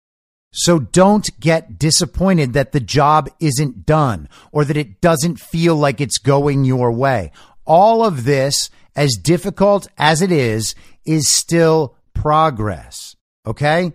[0.53, 6.01] So don't get disappointed that the job isn't done or that it doesn't feel like
[6.01, 7.33] it's going your way.
[7.67, 10.75] All of this, as difficult as it is,
[11.05, 13.17] is still progress.
[13.47, 13.93] Okay.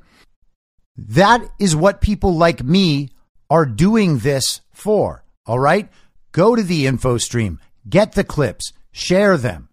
[0.98, 3.10] That is what people like me
[3.50, 5.24] are doing this for.
[5.46, 5.90] All right.
[6.32, 7.60] Go to the info stream,
[7.90, 9.70] get the clips, share them.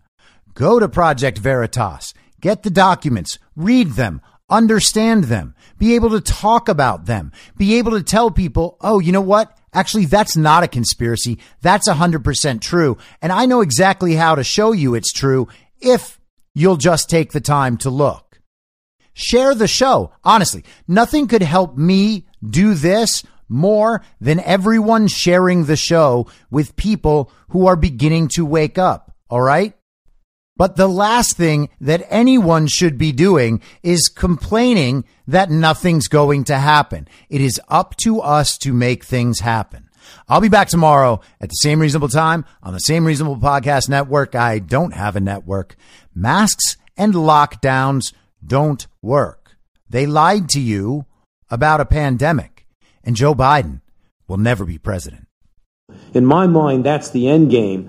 [0.54, 6.68] Go to Project Veritas, get the documents, read them, understand them, be able to talk
[6.68, 9.55] about them, be able to tell people, oh, you know what?
[9.76, 11.38] Actually, that's not a conspiracy.
[11.60, 12.96] That's 100% true.
[13.20, 15.48] And I know exactly how to show you it's true
[15.82, 16.18] if
[16.54, 18.40] you'll just take the time to look.
[19.12, 20.12] Share the show.
[20.24, 27.30] Honestly, nothing could help me do this more than everyone sharing the show with people
[27.48, 29.14] who are beginning to wake up.
[29.28, 29.75] All right.
[30.56, 36.58] But the last thing that anyone should be doing is complaining that nothing's going to
[36.58, 37.08] happen.
[37.28, 39.88] It is up to us to make things happen.
[40.28, 44.34] I'll be back tomorrow at the same reasonable time on the same reasonable podcast network.
[44.34, 45.76] I don't have a network.
[46.14, 48.12] Masks and lockdowns
[48.44, 49.56] don't work.
[49.90, 51.06] They lied to you
[51.50, 52.66] about a pandemic
[53.04, 53.80] and Joe Biden
[54.26, 55.28] will never be president.
[56.12, 57.88] In my mind, that's the end game.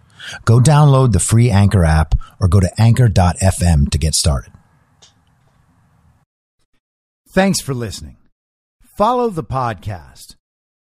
[0.45, 4.53] Go download the free Anchor app or go to anchor.fm to get started.
[7.29, 8.17] Thanks for listening.
[8.97, 10.35] Follow the podcast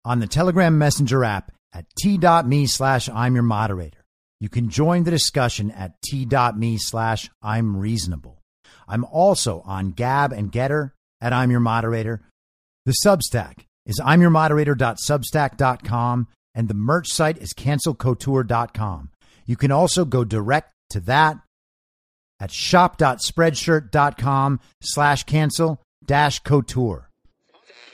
[0.05, 4.05] on the Telegram Messenger app at t.me slash I'm your moderator.
[4.41, 8.43] You can join the discussion at t.me slash I'm reasonable.
[8.89, 10.91] I'm also on Gab and Gettr
[11.21, 12.21] at I'm your moderator.
[12.85, 19.11] The Substack is I'm your moderator.substack.com and the merch site is cancelcouture.com.
[19.47, 21.39] You can also go direct to that
[22.41, 27.09] at shop.spreadshirt.com slash cancel dash couture.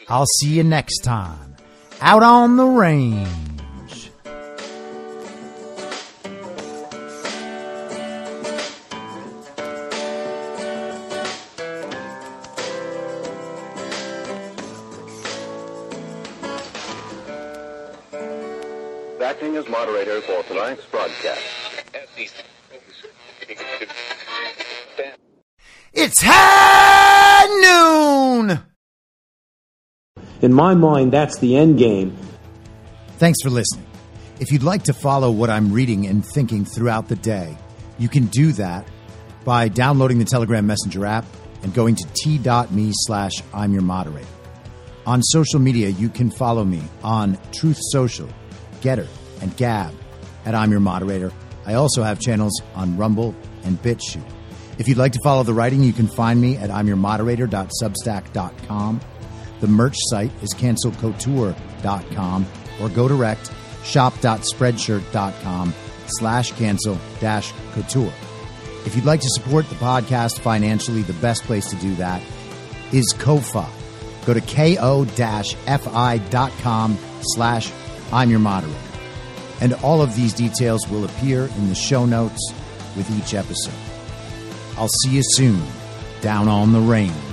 [0.09, 1.57] I'll see you next time
[2.01, 3.29] out on the range.
[19.61, 21.43] As moderator for tonight's broadcast.
[25.93, 27.47] It's high
[28.47, 28.61] noon.
[30.41, 32.16] In my mind, that's the end game.
[33.19, 33.87] Thanks for listening.
[34.39, 37.59] If you'd like to follow what I'm reading and thinking throughout the day,
[37.99, 38.89] you can do that
[39.45, 41.27] by downloading the Telegram Messenger app
[41.62, 44.27] and going to t.me slash I'm your moderator.
[45.05, 48.28] On social media, you can follow me on Truth Social,
[48.81, 49.07] Getter,
[49.41, 49.93] and Gab
[50.45, 51.33] at I'm your moderator.
[51.67, 53.35] I also have channels on Rumble
[53.65, 54.25] and BitChute.
[54.79, 59.01] If you'd like to follow the writing, you can find me at imyourmoderator.substack.com.
[59.61, 62.47] The merch site is cancelcouture.com
[62.81, 63.53] or go direct
[63.85, 65.75] shop.spreadshirt.com
[66.07, 68.12] slash cancel dash couture.
[68.87, 72.23] If you'd like to support the podcast financially, the best place to do that
[72.93, 73.69] is Ko-Fi.
[74.25, 74.99] Go to ko-fi.com
[77.23, 77.73] slash
[78.12, 78.90] I'm your moderator.
[79.61, 82.53] And all of these details will appear in the show notes
[82.97, 83.74] with each episode.
[84.77, 85.62] I'll see you soon
[86.23, 87.30] down on the range.